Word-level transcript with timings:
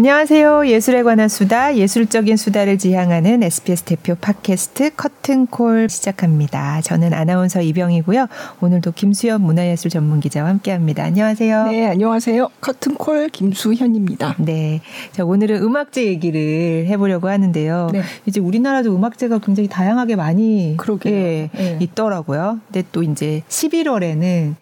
안녕하세요. 0.00 0.66
예술에 0.66 1.02
관한 1.02 1.28
수다, 1.28 1.76
예술적인 1.76 2.38
수다를 2.38 2.78
지향하는 2.78 3.42
SBS 3.42 3.82
대표 3.82 4.14
팟캐스트 4.14 4.94
커튼콜 4.96 5.90
시작합니다. 5.90 6.80
저는 6.80 7.12
아나운서 7.12 7.60
이병이고요. 7.60 8.26
오늘도 8.62 8.92
김수현 8.92 9.42
문화예술 9.42 9.90
전문 9.90 10.20
기자와 10.20 10.48
함께합니다. 10.48 11.04
안녕하세요. 11.04 11.66
네, 11.66 11.86
안녕하세요. 11.86 12.48
커튼콜 12.62 13.28
김수현입니다. 13.28 14.36
네, 14.38 14.80
자 15.12 15.22
오늘은 15.26 15.62
음악제 15.62 16.06
얘기를 16.06 16.86
해보려고 16.86 17.28
하는데요. 17.28 17.90
네. 17.92 18.00
이제 18.24 18.40
우리나라도 18.40 18.96
음악제가 18.96 19.40
굉장히 19.40 19.68
다양하게 19.68 20.16
많이 20.16 20.78
예, 21.10 21.50
네. 21.52 21.76
있더라고요. 21.78 22.60
근데 22.72 22.88
또 22.90 23.02
이제 23.02 23.42
11월에는 23.50 24.54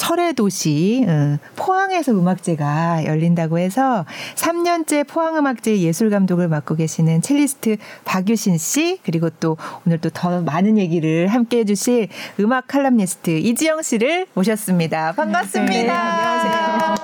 철의 0.00 0.32
도시 0.34 1.04
어, 1.06 1.36
포항에서 1.56 2.12
음악제가 2.12 3.04
열린다고 3.04 3.58
해서 3.58 4.06
3년째 4.34 5.06
포항음악제 5.06 5.78
예술 5.78 6.08
감독을 6.08 6.48
맡고 6.48 6.76
계시는 6.76 7.20
첼리스트 7.20 7.76
박유신 8.04 8.56
씨 8.56 8.98
그리고 9.04 9.28
또 9.40 9.56
오늘 9.86 9.98
또 9.98 10.10
더 10.12 10.40
많은 10.42 10.76
얘기를 10.78 11.28
함께 11.28 11.58
해주실 11.58 12.08
음악 12.40 12.66
칼럼니스트 12.68 13.30
이지영 13.30 13.82
씨를 13.82 14.26
모셨습니다. 14.34 15.12
반갑습니다. 15.12 15.72
네, 15.72 15.90
안녕하세요. 15.90 16.94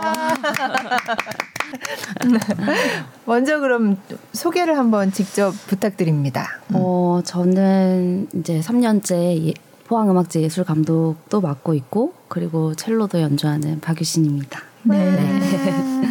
먼저 3.24 3.60
그럼 3.60 3.96
소개를 4.32 4.76
한번 4.76 5.12
직접 5.12 5.52
부탁드립니다. 5.66 6.60
어, 6.72 7.20
저는 7.24 8.28
이제 8.34 8.60
3년째 8.60 9.54
포항음악제 9.86 10.42
예술 10.42 10.64
감독도 10.64 11.40
맡고 11.40 11.74
있고 11.74 12.12
그리고 12.28 12.74
첼로도 12.74 13.20
연주하는 13.20 13.80
박유신입니다. 13.80 14.60
네. 14.84 16.05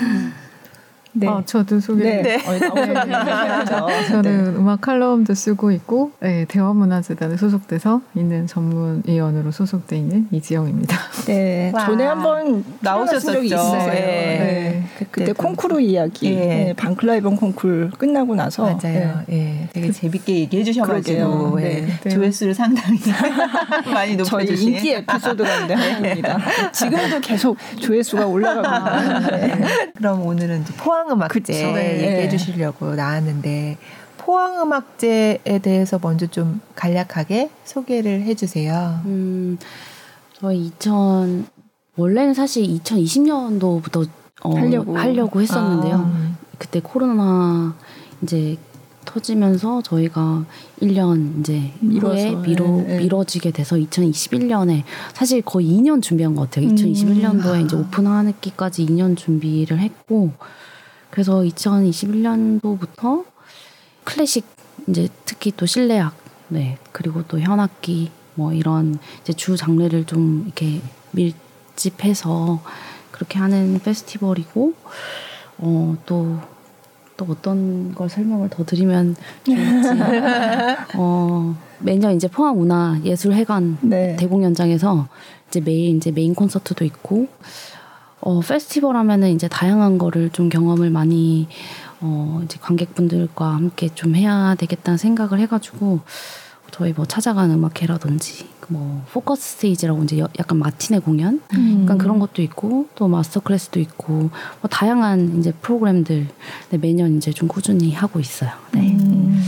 네. 1.18 1.28
네. 1.28 1.28
어, 1.28 1.42
저도 1.46 1.80
소개. 1.80 2.04
네. 2.04 2.22
네. 2.22 2.36
어, 2.36 4.04
저는 4.08 4.22
네. 4.22 4.60
음악 4.60 4.82
칼럼도 4.82 5.34
쓰고 5.34 5.72
있고 5.72 6.12
네, 6.20 6.46
대화문화재단에 6.46 7.38
소속돼서 7.38 8.02
있는 8.16 8.48
전문위원으로 8.48 9.52
소속돼 9.52 9.98
있는 9.98 10.28
이지영입니다. 10.32 10.98
네, 11.26 11.72
와. 11.74 11.86
전에 11.86 12.06
한번 12.06 12.66
나오셨던 12.82 13.34
적이 13.34 13.48
있어요. 13.48 13.88
네. 13.88 13.94
네. 13.94 14.84
그때, 14.98 15.10
그때 15.12 15.32
콩쿠르 15.32 15.80
이야기, 15.80 16.28
예. 16.32 16.36
네. 16.36 16.74
방클라이번 16.76 17.38
콩쿠르 17.38 17.92
끝나고 17.98 18.36
나서 18.36 18.64
맞아요. 18.64 19.22
예, 19.30 19.70
되게 19.72 19.88
그, 19.88 19.94
재밌게 19.94 20.36
얘기해 20.36 20.64
주셔가지고 20.64 21.62
예. 21.62 21.88
조회수를 22.10 22.54
상당히 22.54 23.00
많이 23.94 24.16
높여주신 24.16 24.56
저희 24.56 24.76
인기 24.76 24.92
에피소드 24.94 25.44
가운데 25.44 25.74
하나입니다. 25.74 26.40
지금도 26.72 27.20
계속 27.22 27.58
조회수가 27.80 28.26
올라가고 28.28 29.02
있는데. 29.02 29.92
그럼 29.96 30.26
오늘은 30.26 30.66
포항 30.78 31.05
포항음악제 31.06 31.54
네. 31.74 31.94
얘기해 31.98 32.30
주시려고 32.30 32.96
나왔는데 32.96 33.78
포항음악제에 34.18 35.60
대해서 35.62 36.00
먼저 36.02 36.26
좀 36.26 36.62
간략하게 36.76 37.52
소개를 37.64 38.24
해주세요. 38.24 39.02
음, 39.06 39.58
저희 40.34 40.66
2000 40.68 41.48
원래는 41.96 42.34
사실 42.34 42.64
2020년도부터 42.64 44.08
어, 44.44 44.56
하려고. 44.58 44.98
하려고 44.98 45.42
했었는데요. 45.42 45.96
아. 45.96 46.36
그때 46.58 46.80
코로나 46.82 47.76
이제 48.22 48.58
터지면서 49.06 49.84
저희가 49.84 50.46
1년 50.82 51.40
이제 51.40 51.72
후에 51.80 52.36
미뤄 52.36 52.82
네, 52.82 52.98
미뤄지게 52.98 53.52
돼서 53.52 53.76
2021년에 53.76 54.84
사실 55.14 55.42
거의 55.44 55.68
2년 55.68 56.02
준비한 56.02 56.36
것 56.36 56.50
같아요. 56.50 56.68
2021년도에 56.70 57.54
음. 57.54 57.62
이제 57.62 57.76
오픈하기까지 57.76 58.86
2년 58.88 59.16
준비를 59.16 59.80
했고 59.80 60.32
그래서 61.16 61.40
2021년도부터 61.44 63.24
클래식 64.04 64.46
이제 64.88 65.08
특히 65.24 65.54
또 65.56 65.66
실내악 65.66 66.14
네 66.50 66.78
그리고 66.92 67.24
또 67.30 67.40
현악기 67.40 68.12
뭐 68.34 68.52
이런 68.52 69.00
이제 69.22 69.32
주 69.32 69.56
장르를 69.56 70.04
좀 70.04 70.44
이렇게 70.46 70.82
밀집해서 71.12 72.62
그렇게 73.12 73.40
하는 73.40 73.80
페스티벌이고 73.80 74.74
어또 75.58 76.38
또 77.16 77.26
어떤 77.30 77.96
걸 77.96 78.10
설명을 78.10 78.50
더 78.50 78.66
드리면 78.66 79.16
좋을지 79.46 79.90
어 81.00 81.56
매년 81.80 82.14
이제 82.14 82.28
포항 82.28 82.58
문화 82.58 83.00
예술 83.06 83.32
회관 83.32 83.78
네. 83.80 84.18
대공연장에서 84.18 85.08
이제 85.48 85.62
매일 85.62 85.96
이제 85.96 86.12
메인 86.12 86.36
콘서트도 86.36 86.84
있고 86.84 87.30
어, 88.26 88.40
페스티벌 88.40 88.98
하면은 88.98 89.30
이제 89.30 89.48
다양한 89.48 90.00
거를 90.00 90.32
좀 90.32 90.50
경험을 90.50 90.90
많이 90.90 91.48
어, 92.02 92.42
이제 92.44 92.58
관객분들과 92.60 93.54
함께 93.54 93.90
좀 93.94 94.16
해야 94.16 94.56
되겠다는 94.56 94.98
생각을 94.98 95.40
해가지고 95.40 96.00
저희 96.72 96.92
뭐 96.92 97.06
찾아가는 97.06 97.52
음악회라든지 97.52 98.48
뭐 98.68 99.04
Focus 99.14 99.58
Stage라고 99.58 100.04
이제 100.04 100.18
약간 100.40 100.58
matinee 100.58 101.00
공연, 101.00 101.40
음. 101.54 101.84
약간 101.84 102.00
그런 102.00 102.18
것도 102.18 102.42
있고 102.42 102.88
또 102.96 103.08
master 103.08 103.40
class도 103.42 103.80
있고 103.80 104.32
뭐 104.60 104.70
다양한 104.72 105.38
이제 105.40 105.54
프로그램들 105.54 106.28
네, 106.72 106.78
매년 106.80 107.18
이제 107.18 107.32
좀 107.32 107.48
꾸준히 107.48 107.94
하고 107.94 108.20
있어요. 108.20 108.50
네. 108.72 108.92
음. 108.92 109.40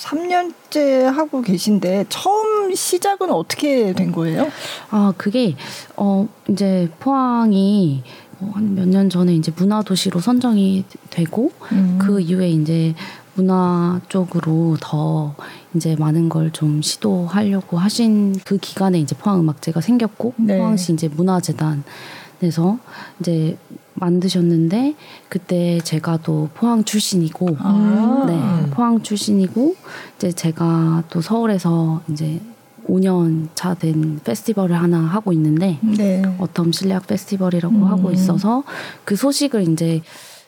3년째 0.00 1.02
하고 1.02 1.42
계신데 1.42 2.06
처음 2.08 2.74
시작은 2.74 3.30
어떻게 3.30 3.92
된 3.92 4.12
거예요? 4.12 4.48
아, 4.90 5.12
그게 5.16 5.56
어 5.96 6.26
이제 6.48 6.90
포항이 6.98 8.02
어, 8.40 8.52
한몇 8.54 8.88
년 8.88 9.10
전에 9.10 9.34
이제 9.34 9.52
문화 9.54 9.82
도시로 9.82 10.20
선정이 10.20 10.84
되고 11.10 11.52
음. 11.72 11.98
그 12.00 12.20
이후에 12.20 12.48
이제 12.50 12.94
문화 13.34 14.00
쪽으로 14.08 14.76
더 14.80 15.34
이제 15.74 15.94
많은 15.96 16.28
걸 16.28 16.50
좀 16.52 16.82
시도하려고 16.82 17.78
하신 17.78 18.40
그 18.44 18.56
기간에 18.58 18.98
이제 18.98 19.14
포항 19.14 19.40
음악제가 19.40 19.80
생겼고 19.80 20.34
네. 20.38 20.58
포항시 20.58 20.92
이제 20.94 21.08
문화재단에서 21.08 22.78
이제 23.20 23.56
만드셨는데 23.94 24.94
그때 25.28 25.80
제가 25.80 26.18
또 26.18 26.48
포항 26.54 26.84
출신이고 26.84 27.56
아~ 27.58 28.24
네 28.26 28.70
포항 28.70 29.02
출신이고 29.02 29.76
이제 30.16 30.32
제가 30.32 31.04
또 31.10 31.20
서울에서 31.20 32.02
이제 32.10 32.40
5년 32.88 33.48
차 33.54 33.74
된 33.74 34.20
페스티벌을 34.24 34.76
하나 34.76 34.98
하고 34.98 35.32
있는데 35.32 35.78
네. 35.82 36.22
어텀 36.38 36.72
실내악 36.72 37.06
페스티벌이라고 37.06 37.74
음. 37.74 37.84
하고 37.84 38.10
있어서 38.10 38.64
그 39.04 39.16
소식을 39.16 39.68
이제 39.68 40.02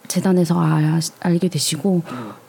재단에서 0.09 0.61
아, 0.61 1.01
알게 1.21 1.49
되시고 1.49 2.03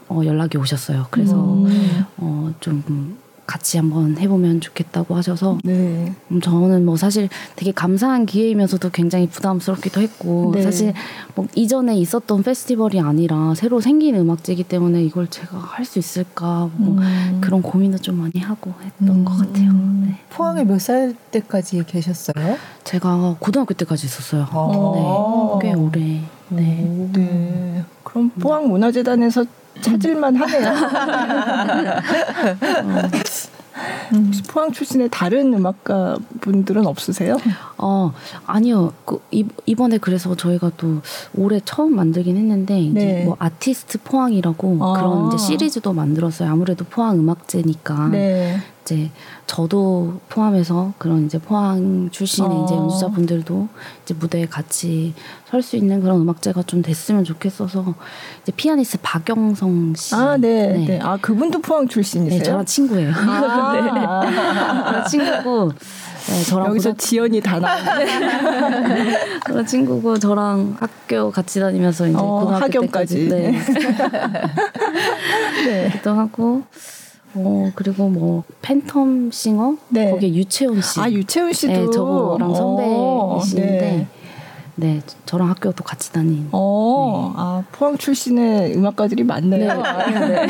어, 0.09 0.21
연락이 0.25 0.57
오셨어요. 0.57 1.07
그래서 1.11 1.35
음. 1.35 2.05
어, 2.17 2.53
좀 2.59 3.17
같이 3.45 3.77
한번 3.77 4.17
해보면 4.17 4.61
좋겠다고 4.61 5.15
하셔서 5.15 5.57
네. 5.63 6.13
음, 6.31 6.41
저는 6.41 6.85
뭐 6.85 6.95
사실 6.95 7.27
되게 7.57 7.71
감사한 7.73 8.25
기회이면서도 8.25 8.89
굉장히 8.91 9.27
부담스럽기도 9.27 9.99
했고 10.01 10.51
네. 10.55 10.61
사실 10.61 10.93
뭐 11.35 11.47
이전에 11.53 11.97
있었던 11.97 12.41
페스티벌이 12.43 12.99
아니라 13.01 13.53
새로 13.55 13.81
생긴 13.81 14.15
음악제이기 14.15 14.63
때문에 14.63 15.03
이걸 15.03 15.27
제가 15.29 15.57
할 15.57 15.83
수 15.85 15.99
있을까 15.99 16.69
뭐 16.77 16.95
음. 16.97 17.39
그런 17.41 17.61
고민도 17.61 17.97
좀 17.97 18.17
많이 18.19 18.39
하고 18.39 18.71
했던 18.81 19.09
음. 19.17 19.25
것 19.25 19.37
같아요. 19.37 19.71
네. 19.73 20.17
포항에 20.29 20.63
몇 20.63 20.79
살 20.79 21.13
때까지 21.31 21.83
계셨어요? 21.85 22.57
제가 22.85 23.35
고등학교 23.39 23.73
때까지 23.73 24.05
있었어요. 24.05 24.47
아. 24.51 25.59
네, 25.61 25.67
꽤 25.69 25.73
오래. 25.75 26.21
네. 26.49 27.09
네. 27.13 27.83
그럼 28.03 28.29
포항 28.39 28.69
문화재단에서 28.69 29.45
찾을만 29.83 30.35
하네요. 30.35 30.73
음. 34.13 34.31
포항 34.47 34.71
출신의 34.71 35.09
다른 35.11 35.53
음악가 35.53 36.17
분들은 36.41 36.85
없으세요? 36.85 37.37
어 37.77 38.13
아니요. 38.45 38.93
그, 39.05 39.19
이 39.31 39.75
번에 39.75 39.97
그래서 39.97 40.35
저희가 40.35 40.71
또 40.77 41.01
올해 41.35 41.59
처음 41.63 41.95
만들긴 41.95 42.37
했는데 42.37 42.79
이제 42.79 42.99
네. 42.99 43.25
뭐 43.25 43.35
아티스트 43.39 43.99
포항이라고 44.03 44.77
아. 44.81 44.93
그런 44.93 45.27
이제 45.27 45.37
시리즈도 45.37 45.93
만들었어요. 45.93 46.51
아무래도 46.51 46.85
포항 46.85 47.19
음악제니까 47.19 48.09
네. 48.09 48.59
이제 48.83 49.09
저도 49.47 50.19
포함해서 50.29 50.93
그런 50.97 51.25
이제 51.25 51.39
포항 51.39 52.09
출신의 52.11 52.51
어. 52.51 52.65
이제 52.65 52.75
연주자분들도 52.75 53.67
이제 54.03 54.13
무대에 54.13 54.45
같이 54.45 55.13
설 55.49 55.61
수 55.61 55.77
있는 55.77 56.01
그런 56.01 56.19
음악제가 56.19 56.63
좀 56.63 56.81
됐으면 56.81 57.23
좋겠어서 57.23 57.93
이제 58.41 58.51
피아니스트 58.55 58.97
박영성 59.01 59.93
씨. 59.95 60.15
아, 60.15 60.35
네. 60.37 60.73
네. 60.73 60.85
네. 60.85 60.99
아, 61.01 61.17
그분도 61.17 61.61
포항 61.61 61.87
출신이세요? 61.87 62.39
네, 62.39 62.43
저랑 62.43 62.65
친구예요. 62.65 63.13
아. 63.15 64.21
네. 65.03 65.09
친구고 65.09 65.71
네, 66.27 66.43
저랑 66.43 66.67
여기서 66.69 66.91
고등... 66.91 66.97
지연이 66.97 67.41
다 67.41 67.59
나왔네. 67.59 68.05
저랑 69.47 69.65
친구고 69.65 70.19
저랑 70.19 70.77
학교 70.79 71.31
같이 71.31 71.59
다니면서 71.59 72.07
이제 72.07 72.17
어, 72.17 72.39
고등학교 72.39 72.63
학교까지. 72.63 73.29
때까지 73.29 73.29
네. 73.29 73.51
네. 75.65 76.01
또 76.03 76.13
하고 76.13 76.63
어 77.35 77.71
그리고 77.75 78.09
뭐 78.09 78.43
팬텀 78.61 79.31
싱어 79.31 79.77
네. 79.89 80.11
거기에 80.11 80.33
유채훈 80.33 80.81
씨. 80.81 80.99
아 80.99 81.09
유채훈 81.09 81.53
씨도 81.53 81.73
네, 81.73 81.91
저거랑 81.91 82.53
선배이신데 82.55 83.79
네. 83.81 84.07
네, 84.75 85.01
저랑 85.25 85.49
학교도 85.49 85.83
같이 85.83 86.11
다닌. 86.11 86.47
어, 86.51 87.31
네. 87.31 87.33
아 87.37 87.63
포항 87.71 87.95
출신의 87.97 88.75
음악가들이 88.75 89.23
많네요. 89.23 89.67
네. 89.67 89.83
아, 89.83 90.09
네. 90.27 90.47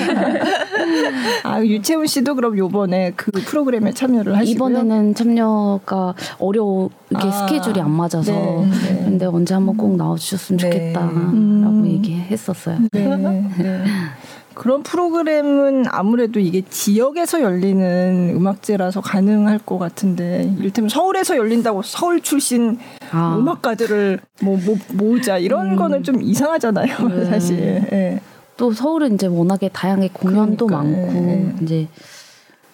아 1.43 1.61
유채훈 1.61 2.07
씨도 2.07 2.35
그럼 2.35 2.57
요번에 2.57 3.11
그 3.15 3.31
프로그램에 3.31 3.91
참여를 3.91 4.37
하시고요? 4.37 4.69
이번에는 4.69 5.15
참여가 5.15 6.13
어려워 6.39 6.89
이게 7.09 7.27
아, 7.27 7.31
스케줄이 7.31 7.81
안 7.81 7.91
맞아서 7.91 8.31
네, 8.31 8.65
네. 8.65 9.03
근데 9.03 9.25
언제 9.25 9.53
한번 9.53 9.75
꼭 9.75 9.95
나와주셨으면 9.97 10.57
네. 10.57 10.69
좋겠다라고 10.69 11.11
음. 11.11 11.83
얘기했었어요. 11.87 12.77
네. 14.53 14.61
그런 14.61 14.83
프로그램은 14.83 15.85
아무래도 15.89 16.39
이게 16.39 16.61
지역에서 16.69 17.41
열리는 17.41 18.33
음악제라서 18.35 19.01
가능할 19.01 19.59
것 19.59 19.77
같은데 19.77 20.53
이를테면 20.59 20.89
서울에서 20.89 21.37
열린다고 21.37 21.81
서울 21.81 22.21
출신 22.21 22.77
아. 23.11 23.35
음악가들을 23.37 24.19
뭐, 24.41 24.57
뭐 24.63 24.77
모으자 24.93 25.37
이런 25.37 25.71
음. 25.71 25.75
거는 25.75 26.03
좀 26.03 26.21
이상하잖아요 26.21 26.95
음. 26.97 27.25
사실 27.29 27.85
네. 27.89 28.21
또 28.57 28.71
서울은 28.71 29.15
이제 29.15 29.27
워낙에 29.27 29.69
다양하게 29.69 30.09
공연도 30.13 30.67
그러니까, 30.67 30.89
많고 30.89 31.13
네. 31.13 31.55
이제 31.61 31.87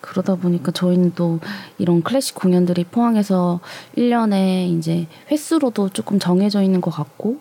그러다 0.01 0.35
보니까 0.35 0.71
저희는 0.71 1.13
또 1.15 1.39
이런 1.77 2.01
클래식 2.01 2.35
공연들이 2.35 2.83
포항에서 2.85 3.59
1년에 3.97 4.67
이제 4.77 5.07
횟수로도 5.29 5.89
조금 5.89 6.19
정해져 6.19 6.61
있는 6.61 6.81
것 6.81 6.91
같고 6.91 7.37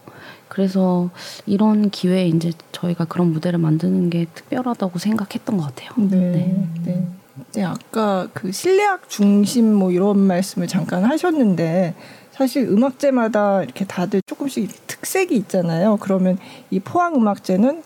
그래서 0.59 1.09
이런 1.47 1.89
기회에 1.89 2.27
이제 2.27 2.51
저희가 2.73 3.05
그런 3.05 3.31
무대를 3.33 3.61
만드는 3.61 4.11
게 4.11 4.27
특별하다고 4.35 4.99
생각했던 4.99 5.57
것 5.57 5.63
같아요. 5.63 5.91
네. 5.97 6.17
네. 6.17 6.69
네. 6.85 7.09
네 7.53 7.65
아까 7.65 8.29
그 8.35 8.51
실내악 8.51 9.09
중심 9.09 9.73
뭐 9.73 9.93
이런 9.93 10.19
말씀을 10.19 10.67
잠깐 10.67 11.05
하셨는데 11.05 11.95
사실 12.33 12.67
음악제마다 12.67 13.63
이렇게 13.63 13.85
다들 13.85 14.21
조금씩 14.27 14.89
특색이 14.89 15.37
있잖아요. 15.37 15.97
그러면 16.01 16.39
이 16.73 16.81
포항 16.81 17.15
음악제는 17.15 17.85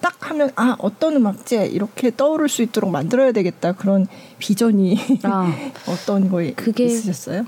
딱 0.00 0.28
하면 0.28 0.50
아 0.56 0.74
어떤 0.80 1.14
음악제 1.14 1.66
이렇게 1.66 2.10
떠오를 2.10 2.48
수 2.48 2.62
있도록 2.62 2.90
만들어야 2.90 3.30
되겠다 3.30 3.74
그런 3.74 4.08
비전이 4.40 4.98
아, 5.22 5.54
어떤 5.86 6.28
거에 6.28 6.54
그게 6.54 6.82
있으셨어요? 6.86 7.46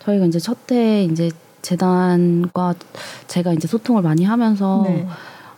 저희가 0.00 0.26
이제 0.26 0.40
첫 0.40 0.72
해 0.72 1.04
이제 1.04 1.30
재단과 1.66 2.76
제가 3.26 3.52
이제 3.52 3.66
소통을 3.66 4.00
많이 4.02 4.22
하면서 4.22 4.84
네. 4.86 5.04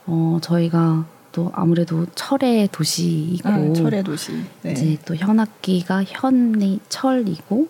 어 0.07 0.39
저희가 0.41 1.05
또 1.31 1.51
아무래도 1.53 2.07
철의 2.15 2.69
도시이고 2.71 3.47
아, 3.47 3.73
철의 3.73 4.03
도시 4.03 4.43
네. 4.63 4.71
이제 4.71 4.97
또 5.05 5.15
현악기가 5.15 6.03
현이 6.03 6.79
철이고 6.89 7.67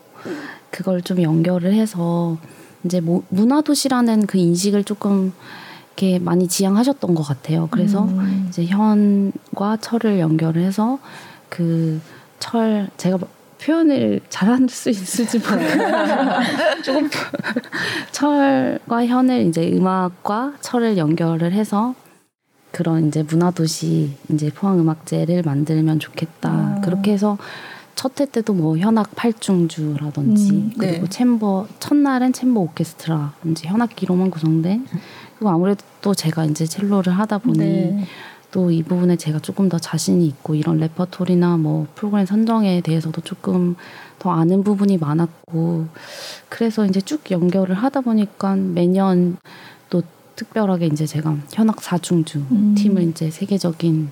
그걸 0.72 1.02
좀 1.02 1.22
연결을 1.22 1.74
해서 1.74 2.38
이제 2.86 3.02
뭐 3.02 3.24
문화 3.28 3.60
도시라는 3.60 4.26
그 4.26 4.38
인식을 4.38 4.86
조금 4.86 5.34
이렇게 5.98 6.18
많이 6.18 6.48
지향하셨던 6.48 7.14
것 7.16 7.24
같아요. 7.24 7.68
그래서 7.72 8.06
음. 8.06 8.46
이제 8.48 8.66
현과 8.66 9.78
철을 9.82 10.20
연결을 10.20 10.62
해서 10.62 10.98
그 11.50 12.00
철 12.40 12.90
제가 12.98 13.20
표현을 13.62 14.22
잘할 14.30 14.68
수 14.70 14.90
있을지 14.90 15.40
모르겠어요. 15.40 16.40
조금 16.84 17.10
철과 18.12 19.06
현을 19.06 19.48
이제 19.48 19.72
음악과 19.72 20.54
철을 20.62 20.98
연결을 20.98 21.52
해서 21.52 21.94
그런 22.72 23.08
이제 23.08 23.24
문화 23.24 23.52
도시 23.52 24.12
이제 24.32 24.50
포항 24.50 24.80
음악제를 24.80 25.44
만들면 25.44 26.00
좋겠다. 26.00 26.50
아. 26.50 26.82
그렇게 26.84 27.12
해서 27.12 27.38
첫 28.00 28.22
해 28.22 28.26
때도 28.26 28.54
뭐 28.54 28.78
현악 28.78 29.14
팔중주라든지 29.14 30.52
음, 30.52 30.72
네. 30.78 30.92
그리고 30.92 31.08
챔버 31.08 31.68
첫날은 31.80 32.32
챔버 32.32 32.62
오케스트라 32.62 33.34
이제 33.48 33.68
현악기로만 33.68 34.32
구성된 34.32 34.86
그리고 35.38 35.50
아무래도 35.50 35.84
또 36.02 36.14
제가 36.14 36.46
이제 36.46 36.66
첼로를 36.66 37.12
하다 37.12 37.40
보니 37.40 37.58
네. 37.58 38.06
또 38.52 38.72
이 38.72 38.84
부분에 38.84 39.16
제가 39.16 39.40
조금 39.40 39.70
더 39.70 39.78
자신이 39.78 40.26
있고 40.28 40.56
이런 40.56 40.78
레퍼토리나 40.78 41.58
뭐 41.58 41.88
프로그램 41.96 42.26
선정에 42.26 42.82
대해서도 42.82 43.22
조금 43.22 43.76
더 44.18 44.32
아는 44.32 44.64
부분이 44.64 44.98
많았고 44.98 45.88
그래서 46.50 46.86
이제 46.86 47.00
쭉 47.02 47.22
연결을 47.32 47.76
하다 47.76 48.02
보니까 48.02 48.56
매년 48.56 49.38
또 49.90 50.02
특별하게 50.36 50.88
이제 50.88 51.06
제가 51.06 51.38
현악 51.54 51.82
사중주 51.82 52.40
음. 52.52 52.76
팀을 52.76 53.04
이제 53.04 53.30
세계적인 53.30 54.10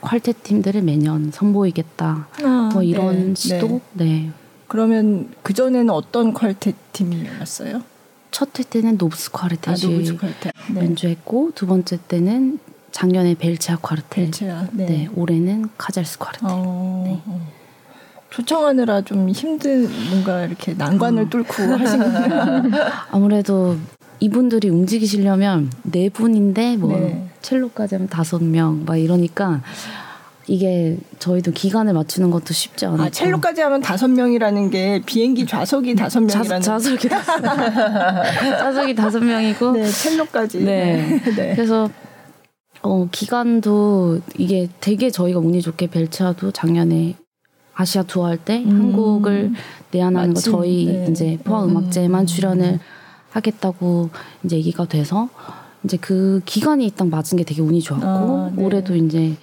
quartet 0.00 0.34
팀들을 0.42 0.82
매년 0.82 1.30
선보이겠다. 1.32 2.28
아, 2.44 2.70
뭐 2.72 2.82
이런 2.82 3.28
네, 3.28 3.34
시도 3.34 3.80
네. 3.94 4.04
네. 4.04 4.30
그러면 4.68 5.32
그 5.42 5.54
전에는 5.54 5.88
어떤 5.90 6.34
quartet 6.34 6.74
팀이었어요? 6.92 7.82
첫 8.30 8.58
회 8.58 8.64
때는 8.64 8.96
노부스 8.98 9.30
quartet이 9.30 10.18
아, 10.20 10.74
연주했고 10.82 11.52
두 11.54 11.66
번째 11.66 11.98
때는 12.08 12.58
작년에 12.98 13.34
벨체아 13.34 13.78
quartet. 13.82 14.26
벨체아, 14.26 14.68
네. 14.70 14.86
네. 14.86 15.08
올해는 15.16 15.68
카잘스 15.76 16.16
quartet. 16.18 16.48
어, 16.48 17.02
네. 17.04 17.20
초청하느라 18.30 19.02
좀 19.02 19.28
힘든 19.30 19.88
뭔가 20.10 20.44
이렇게 20.44 20.74
난관을 20.74 21.24
어. 21.24 21.28
뚫고 21.28 21.62
하시는구나. 21.76 23.06
아무래도 23.10 23.76
이분들이 24.20 24.68
움직이시려면 24.68 25.72
네 25.82 26.08
분인데 26.08 26.76
뭐 26.76 26.96
네. 26.96 27.28
첼로까지 27.42 27.96
하면 27.96 28.08
다섯 28.08 28.42
명 28.44 28.84
막 28.86 28.96
이러니까 28.96 29.60
이게 30.46 30.96
저희도 31.18 31.50
기간을 31.50 31.94
맞추는 31.94 32.30
것도 32.30 32.54
쉽지 32.54 32.86
않아요. 32.86 33.02
아, 33.02 33.10
첼로까지 33.10 33.60
하면 33.62 33.80
다섯 33.80 34.06
명이라는 34.08 34.70
게 34.70 35.02
비행기 35.04 35.46
좌석이 35.46 35.96
다섯 35.96 36.20
명이라는 36.20 36.60
좌석이 36.62 37.08
좌석이 38.58 38.94
다섯 38.94 39.18
명이고 39.20 39.72
네, 39.72 39.84
첼로까지. 39.88 40.60
네. 40.60 41.20
네. 41.36 41.54
그래서 41.56 41.90
어, 42.84 43.08
기간도 43.10 44.20
이게 44.36 44.68
되게 44.80 45.10
저희가 45.10 45.40
운이 45.40 45.62
좋게 45.62 45.86
벨차도 45.86 46.52
작년에 46.52 47.16
아시아 47.74 48.02
투어 48.02 48.26
할때 48.26 48.62
음. 48.62 48.70
한국을 48.70 49.52
내한하는 49.90 50.34
거 50.34 50.40
저희 50.40 50.86
네. 50.86 51.06
이제 51.10 51.38
포항 51.42 51.70
음악제만 51.70 52.20
음. 52.20 52.26
출연을 52.26 52.78
하겠다고 53.30 54.10
이제 54.44 54.56
얘기가 54.56 54.84
돼서 54.84 55.30
이제 55.82 55.96
그 55.96 56.42
기간이 56.44 56.90
딱 56.90 57.08
맞은 57.08 57.38
게 57.38 57.44
되게 57.44 57.62
운이 57.62 57.80
좋았고 57.80 58.06
아, 58.06 58.50
네. 58.54 58.62
올해도 58.62 58.94
이제 58.96 59.34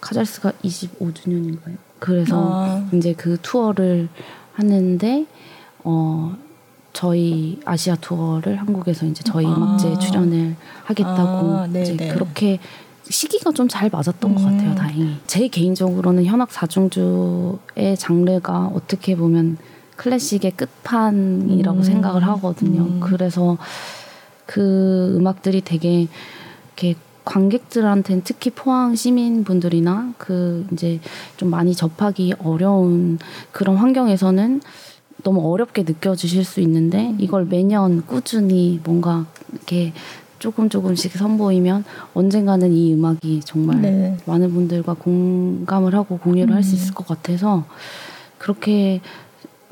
카잘스가 0.00 0.52
25주년인가요? 0.64 1.76
그래서 1.98 2.50
아. 2.50 2.88
이제 2.94 3.12
그 3.12 3.36
투어를 3.42 4.08
하는데 4.54 5.26
어 5.84 6.34
저희 6.94 7.60
아시아 7.66 7.94
투어를 7.96 8.56
한국에서 8.56 9.04
이제 9.04 9.22
저희 9.22 9.44
아. 9.44 9.50
음악제 9.54 9.98
출연을 9.98 10.56
하겠다고 10.84 11.56
아, 11.58 11.66
이제 11.66 12.08
그렇게 12.08 12.58
시기가 13.08 13.52
좀 13.52 13.68
잘 13.68 13.90
맞았던 13.90 14.30
음. 14.30 14.34
것 14.34 14.42
같아요, 14.42 14.70
음. 14.70 14.74
다행히. 14.74 15.16
제 15.26 15.48
개인적으로는 15.48 16.24
현악 16.24 16.52
사중주의 16.52 17.96
장르가 17.98 18.70
어떻게 18.74 19.16
보면 19.16 19.58
클래식의 19.96 20.52
끝판이라고 20.52 21.78
음. 21.78 21.82
생각을 21.82 22.26
하거든요. 22.28 22.82
음. 22.82 23.00
그래서 23.00 23.56
그 24.46 25.14
음악들이 25.16 25.60
되게 25.62 26.06
이렇게 26.66 26.94
관객들한테는 27.24 28.22
특히 28.24 28.50
포항 28.50 28.94
시민분들이나 28.94 30.12
그 30.16 30.64
이제 30.72 31.00
좀 31.36 31.50
많이 31.50 31.74
접하기 31.74 32.34
어려운 32.44 33.18
그런 33.50 33.76
환경에서는 33.76 34.60
너무 35.24 35.52
어렵게 35.52 35.82
느껴지실 35.82 36.44
수 36.44 36.60
있는데 36.60 37.14
이걸 37.18 37.46
매년 37.46 38.06
꾸준히 38.06 38.80
뭔가 38.84 39.26
이렇게 39.52 39.92
조금 40.38 40.68
조금씩 40.68 41.12
선보이면 41.12 41.84
언젠가는 42.14 42.72
이 42.72 42.94
음악이 42.94 43.40
정말 43.44 43.80
네. 43.80 44.16
많은 44.26 44.52
분들과 44.52 44.94
공감을 44.94 45.94
하고 45.94 46.18
공유를 46.18 46.52
음. 46.52 46.56
할수 46.56 46.74
있을 46.74 46.94
것 46.94 47.06
같아서 47.06 47.64
그렇게 48.38 49.00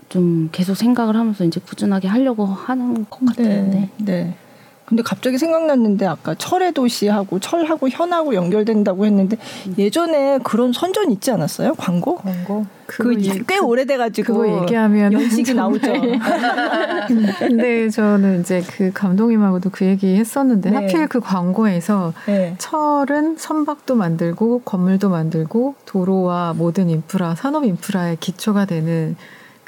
좀 0.08 0.48
계속 0.52 0.74
생각을 0.74 1.16
하면서 1.16 1.44
이제 1.44 1.60
꾸준하게 1.60 2.08
하려고 2.08 2.46
하는 2.46 3.06
것 3.10 3.24
같아요. 3.26 3.68
네. 3.68 3.90
네. 3.98 4.36
네. 4.84 4.88
근데 4.88 5.02
갑자기 5.02 5.38
생각났는데 5.38 6.06
아까 6.06 6.34
철의 6.34 6.72
도시하고 6.72 7.38
철하고 7.40 7.88
현하고 7.88 8.34
연결된다고 8.34 9.06
했는데 9.06 9.36
음. 9.66 9.74
예전에 9.78 10.38
그런 10.44 10.72
선전 10.72 11.10
있지 11.10 11.30
않았어요? 11.30 11.74
광고? 11.74 12.16
광고? 12.16 12.66
그꽤 12.86 13.58
오래돼가지고 13.58 14.34
그거 14.34 14.62
얘기하면 14.62 15.14
연식이 15.14 15.54
나오죠. 15.54 15.90
근데 17.38 17.88
저는 17.88 18.40
이제 18.40 18.62
그 18.76 18.92
감독님하고도 18.92 19.70
그 19.70 19.86
얘기 19.86 20.16
했었는데 20.16 20.70
네. 20.70 20.76
하필 20.76 21.08
그 21.08 21.20
광고에서 21.20 22.12
네. 22.26 22.54
철은 22.58 23.36
선박도 23.38 23.94
만들고 23.94 24.60
건물도 24.66 25.08
만들고 25.08 25.76
도로와 25.86 26.52
모든 26.56 26.90
인프라 26.90 27.34
산업 27.34 27.64
인프라의 27.64 28.18
기초가 28.20 28.66
되는 28.66 29.16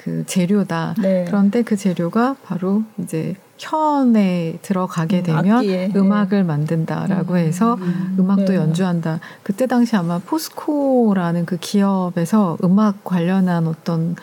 그 0.07 0.23
재료다. 0.25 0.95
네. 1.03 1.25
그런데 1.27 1.63
그 1.63 1.75
재료가 1.75 2.37
바로 2.45 2.85
이제 2.99 3.35
현에 3.59 4.57
들어가게 4.63 5.19
음, 5.19 5.23
되면 5.25 5.65
음, 5.65 5.93
음악을 5.97 6.45
만든다라고 6.45 7.33
음, 7.33 7.39
해서 7.39 7.75
음, 7.75 8.25
악도 8.31 8.53
네. 8.53 8.55
연주한다. 8.55 9.19
그때 9.43 9.67
당시 9.67 9.97
아마 9.97 10.21
포스코라는 10.21 11.45
그 11.45 11.57
기업에서 11.57 12.57
음악 12.63 13.03
관련한 13.03 13.67
어떤 13.67 14.15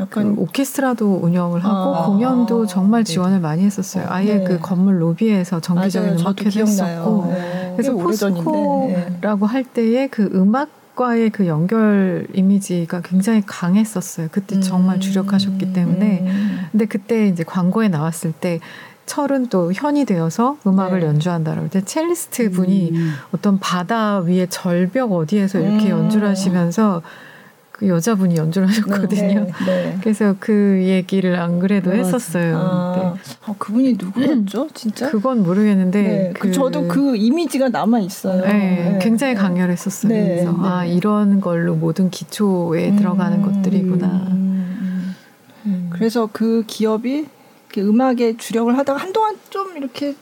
약간 0.00 0.34
그 0.34 0.40
오케스트라도 0.40 1.20
운영을 1.22 1.62
하고 1.62 1.94
아, 1.94 2.06
공연도 2.06 2.64
정말 2.64 3.04
네. 3.04 3.12
지원을 3.12 3.36
네. 3.36 3.42
많이 3.42 3.64
했었어요. 3.64 4.06
아예 4.08 4.38
네. 4.38 4.44
그 4.44 4.58
건물 4.58 5.02
로비에서 5.02 5.60
정기적인 5.60 6.20
음악회도 6.20 6.60
했었고 6.60 7.26
네. 7.26 7.74
그래서 7.76 7.92
포스코라고 7.92 9.44
할 9.44 9.64
때에 9.64 10.06
그 10.06 10.30
음악 10.32 10.77
과의 10.98 11.30
그 11.30 11.46
연결 11.46 12.26
이미지가 12.34 13.02
굉장히 13.02 13.40
강했었어요. 13.46 14.28
그때 14.32 14.56
음. 14.56 14.60
정말 14.60 14.98
주력하셨기 14.98 15.72
때문에. 15.72 16.24
음. 16.26 16.66
근데 16.72 16.86
그때 16.86 17.28
이제 17.28 17.44
광고에 17.44 17.88
나왔을 17.88 18.32
때 18.32 18.58
철은 19.06 19.46
또 19.46 19.72
현이 19.72 20.06
되어서 20.06 20.58
음악을 20.66 21.00
네. 21.00 21.06
연주한다라고 21.06 21.70
때 21.70 21.84
첼리스트 21.84 22.50
분이 22.50 22.90
음. 22.90 23.12
어떤 23.32 23.60
바다 23.60 24.18
위에 24.18 24.46
절벽 24.50 25.12
어디에서 25.12 25.60
이렇게 25.60 25.86
음. 25.86 25.90
연주를 25.90 26.28
하시면서 26.28 27.02
그 27.78 27.86
여자분이 27.86 28.34
연주를 28.34 28.66
하셨거든요. 28.68 29.44
네, 29.44 29.52
네. 29.66 29.98
그래서 30.02 30.34
그 30.40 30.80
얘기를 30.82 31.36
안 31.38 31.60
그래도 31.60 31.90
맞아. 31.90 32.02
했었어요. 32.02 32.56
아, 32.58 33.14
네. 33.14 33.36
아, 33.46 33.54
그분이 33.56 33.96
누구였죠? 33.96 34.66
진짜? 34.74 35.08
그건 35.08 35.44
모르겠는데 35.44 36.02
네, 36.02 36.32
그, 36.36 36.50
저도 36.50 36.88
그 36.88 37.14
이미지가 37.14 37.68
남아 37.68 38.00
있어요. 38.00 38.42
네, 38.42 38.48
네. 38.94 38.98
굉장히 39.00 39.36
강렬했었어요. 39.36 40.08
그래서 40.12 40.56
아 40.58 40.84
이런 40.84 41.40
걸로 41.40 41.76
모든 41.76 42.10
기초에 42.10 42.90
음, 42.90 42.96
들어가는 42.96 43.42
것들이구나. 43.42 44.06
음, 44.32 45.14
음. 45.66 45.90
그래서 45.92 46.28
그 46.32 46.64
기업이 46.66 47.28
음악에 47.76 48.36
주력을 48.38 48.76
하다가 48.76 48.98
한동안 48.98 49.36
좀 49.50 49.76
이렇게 49.76 50.16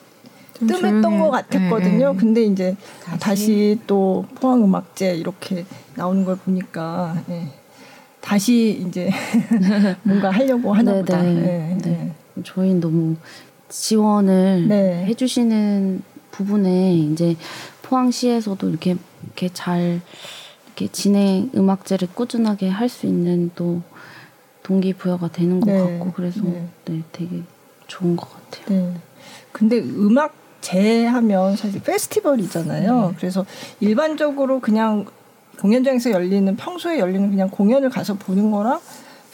좀 0.58 0.68
뜸했던 0.68 1.00
조용해. 1.00 1.18
것 1.20 1.30
같았거든요. 1.30 2.12
네. 2.12 2.18
근데 2.18 2.42
이제 2.42 2.76
다시, 3.02 3.18
다시 3.20 3.80
또 3.86 4.26
포항 4.34 4.62
음악제 4.62 5.14
이렇게 5.16 5.64
나오는 5.96 6.24
걸 6.24 6.36
보니까 6.36 7.22
네. 7.26 7.48
다시 8.20 8.84
이제 8.86 9.10
뭔가 10.02 10.30
하려고 10.30 10.72
하나 10.72 10.92
네, 10.92 10.98
보다. 11.00 11.22
네. 11.22 11.32
네. 11.34 11.78
네. 11.82 12.12
저희는 12.44 12.80
너무 12.80 13.16
지원을 13.68 14.68
네. 14.68 15.04
해주시는 15.06 16.02
부분에 16.30 16.94
이제 16.94 17.36
포항시에서도 17.82 18.68
이렇게 18.68 18.96
이렇게 19.24 19.48
잘 19.52 20.00
이렇게 20.66 20.88
진행 20.92 21.50
음악제를 21.54 22.08
꾸준하게 22.14 22.68
할 22.68 22.88
수 22.88 23.06
있는 23.06 23.50
또 23.54 23.80
동기부여가 24.64 25.28
되는 25.28 25.60
것 25.60 25.72
같고 25.72 26.12
그래서 26.12 26.42
네. 26.84 27.02
되게 27.12 27.42
좋은 27.86 28.16
것 28.16 28.28
같아요. 28.50 28.64
네. 28.68 28.92
근데 29.52 29.78
음악 29.78 30.34
재하면 30.60 31.56
사실 31.56 31.80
페스티벌이잖아요. 31.82 33.08
네. 33.10 33.14
그래서 33.16 33.46
일반적으로 33.80 34.60
그냥 34.60 35.06
공연장에서 35.60 36.10
열리는 36.10 36.54
평소에 36.56 36.98
열리는 36.98 37.30
그냥 37.30 37.48
공연을 37.50 37.90
가서 37.90 38.14
보는 38.14 38.50
거랑 38.50 38.80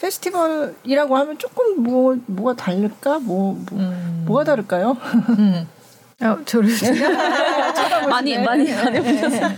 페스티벌이라고 0.01 1.15
하면 1.17 1.37
조금 1.37 1.81
뭐 1.81 2.17
뭐가 2.25 2.55
다를까? 2.55 3.19
뭐, 3.19 3.57
뭐 3.71 3.79
음. 3.79 4.23
뭐가 4.27 4.43
다를까요? 4.43 4.97
음. 5.39 5.67
어, 6.21 6.37
저를 6.45 6.69
많이 8.09 8.37
많이 8.37 8.71
안 8.71 8.95
해보셨어요. 8.95 9.49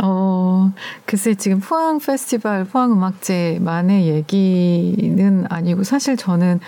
어 0.00 0.72
글쎄 1.04 1.34
지금 1.34 1.60
포항 1.60 1.98
페스티벌, 1.98 2.64
포항 2.64 2.92
음악제만의 2.92 4.06
얘기는 4.06 5.46
아니고 5.48 5.82
사실 5.84 6.16
저는 6.16 6.60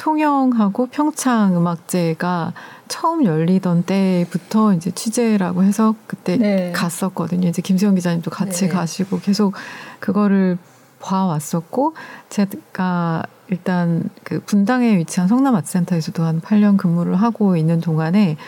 통영하고 0.00 0.86
평창 0.86 1.54
음악제가 1.54 2.54
처음 2.88 3.26
열리던 3.26 3.82
때부터 3.82 4.72
이제 4.72 4.90
취재라고 4.90 5.62
해서 5.62 5.94
그때 6.06 6.38
네. 6.38 6.72
갔었거든요. 6.72 7.48
이제 7.48 7.60
김수영 7.60 7.94
기자님도 7.96 8.30
같이 8.30 8.64
네. 8.64 8.68
가시고 8.68 9.20
계속 9.20 9.52
그거를 10.00 10.56
봐왔었고 11.00 11.94
제가 12.30 13.24
일단 13.48 14.08
그 14.24 14.40
분당에 14.40 14.96
위치한 14.96 15.28
성남아트센터에서도 15.28 16.22
한 16.22 16.40
8년 16.40 16.78
근무를 16.78 17.16
하고 17.16 17.58
있는 17.58 17.80
동안에 17.82 18.38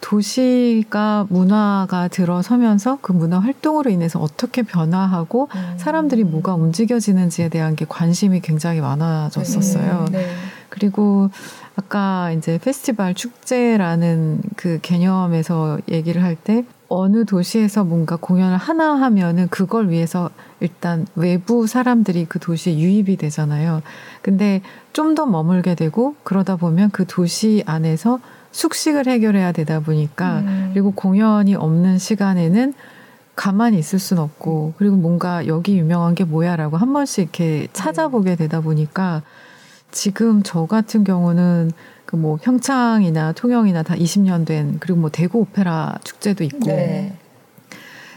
도시가 0.00 1.26
문화가 1.28 2.08
들어서면서 2.08 2.98
그 3.02 3.12
문화 3.12 3.40
활동으로 3.40 3.90
인해서 3.90 4.20
어떻게 4.20 4.62
변화하고 4.62 5.48
음. 5.54 5.74
사람들이 5.76 6.22
뭐가 6.24 6.54
움직여지는지에 6.54 7.48
대한 7.48 7.74
게 7.74 7.84
관심이 7.88 8.40
굉장히 8.40 8.80
많아졌었어요. 8.80 10.06
네. 10.12 10.18
네. 10.18 10.34
그리고 10.70 11.30
아까 11.76 12.32
이제 12.32 12.58
페스티벌 12.58 13.14
축제라는 13.14 14.40
그 14.56 14.78
개념에서 14.82 15.78
얘기를 15.90 16.22
할 16.22 16.36
때 16.36 16.64
어느 16.92 17.24
도시에서 17.24 17.84
뭔가 17.84 18.16
공연을 18.16 18.56
하나 18.56 18.94
하면은 18.94 19.46
그걸 19.48 19.90
위해서 19.90 20.28
일단 20.58 21.06
외부 21.14 21.68
사람들이 21.68 22.24
그 22.28 22.40
도시에 22.40 22.76
유입이 22.76 23.16
되잖아요. 23.16 23.82
근데 24.22 24.60
좀 24.92 25.14
더 25.14 25.24
머물게 25.26 25.76
되고 25.76 26.16
그러다 26.24 26.56
보면 26.56 26.90
그 26.90 27.04
도시 27.06 27.62
안에서 27.66 28.18
숙식을 28.50 29.06
해결해야 29.06 29.52
되다 29.52 29.78
보니까 29.80 30.40
음. 30.40 30.70
그리고 30.72 30.90
공연이 30.90 31.54
없는 31.54 31.98
시간에는 31.98 32.74
가만히 33.36 33.78
있을 33.78 34.00
순 34.00 34.18
없고 34.18 34.74
그리고 34.76 34.96
뭔가 34.96 35.46
여기 35.46 35.78
유명한 35.78 36.16
게 36.16 36.24
뭐야라고 36.24 36.76
한 36.76 36.92
번씩 36.92 37.22
이렇게 37.22 37.68
찾아보게 37.72 38.34
되다 38.34 38.60
보니까 38.60 39.22
지금 39.90 40.42
저 40.42 40.66
같은 40.66 41.04
경우는 41.04 41.72
그 42.10 42.16
뭐 42.16 42.36
평창이나 42.42 43.32
통영이나 43.32 43.84
다 43.84 43.94
20년 43.94 44.44
된 44.44 44.78
그리고 44.80 44.98
뭐 44.98 45.10
대구 45.10 45.38
오페라 45.38 45.96
축제도 46.02 46.42
있고 46.42 46.66
네. 46.66 47.14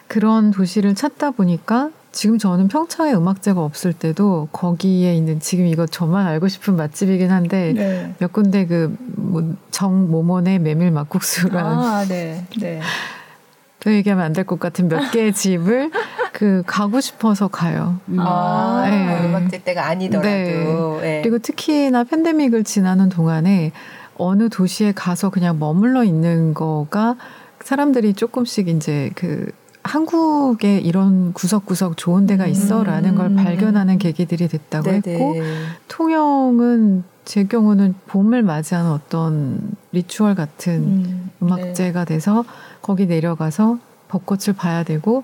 그런 0.08 0.50
도시를 0.50 0.96
찾다 0.96 1.32
보니까 1.32 1.92
지금 2.12 2.40
저는 2.40 2.70
평창에 2.70 3.14
음악제가 3.14 3.64
없을 3.64 3.94
때도 3.94 4.50
거기에 4.52 5.16
있는 5.16 5.40
지금 5.40 5.68
이거 5.68 5.86
저만 5.86 6.26
알고 6.26 6.48
싶은 6.48 6.76
맛집이긴 6.76 7.30
한데 7.32 7.74
네. 7.74 8.16
몇 8.18 8.34
군데 8.34 8.66
그뭐 8.66 9.56
정모몬의 9.70 10.60
메밀 10.60 10.90
막국수라는 10.90 11.72
아, 11.72 12.06
네. 12.06 12.46
네. 13.84 13.90
더 13.92 13.92
얘기하면 13.94 14.26
안 14.26 14.34
될 14.34 14.46
것 14.46 14.60
같은 14.60 14.88
몇 14.88 15.12
개의 15.12 15.34
집을 15.34 15.92
그 16.32 16.64
가고 16.66 17.02
싶어서 17.02 17.48
가요. 17.48 18.00
음. 18.08 18.18
아, 18.20 18.86
네. 18.90 19.26
음악제 19.26 19.64
때가 19.64 19.88
아니더라도. 19.88 20.28
네. 20.28 21.02
네. 21.02 21.22
그리고 21.22 21.40
특히나 21.40 22.04
팬데믹을 22.06 22.64
지나는 22.64 23.10
동안에 23.10 23.72
어느 24.16 24.50
도시에 24.50 24.92
가서 24.94 25.30
그냥 25.30 25.60
머물러 25.60 26.04
있는 26.04 26.54
거가 26.54 27.16
사람들이 27.62 28.14
조금씩 28.14 28.68
이제 28.68 29.10
그 29.16 29.52
한국에 29.84 30.80
이런 30.80 31.34
구석구석 31.34 31.98
좋은 31.98 32.26
데가 32.26 32.48
있어라는 32.48 33.12
음. 33.12 33.16
걸 33.16 33.36
발견하는 33.36 33.98
계기들이 33.98 34.48
됐다고 34.48 34.90
네네. 34.90 35.14
했고 35.14 35.36
통영은 35.90 37.04
제 37.26 37.46
경우는 37.46 37.96
봄을 38.08 38.44
맞이하는 38.44 38.92
어떤 38.92 39.60
리추얼 39.92 40.36
같은 40.36 41.32
음. 41.42 41.52
악제가 41.52 42.06
네. 42.06 42.16
돼서 42.16 42.44
거기 42.82 43.06
내려가서 43.06 43.78
벚꽃을 44.08 44.54
봐야 44.56 44.84
되고 44.84 45.24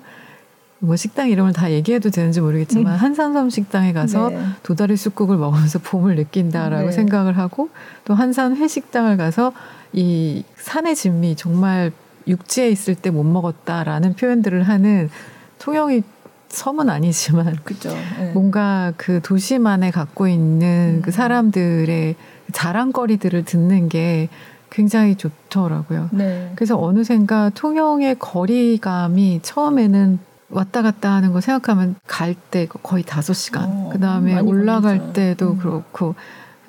뭐 0.80 0.96
식당 0.96 1.30
이름을 1.30 1.54
다 1.54 1.72
얘기해도 1.72 2.10
되는지 2.10 2.42
모르겠지만 2.42 2.94
음. 2.94 3.00
한산섬 3.00 3.50
식당에 3.50 3.92
가서 3.94 4.30
네. 4.30 4.40
도다리 4.64 4.96
쑥국을 4.96 5.38
먹으면서 5.38 5.80
봄을 5.84 6.16
느낀다라고 6.16 6.88
네. 6.88 6.92
생각을 6.92 7.38
하고 7.38 7.70
또 8.06 8.14
한산 8.14 8.56
회식당을 8.56 9.18
가서 9.18 9.52
이 9.92 10.44
산의 10.58 10.96
진미 10.96 11.36
정말 11.36 11.92
육지에 12.30 12.70
있을 12.70 12.96
때 12.96 13.10
못 13.12 13.24
먹었다라는 13.24 14.14
표현들을 14.16 14.64
하는 14.64 15.10
통영이 15.58 16.04
섬은 16.50 16.90
아니지만 16.90 17.58
그죠. 17.64 17.90
네. 18.18 18.32
뭔가 18.34 18.94
그 18.98 19.20
도시만에 19.22 19.92
갖고 19.92 20.28
있는 20.28 20.98
음. 20.98 21.02
그 21.04 21.12
사람들의 21.12 22.16
자랑거리들을 22.54 23.46
듣는 23.46 23.90
게 23.90 24.30
굉장히 24.72 25.16
좋더라고요. 25.16 26.10
네. 26.12 26.52
그래서 26.56 26.80
어느샌가 26.80 27.52
통영의 27.56 28.18
거리감이 28.20 29.40
처음에는 29.44 30.20
왔다 30.50 30.82
갔다 30.82 31.12
하는 31.12 31.32
거 31.34 31.42
생각하면 31.42 31.96
갈 32.08 32.36
때 32.52 32.68
거의 32.68 33.04
다섯 33.04 33.34
시간. 33.34 33.66
어, 33.70 33.90
그 33.92 34.00
다음에 34.00 34.40
올라갈 34.40 34.98
걸리죠. 34.98 35.14
때도 35.14 35.52
음. 35.52 35.58
그렇고. 35.60 36.16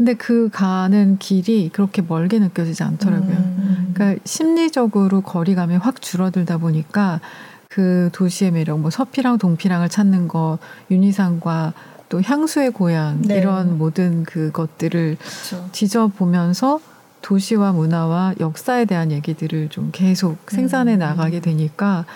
근데 0.01 0.15
그 0.15 0.49
가는 0.51 1.19
길이 1.19 1.69
그렇게 1.71 2.01
멀게 2.01 2.39
느껴지지 2.39 2.83
않더라고요. 2.85 3.37
음. 3.37 3.93
그러니까 3.93 4.23
심리적으로 4.25 5.21
거리감이 5.21 5.77
확 5.77 6.01
줄어들다 6.01 6.57
보니까 6.57 7.21
그 7.69 8.09
도시의 8.15 8.53
매력, 8.53 8.81
뭐 8.81 8.89
서피랑 8.89 9.37
동피랑을 9.37 9.91
찾는 9.91 10.27
거, 10.27 10.59
윤희상과 10.91 11.75
또 12.09 12.23
향수의 12.23 12.71
고향 12.71 13.21
네. 13.21 13.37
이런 13.37 13.77
모든 13.77 14.25
그것들을 14.25 15.19
그렇죠. 15.21 15.69
지져보면서 15.73 16.81
도시와 17.21 17.73
문화와 17.73 18.37
역사에 18.41 18.87
대한 18.87 19.13
얘기들을 19.13 19.69
좀 19.69 19.91
계속 19.93 20.39
생산해 20.51 20.95
음. 20.95 20.99
나가게 20.99 21.41
되니까 21.41 22.07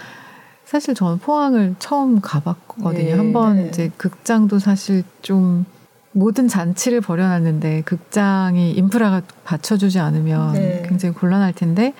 사실 0.65 0.95
저는 0.95 1.19
포항을 1.19 1.75
처음 1.79 2.23
가봤거든요. 2.23 3.05
네, 3.05 3.13
한번 3.13 3.57
네. 3.57 3.69
이제 3.69 3.91
극장도 3.99 4.59
사실 4.59 5.05
좀 5.21 5.67
모든 6.15 6.47
잔치를 6.47 7.01
벌여놨는데 7.01 7.83
극장이 7.83 8.71
인프라가 8.73 9.21
받쳐주지 9.45 9.99
않으면 9.99 10.53
네. 10.55 10.83
굉장히 10.87 11.15
곤란할 11.15 11.53
텐데 11.53 11.93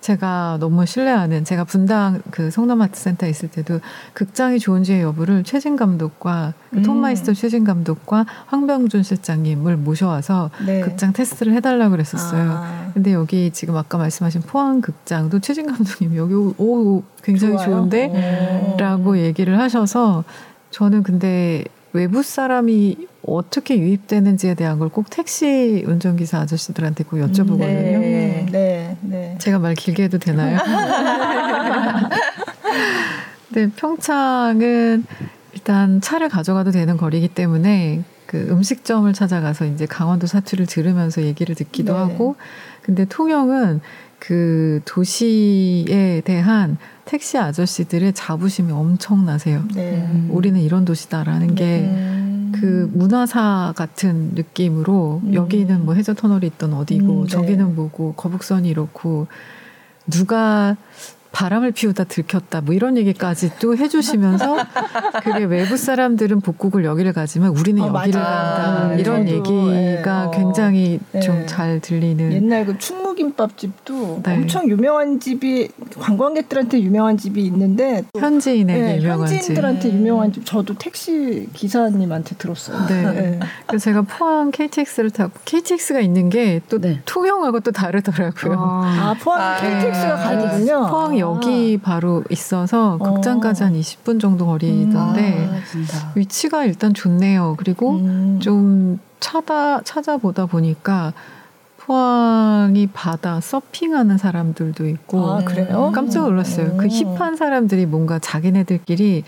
제가 0.00 0.56
너무 0.60 0.86
신뢰하는 0.86 1.44
제가 1.44 1.64
분당 1.64 2.22
그 2.30 2.50
성남아트센터 2.50 3.26
에 3.26 3.30
있을 3.30 3.48
때도 3.50 3.80
극장이 4.14 4.58
좋은지의 4.58 5.02
여부를 5.02 5.44
최진 5.44 5.76
감독과 5.76 6.54
그 6.70 6.78
음. 6.78 6.82
톰마이스터 6.82 7.34
최진 7.34 7.64
감독과 7.64 8.26
황병준 8.46 9.02
실장님을 9.02 9.76
모셔와서 9.76 10.50
네. 10.66 10.80
극장 10.80 11.12
테스트를 11.12 11.52
해달라고 11.52 11.92
그랬었어요. 11.92 12.50
아. 12.50 12.90
근데 12.94 13.12
여기 13.12 13.50
지금 13.52 13.76
아까 13.76 13.98
말씀하신 13.98 14.42
포항 14.42 14.80
극장도 14.80 15.40
최진 15.40 15.66
감독님이 15.66 16.16
여기 16.16 16.34
오 16.34 17.02
굉장히 17.22 17.54
좋아요? 17.58 17.88
좋은데라고 17.90 19.18
얘기를 19.18 19.58
하셔서 19.58 20.24
저는 20.70 21.02
근데 21.02 21.64
외부 21.92 22.22
사람이 22.22 23.08
어떻게 23.26 23.78
유입되는지에 23.78 24.54
대한 24.54 24.78
걸 24.78 24.90
꼭 24.90 25.10
택시 25.10 25.84
운전기사 25.86 26.38
아저씨들한테 26.40 27.04
꼭 27.04 27.16
여쭤보거든요. 27.18 27.58
네, 27.58 28.46
네, 28.50 28.96
네. 29.02 29.36
제가 29.38 29.58
말 29.58 29.74
길게 29.74 30.04
해도 30.04 30.18
되나요? 30.18 30.58
네, 33.50 33.68
평창은 33.76 35.04
일단 35.52 36.00
차를 36.00 36.28
가져가도 36.28 36.70
되는 36.70 36.96
거리이기 36.96 37.28
때문에 37.28 38.04
그 38.26 38.46
음식점을 38.50 39.12
찾아가서 39.12 39.66
이제 39.66 39.86
강원도 39.86 40.26
사투를 40.28 40.66
들으면서 40.66 41.22
얘기를 41.22 41.54
듣기도 41.56 41.92
네. 41.94 41.98
하고 41.98 42.36
근데 42.82 43.04
통영은 43.04 43.80
그 44.30 44.80
도시에 44.84 46.22
대한 46.24 46.76
택시 47.04 47.36
아저씨들의 47.36 48.12
자부심이 48.12 48.70
엄청나세요. 48.70 49.64
네. 49.74 50.08
우리는 50.28 50.60
이런 50.60 50.84
도시다라는 50.84 51.56
게그 51.56 52.60
네. 52.62 52.96
문화사 52.96 53.72
같은 53.74 54.30
느낌으로 54.36 55.22
음. 55.24 55.34
여기는 55.34 55.84
뭐 55.84 55.94
해저 55.94 56.14
터널이 56.14 56.46
있던 56.46 56.74
어디고 56.74 57.12
음, 57.12 57.22
네. 57.24 57.28
저기는 57.28 57.74
뭐고 57.74 58.12
거북선이 58.12 58.68
이렇고 58.68 59.26
누가 60.06 60.76
바람을 61.32 61.72
피우다 61.72 62.04
들켰다 62.04 62.60
뭐 62.60 62.74
이런 62.74 62.96
얘기까지 62.96 63.52
또 63.60 63.76
해주시면서 63.76 64.56
그게 65.22 65.44
외부 65.44 65.76
사람들은 65.76 66.40
복국을 66.40 66.84
여기를 66.84 67.12
가지만 67.12 67.50
우리는 67.50 67.82
어, 67.82 67.86
여기를 67.86 68.20
맞아. 68.20 68.30
간다 68.30 68.88
아, 68.88 68.94
이런 68.94 69.26
저도, 69.26 69.72
얘기가 69.74 70.30
네. 70.30 70.36
굉장히 70.36 71.00
네. 71.12 71.20
좀잘 71.20 71.80
들리는 71.80 72.32
옛날 72.32 72.66
그 72.66 72.78
충무 72.78 73.09
김밥집도 73.20 74.22
네. 74.24 74.34
엄청 74.34 74.68
유명한 74.70 75.20
집이 75.20 75.68
관광객들한테 75.98 76.80
유명한 76.80 77.18
집이 77.18 77.44
있는데 77.44 78.04
현지인에게 78.16 78.80
네, 78.80 78.96
유명한 78.98 79.28
현지인들한테 79.28 79.80
집. 79.82 79.94
유명한 79.94 80.32
집 80.32 80.46
저도 80.46 80.74
택시 80.78 81.46
기사님한테 81.52 82.36
들었어요. 82.36 82.86
네. 82.86 83.02
네. 83.02 83.40
그래서 83.66 83.84
제가 83.84 84.02
포항 84.02 84.50
KTX를 84.50 85.10
타고 85.10 85.32
KTX가 85.44 86.00
있는 86.00 86.30
게또 86.30 86.78
네. 86.78 87.02
통영하고 87.04 87.60
또 87.60 87.72
다르더라고요. 87.72 88.54
아, 88.58 89.10
아 89.10 89.16
포항 89.20 89.40
아, 89.40 89.56
KTX가 89.60 90.16
가는군요. 90.16 90.86
포항 90.88 91.18
여기 91.18 91.78
아. 91.82 91.84
바로 91.84 92.24
있어서 92.30 92.96
극장까지 92.98 93.64
한 93.64 93.74
20분 93.74 94.18
정도 94.18 94.46
거리던데 94.46 95.48
음. 95.74 95.86
아, 95.92 96.12
위치가 96.14 96.64
일단 96.64 96.94
좋네요. 96.94 97.56
그리고 97.58 97.96
음. 97.96 98.38
좀 98.40 98.98
찾아 99.20 99.82
찾아보다 99.84 100.46
보니까 100.46 101.12
포항이 101.90 102.86
바다 102.92 103.40
서핑하는 103.40 104.16
사람들도 104.16 104.86
있고 104.86 105.26
아, 105.26 105.38
그래요? 105.42 105.90
깜짝 105.92 106.22
놀랐어요. 106.22 106.76
그 106.76 106.84
음. 106.84 106.88
그 106.88 106.88
힙한 106.88 107.34
사람들이 107.34 107.84
뭔가 107.86 108.20
자기네들끼리 108.20 109.24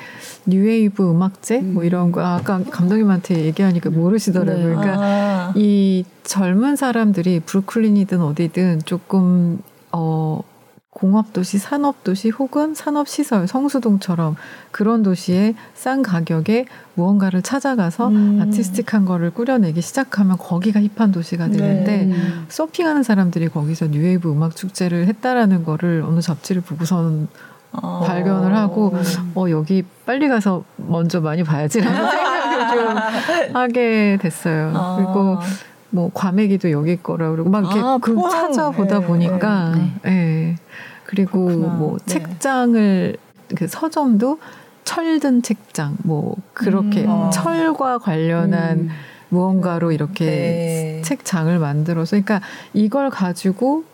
뉴웨이브 0.47 1.11
음악제 1.11 1.59
뭐 1.59 1.69
음. 1.69 1.75
뭐 1.75 1.85
이런 1.85 2.13
거 2.13 2.25
아까 2.25 2.63
감독님한테 2.63 3.47
얘기하니까 3.47 3.91
모르시더라고요. 3.91 4.69
네. 4.69 4.75
그러니까 4.77 4.97
아. 5.01 5.53
이 5.57 6.05
젊은 6.23 6.77
사람들이 6.77 7.41
브루클린이든 7.41 8.21
어디든 8.21 8.83
조금 8.85 9.59
어 9.91 10.41
공업도시, 10.93 11.59
산업도시 11.59 12.31
혹은 12.31 12.75
산업시설, 12.75 13.49
성수동처럼 13.49 14.37
그런 14.71 15.03
도시에 15.03 15.55
싼 15.75 16.03
가격에 16.03 16.67
무언가를 16.95 17.41
찾아가서 17.41 18.09
음. 18.09 18.41
artistic한 18.43 19.07
거를 19.07 19.31
꾸려내기 19.31 19.81
시작하면 19.81 20.37
거기가 20.37 20.81
hip한 20.81 21.11
도시가 21.11 21.49
되는데 21.49 22.05
네. 22.05 22.15
서핑하는 22.49 23.03
사람들이 23.03 23.49
거기서 23.49 23.87
뉴웨이브 23.87 24.31
음악 24.31 24.55
축제를 24.55 25.07
했다라는 25.07 25.65
거를 25.65 26.05
어느 26.07 26.21
잡지를 26.21 26.61
보고선 26.61 27.29
어. 27.73 28.05
발견을 28.07 28.55
하고 28.55 28.95
어 29.35 29.47
여기 29.49 29.83
빨리 30.05 30.29
가서 30.29 30.63
먼저 30.77 31.23
많이 31.23 31.43
봐야지라는 31.43 31.97
생각을 32.11 32.69
좀 32.69 33.57
하게 33.57 34.19
됐어요. 34.21 34.73
어. 34.75 34.97
그리고 34.97 35.39
뭐 35.93 36.11
과메기도 36.13 36.71
여기 36.71 36.97
거라 36.97 37.31
그러고 37.31 37.51
막 37.51 37.61
이렇게 37.61 37.81
아, 37.81 37.99
그 38.01 38.17
찾아보다 38.31 39.01
네. 39.01 39.07
보니까 39.07 39.75
네. 39.77 39.93
네. 40.03 40.57
그리고 41.05 41.47
그렇구나. 41.47 41.75
뭐 41.75 41.99
네. 41.99 42.05
책장을 42.07 43.17
그 43.55 43.69
서점도 43.69 44.39
철든 44.85 45.43
책장 45.43 45.99
뭐 46.03 46.35
그렇게 46.55 47.05
음. 47.05 47.31
철과 47.31 47.99
관련한 47.99 48.79
음. 48.79 48.89
무언가로 49.29 49.93
이렇게 49.93 50.25
네. 50.25 51.03
책장을 51.05 51.57
만들어서 51.59 52.13
그러니까 52.13 52.41
이걸 52.73 53.11
가지고 53.11 53.85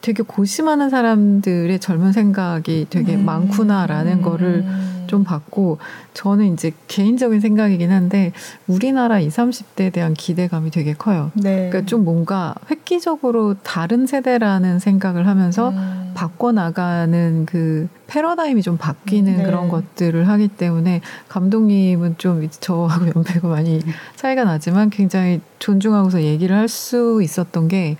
되게 0.00 0.22
고심하는 0.22 0.90
사람들의 0.90 1.78
젊은 1.78 2.12
생각이 2.12 2.86
되게 2.90 3.14
음. 3.14 3.24
많구나라는 3.24 4.22
거를 4.22 4.64
좀 5.06 5.24
봤고 5.24 5.78
저는 6.14 6.52
이제 6.52 6.72
개인적인 6.88 7.40
생각이긴 7.40 7.90
한데 7.90 8.32
우리나라 8.66 9.18
20, 9.18 9.36
30대에 9.36 9.92
대한 9.92 10.14
기대감이 10.14 10.70
되게 10.70 10.94
커요. 10.94 11.30
네. 11.34 11.68
그러니까 11.68 11.86
좀 11.86 12.04
뭔가 12.04 12.54
획기적으로 12.70 13.54
다른 13.62 14.06
세대라는 14.06 14.78
생각을 14.78 15.26
하면서 15.26 15.70
음. 15.70 16.12
바꿔 16.14 16.52
나가는 16.52 17.44
그 17.46 17.88
패러다임이 18.06 18.62
좀 18.62 18.76
바뀌는 18.76 19.38
네. 19.38 19.42
그런 19.42 19.68
것들을 19.68 20.28
하기 20.28 20.48
때문에 20.48 21.00
감독님은 21.28 22.16
좀 22.18 22.48
저하고 22.48 23.06
연배가 23.14 23.48
많이 23.48 23.80
차이가 24.14 24.44
나지만 24.44 24.90
굉장히 24.90 25.40
존중하고서 25.58 26.22
얘기를 26.22 26.56
할 26.56 26.66
수 26.76 27.20
있었던 27.22 27.68
게 27.68 27.96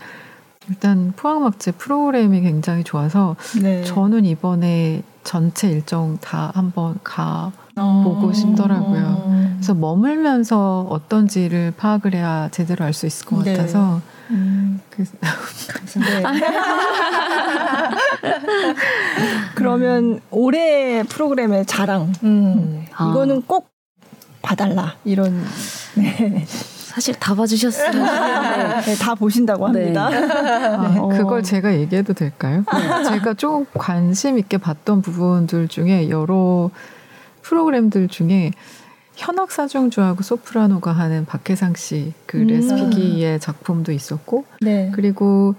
일단 0.69 1.13
포항막제 1.17 1.73
프로그램이 1.73 2.41
굉장히 2.41 2.85
좋아서 2.85 3.37
네. 3.63 3.85
저는 3.85 4.25
이번에 4.25 5.03
전체 5.31 5.69
일정 5.69 6.17
다 6.19 6.53
한번 6.55 6.97
가 7.03 7.51
보고 7.75 8.29
어. 8.29 8.33
싶더라고요. 8.33 9.51
그래서 9.57 9.75
머물면서 9.75 10.87
어떤지를 10.89 11.73
파악을 11.77 12.15
해야 12.15 12.49
제대로 12.53 12.85
알 12.85 12.93
수 12.95 13.07
있을 13.07 13.27
것 13.27 13.43
네. 13.43 13.57
같아서. 13.57 14.01
음. 14.31 14.81
그, 14.89 15.03
네. 15.03 16.23
그러면 19.57 20.21
올해 20.31 21.03
프로그램의 21.03 21.67
자랑. 21.67 22.13
음. 22.23 22.87
아. 22.95 23.09
이거는 23.11 23.43
꼭 23.43 23.69
봐달라. 24.43 24.95
이런. 25.05 25.45
네. 25.97 26.47
사실 26.97 27.15
다 27.15 27.35
봐주셨으면 27.35 27.93
네, 28.87 28.95
다 28.95 29.15
보신다고 29.15 29.69
네. 29.69 29.93
합니다. 29.93 30.09
네. 30.89 30.99
아, 30.99 31.09
그걸 31.15 31.43
제가 31.43 31.75
얘기해도 31.75 32.15
될까요? 32.15 32.65
네. 32.73 33.05
제가 33.05 33.35
좀 33.35 33.67
관심 33.75 34.39
있게 34.39 34.57
봤던 34.57 35.03
부분들 35.03 35.69
중에 35.69 36.09
여러 36.09 36.71
프로그램들 37.43 38.09
중에 38.09 38.53
현악사중주하고 39.15 40.23
소프라노가 40.23 40.93
하는 40.93 41.27
박혜상 41.27 41.75
씨그 41.75 42.39
음. 42.39 42.47
레스피기의 42.47 43.41
작품도 43.41 43.93
있었고 43.93 44.47
네. 44.63 44.91
그리고 44.95 45.55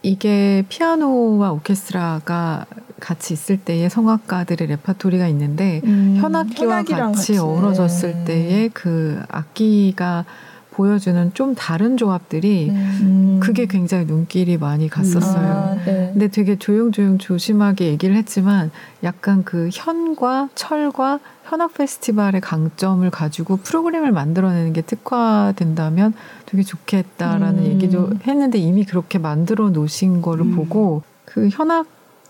이게 0.00 0.64
피아노와 0.70 1.52
오케스트라가 1.52 2.64
같이 3.00 3.34
있을 3.34 3.58
때의 3.58 3.90
성악가들의 3.90 4.66
레파토리가 4.66 5.28
있는데 5.28 5.82
음, 5.84 6.16
현악기와 6.18 6.84
같이, 6.84 6.92
같이 6.94 7.38
어우러졌을 7.38 8.24
때의 8.24 8.70
그 8.70 9.22
악기가 9.28 10.24
보여주는 10.70 11.32
좀 11.34 11.54
다른 11.54 11.96
조합들이 11.96 12.70
음. 12.70 13.40
그게 13.42 13.66
굉장히 13.66 14.04
눈길이 14.06 14.56
많이 14.58 14.88
갔었어요. 14.88 15.48
아, 15.48 15.74
네. 15.84 16.10
근데 16.12 16.28
되게 16.28 16.56
조용조용 16.56 17.18
조심하게 17.18 17.86
얘기를 17.86 18.16
했지만 18.16 18.70
약간 19.02 19.44
그 19.44 19.68
현과 19.72 20.48
철과 20.54 21.20
현악 21.44 21.74
페스티벌의 21.74 22.40
강점을 22.40 23.08
가지고 23.10 23.56
프로그램을 23.56 24.12
만들어내는 24.12 24.72
게 24.72 24.82
특화된다면 24.82 26.12
되게 26.46 26.62
좋겠다라는 26.62 27.58
음. 27.58 27.64
얘기도 27.66 28.10
했는데 28.26 28.58
이미 28.58 28.84
그렇게 28.84 29.18
만들어 29.18 29.70
놓으신 29.70 30.22
거를 30.22 30.46
음. 30.46 30.56
보고 30.56 31.02
그 31.24 31.48
현악 31.50 31.86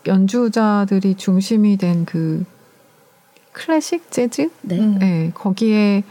연주자들이 0.07 1.16
중심이 1.16 1.76
된 1.76 2.05
그 2.07 2.44
클래식 3.53 4.11
재즈 4.11 4.50
네. 4.62 4.81
네 4.81 5.31
거기에 5.35 6.03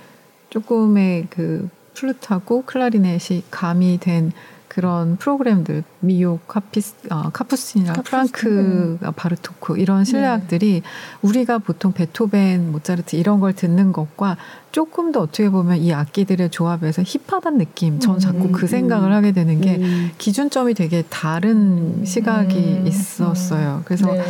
조금의 0.50 1.28
그 1.30 1.70
플루트하고 2.00 2.64
클라리넷이 2.66 3.44
가미된 3.52 4.32
그 4.32 4.80
그런 4.80 5.18
프로그램들 5.18 5.84
미요 6.00 6.40
카피스 6.48 6.94
어, 7.10 7.32
카푸스틴이나 7.34 7.94
프랑크 7.94 9.00
어, 9.04 9.12
바르토크 9.12 9.78
이런 9.78 10.06
실내악들이 10.06 10.74
네. 10.74 10.82
우리가 11.22 11.58
보통 11.58 11.92
베토벤, 11.92 12.72
모차르트 12.72 13.18
이런 13.18 13.42
걸 13.42 13.52
듣는 13.54 13.92
것과 13.92 14.38
조금 14.72 15.12
더 15.12 15.22
어떻게 15.22 15.50
보면 15.50 15.80
이 15.80 15.92
악기들의 15.92 16.52
조합에서 16.52 17.04
힙하다는 17.04 17.58
느낌. 17.58 18.00
전 18.00 18.20
자꾸 18.20 18.46
음, 18.46 18.52
그 18.54 18.68
생각을 18.68 19.10
음, 19.10 19.14
하게 19.14 19.32
되는 19.34 19.60
게 19.60 19.78
음. 19.78 20.12
기준점이 20.18 20.76
되게 20.76 21.04
다른 21.10 22.06
시각이 22.06 22.56
음, 22.56 22.88
있었어요. 22.88 23.82
그래서 23.84 24.14
네. 24.14 24.22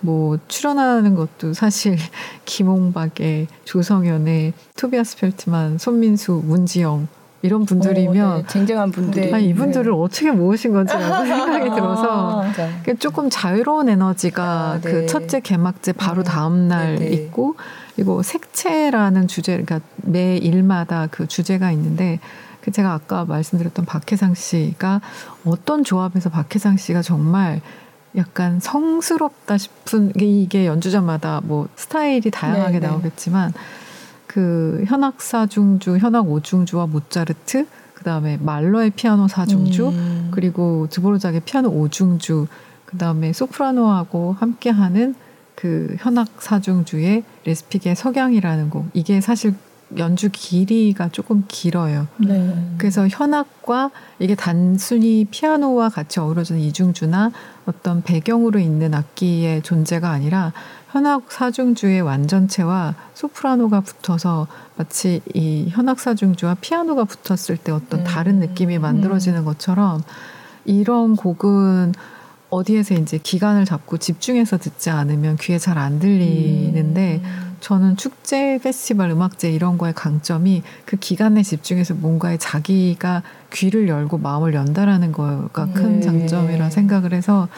뭐 0.00 0.38
출연하는 0.48 1.14
것도 1.14 1.52
사실 1.52 1.96
김홍박의 2.44 3.48
조성현의 3.64 4.52
토비아스 4.76 5.18
펠트만 5.18 5.78
손민수 5.78 6.42
문지영 6.44 7.08
이런 7.42 7.64
분들이면 7.64 8.30
어, 8.30 8.36
네. 8.38 8.46
쟁쟁한 8.46 8.90
분들이 8.90 9.32
아니, 9.32 9.48
이분들을 9.48 9.90
네. 9.90 9.98
어떻게 9.98 10.30
모으신 10.30 10.72
건지라고 10.72 11.24
생각이 11.24 11.70
아, 11.70 11.74
들어서 11.74 12.44
네. 12.84 12.94
조금 12.96 13.30
자유로운 13.30 13.88
에너지가 13.88 14.42
아, 14.42 14.80
그 14.82 14.88
네. 14.88 14.92
그 14.92 15.06
첫째 15.06 15.40
개막제 15.40 15.92
바로 15.92 16.20
음. 16.20 16.24
다음 16.24 16.68
날 16.68 16.96
네, 16.96 17.08
네. 17.08 17.14
있고 17.14 17.56
그리고 17.94 18.22
색채라는 18.22 19.26
주제 19.26 19.52
그러니까 19.52 19.80
매 19.96 20.36
일마다 20.36 21.08
그 21.10 21.26
주제가 21.26 21.70
있는데 21.72 22.20
그 22.60 22.72
제가 22.72 22.92
아까 22.92 23.24
말씀드렸던 23.24 23.86
박혜상 23.86 24.34
씨가 24.34 25.00
어떤 25.46 25.82
조합에서 25.82 26.28
박혜상 26.28 26.76
씨가 26.76 27.00
정말 27.00 27.62
약간 28.16 28.58
성스럽다 28.60 29.58
싶은 29.58 30.12
이게 30.16 30.66
연주자마다 30.66 31.40
뭐 31.44 31.68
스타일이 31.76 32.30
다양하게 32.30 32.80
나오겠지만 32.80 33.52
그 34.26 34.84
현악 34.86 35.20
사중주, 35.20 35.98
현악 35.98 36.28
오중주와 36.28 36.86
모차르트, 36.86 37.66
그 37.94 38.04
다음에 38.04 38.38
말러의 38.40 38.90
피아노 38.90 39.28
사중주, 39.28 39.88
음. 39.88 40.28
그리고 40.30 40.86
드보르작의 40.90 41.40
피아노 41.44 41.68
오중주, 41.68 42.46
그 42.84 42.96
다음에 42.96 43.32
소프라노하고 43.32 44.36
함께하는 44.38 45.14
그 45.54 45.96
현악 45.98 46.40
사중주의 46.40 47.24
레스픽의 47.44 47.96
석양이라는 47.96 48.70
곡. 48.70 48.86
이게 48.94 49.20
사실 49.20 49.54
연주 49.98 50.30
길이가 50.30 51.08
조금 51.08 51.44
길어요. 51.48 52.06
네. 52.18 52.74
그래서 52.78 53.08
현악과 53.08 53.90
이게 54.18 54.34
단순히 54.34 55.26
피아노와 55.30 55.88
같이 55.88 56.20
어우러지는 56.20 56.60
이중주나 56.60 57.32
어떤 57.66 58.02
배경으로 58.02 58.58
있는 58.58 58.94
악기의 58.94 59.62
존재가 59.62 60.08
아니라 60.08 60.52
현악 60.90 61.30
사중주의 61.30 62.00
완전체와 62.00 62.94
소프라노가 63.14 63.80
붙어서 63.80 64.46
마치 64.76 65.20
이 65.34 65.66
현악 65.68 66.00
사중주와 66.00 66.56
피아노가 66.60 67.04
붙었을 67.04 67.56
때 67.56 67.72
어떤 67.72 68.00
음. 68.00 68.04
다른 68.04 68.40
느낌이 68.40 68.78
만들어지는 68.78 69.40
음. 69.40 69.44
것처럼 69.44 70.02
이런 70.64 71.16
곡은 71.16 71.94
어디에서 72.50 72.94
이제 72.94 73.18
기간을 73.18 73.64
잡고 73.64 73.98
집중해서 73.98 74.58
듣지 74.58 74.90
않으면 74.90 75.36
귀에 75.38 75.58
잘 75.58 75.78
안 75.78 75.98
들리는데 75.98 77.20
음. 77.24 77.56
저는 77.60 77.96
축제, 77.96 78.58
페스티벌, 78.62 79.10
음악제 79.10 79.50
이런 79.50 79.78
거의 79.78 79.92
강점이 79.92 80.62
그 80.84 80.96
기간에 80.96 81.42
집중해서 81.42 81.94
뭔가에 81.94 82.36
자기가 82.38 83.22
귀를 83.52 83.88
열고 83.88 84.18
마음을 84.18 84.54
연다라는 84.54 85.12
거가 85.12 85.66
큰 85.72 86.00
네. 86.00 86.06
장점이라 86.06 86.70
생각을 86.70 87.12
해서 87.12 87.48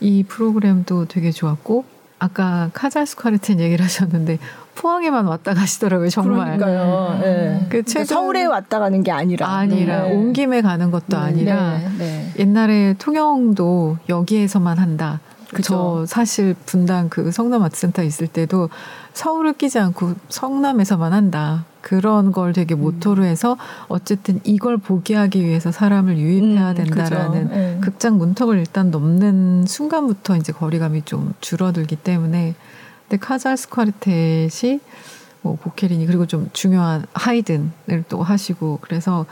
이 0.00 0.22
프로그램도 0.22 1.06
되게 1.06 1.30
좋았고 1.30 1.84
아까 2.20 2.70
카잘스카르텐 2.72 3.60
얘기를 3.60 3.84
하셨는데 3.84 4.38
포항에만 4.78 5.26
왔다 5.26 5.54
가시더라고요 5.54 6.08
정말. 6.08 6.56
그러니까요. 6.56 7.18
네. 7.20 7.66
그 7.68 7.82
최근 7.82 8.06
서울에 8.06 8.44
왔다 8.44 8.78
가는 8.78 9.02
게 9.02 9.10
아니라 9.10 9.48
아니라 9.48 10.02
네. 10.02 10.14
온 10.14 10.32
김에 10.32 10.62
가는 10.62 10.90
것도 10.90 11.04
네. 11.08 11.16
아니라 11.16 11.78
네. 11.98 12.32
옛날에 12.38 12.94
통영도 12.98 13.98
여기에서만 14.08 14.78
한다. 14.78 15.20
그쵸. 15.52 15.62
저 15.62 16.06
사실 16.06 16.54
분당 16.66 17.08
그 17.08 17.32
성남 17.32 17.62
아트센터 17.62 18.02
있을 18.02 18.26
때도 18.28 18.68
서울을 19.14 19.54
끼지 19.54 19.78
않고 19.78 20.14
성남에서만 20.28 21.12
한다. 21.12 21.64
그런 21.80 22.32
걸 22.32 22.52
되게 22.52 22.74
음. 22.74 22.80
모토로 22.80 23.24
해서 23.24 23.56
어쨌든 23.88 24.40
이걸 24.44 24.76
보게 24.76 25.16
하기 25.16 25.42
위해서 25.42 25.72
사람을 25.72 26.18
유입해야 26.18 26.70
음, 26.70 26.74
된다라는 26.74 27.40
음, 27.50 27.78
극장 27.80 28.18
문턱을 28.18 28.58
일단 28.58 28.90
넘는 28.90 29.64
순간부터 29.66 30.36
이제 30.36 30.52
거리감이 30.52 31.02
좀 31.02 31.32
줄어들기 31.40 31.96
때문에 31.96 32.54
근데 33.08 33.16
카잘스 33.18 33.70
콰르텟이 33.70 34.80
뭐 35.42 35.56
보케리니 35.56 36.06
그리고 36.06 36.26
좀 36.26 36.50
중요한 36.52 37.06
하이든을 37.14 38.04
또 38.08 38.22
하시고 38.22 38.78
그래서 38.82 39.24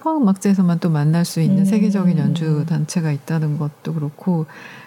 포항음악제에서만 0.00 0.80
또 0.80 0.90
만날 0.90 1.24
수 1.24 1.40
있는 1.40 1.60
음. 1.60 1.64
세계적인 1.64 2.18
연주 2.18 2.64
단체가 2.68 3.10
있다는 3.12 3.58
것도 3.58 3.94
그렇고 3.94 4.46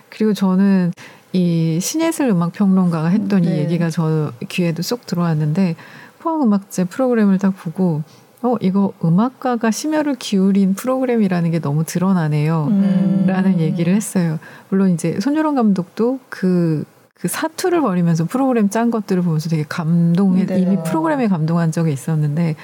그리고 0.09 0.33
저는 0.33 0.91
이 1.33 1.79
신예슬 1.81 2.29
음악 2.29 2.53
평론가가 2.53 3.07
했던 3.07 3.41
네. 3.41 3.55
이 3.55 3.59
얘기가 3.59 3.89
저 3.89 4.31
귀에도 4.47 4.83
쏙 4.83 5.07
들어왔는데 5.07 5.75
포항음악제 6.19 6.85
프로그램을 6.85 7.39
딱 7.39 7.51
보고 7.57 8.03
어 8.43 8.57
이거 8.59 8.91
음악가가 9.03 9.71
심혈을 9.71 10.15
기울인 10.15 10.75
프로그램이라는 10.75 11.51
게 11.51 11.59
너무 11.59 11.85
드러나네요. 11.85 12.67
음. 12.69 13.23
라는 13.25 13.59
얘기를 13.59 13.95
했어요. 13.95 14.37
물론 14.69 14.91
이제 14.91 15.17
손유령 15.21 15.55
감독도 15.55 16.19
그, 16.27 16.83
그 17.23 17.29
사투를 17.29 17.79
벌이면서 17.79 18.25
프로그램 18.25 18.67
짠 18.67 18.91
것들을 18.91 19.23
보면서 19.23 19.47
되게 19.47 19.63
감동해, 19.63 20.45
네. 20.45 20.59
이미 20.59 20.77
프로그램에 20.83 21.29
감동한 21.29 21.71
적이 21.71 21.93
있었는데, 21.93 22.57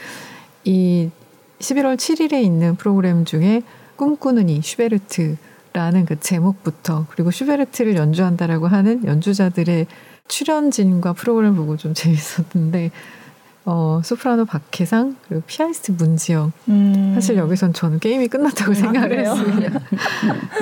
이 0.66 1.10
11월 1.60 1.96
7일에 1.96 2.44
있는 2.44 2.76
프로그램 2.76 3.24
중에 3.24 3.64
꿈꾸는 3.96 4.50
이 4.50 4.62
슈베르트 4.62 5.38
라는 5.72 6.04
그 6.04 6.20
제목부터 6.20 7.06
그리고 7.10 7.32
슈베르트를 7.32 7.96
연주한다라고 7.96 8.68
하는 8.68 9.06
연주자들의 9.06 9.88
출연진과 10.28 11.14
프로그램을 11.14 11.56
보고 11.56 11.78
좀 11.78 11.94
재밌었는데 11.96 12.92
어, 13.64 14.02
소프라노 14.04 14.44
박혜상 14.44 15.16
그리고 15.28 15.44
피아니스트 15.48 15.94
문지영 15.94 16.52
음. 16.68 17.12
사실 17.14 17.38
여기선 17.38 17.72
저는 17.72 18.00
게임이 18.00 18.28
끝났다고 18.28 18.72
아, 18.72 18.76
생각을 18.76 19.20
했습니다. 19.20 19.80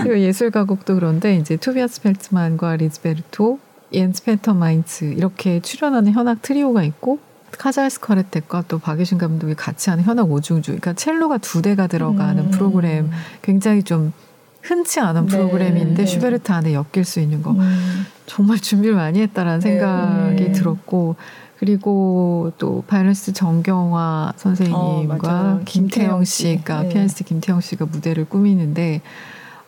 그리고 0.04 0.20
예술 0.20 0.52
가곡도 0.52 0.96
그런데 0.96 1.38
이제 1.38 1.56
토비아스 1.56 2.02
펠트만과 2.02 2.76
리즈 2.76 3.08
베르토, 3.08 3.60
옌스 3.94 4.24
페터 4.24 4.58
마인츠 4.58 5.06
이렇게 5.06 5.60
출연하는 5.62 6.12
현악 6.14 6.42
트리오가 6.42 6.84
있고 6.84 7.20
카잘스 7.52 8.02
콰르텟과 8.02 8.66
또 8.68 8.80
박유신 8.80 9.18
감독이 9.18 9.56
같이 9.56 9.90
하는 9.90 10.04
현악 10.04 10.32
오중주 10.32 10.72
그러니까 10.72 10.94
첼로가 10.94 11.38
두 11.38 11.62
대가 11.62 11.88
들어가는 11.88 12.46
음. 12.46 12.52
프로그램 12.52 13.10
굉장히 13.42 13.84
좀 13.84 14.14
흔치 14.62 15.00
않은 15.00 15.28
네, 15.28 15.32
프로그램인데 15.32 16.04
네. 16.04 16.06
슈베르트 16.06 16.52
안에 16.52 16.74
엮일 16.74 17.06
수 17.06 17.20
있는 17.20 17.42
거 17.42 17.52
음. 17.52 18.06
정말 18.26 18.60
준비를 18.60 18.96
많이 18.96 19.22
했다라는 19.22 19.60
네, 19.60 19.70
생각이 19.70 20.44
네. 20.44 20.52
들었고 20.52 21.16
그리고 21.58 22.52
또 22.58 22.84
바이러스 22.86 23.34
정경화 23.34 24.34
선생님과 24.36 25.52
어, 25.54 25.62
김태형 25.66 26.26
씨가 26.26 26.84
네. 26.84 26.90
피아니스트 26.90 27.24
김태형 27.24 27.62
씨가 27.62 27.86
무대를 27.86 28.26
꾸미는데 28.26 29.02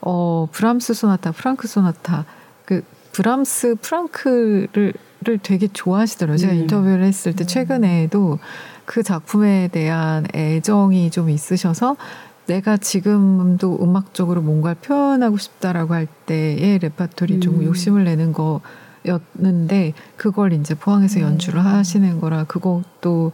어 0.01 0.47
브람스 0.51 0.93
소나타 0.93 1.31
프랑크 1.31 1.67
소나타 1.67 2.25
그 2.65 2.83
브람스 3.11 3.75
프랑크를 3.81 4.93
를 5.21 5.37
되게 5.37 5.67
좋아하시더라고요. 5.67 6.37
제가 6.37 6.53
음. 6.53 6.59
인터뷰를 6.59 7.03
했을 7.03 7.35
때 7.35 7.43
음. 7.43 7.47
최근에도 7.47 8.39
그 8.85 9.03
작품에 9.03 9.67
대한 9.69 10.25
애정이 10.33 11.11
좀 11.11 11.29
있으셔서 11.29 11.97
내가 12.45 12.77
지금도 12.77 13.79
음악적으로 13.83 14.41
뭔가를 14.41 14.77
표현하고 14.81 15.37
싶다라고 15.37 15.93
할 15.93 16.07
때의 16.25 16.79
레파토리 16.79 17.35
음. 17.35 17.41
좀 17.41 17.63
욕심을 17.63 18.05
내는 18.05 18.33
거였는데 18.33 19.93
그걸 20.15 20.53
이제 20.53 20.73
포항에서 20.73 21.19
음. 21.19 21.25
연주를 21.25 21.65
하시는 21.65 22.21
거라 22.21 22.45
그것도 22.45 23.33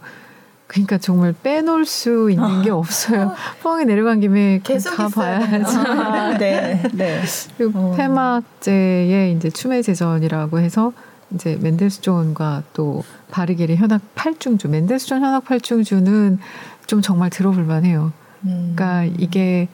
그러니까 0.66 0.98
정말 0.98 1.32
빼놓을 1.32 1.86
수 1.86 2.30
있는 2.30 2.62
게 2.62 2.70
없어요. 2.70 3.34
포항에 3.62 3.84
내려간 3.84 4.20
김에 4.20 4.60
계속 4.64 4.96
다 4.96 5.08
봐야지. 5.08 5.76
아, 5.76 6.36
네, 6.38 6.82
네. 6.92 7.22
그리고 7.56 7.78
어. 7.78 7.94
폐막제의 7.96 9.32
이제 9.32 9.50
춤의 9.50 9.82
제전이라고 9.82 10.58
해서 10.58 10.92
이제 11.32 11.56
멘델스존과 11.60 12.64
또 12.72 13.04
바르기엘 13.30 13.76
현악 13.76 14.00
팔중주, 14.14 14.68
멘델스존 14.68 15.22
현악 15.22 15.44
팔중주는 15.44 16.38
좀 16.86 17.02
정말 17.02 17.30
들어볼 17.30 17.64
만해요. 17.64 18.12
그러니까 18.42 19.02
음. 19.02 19.16
이게 19.18 19.68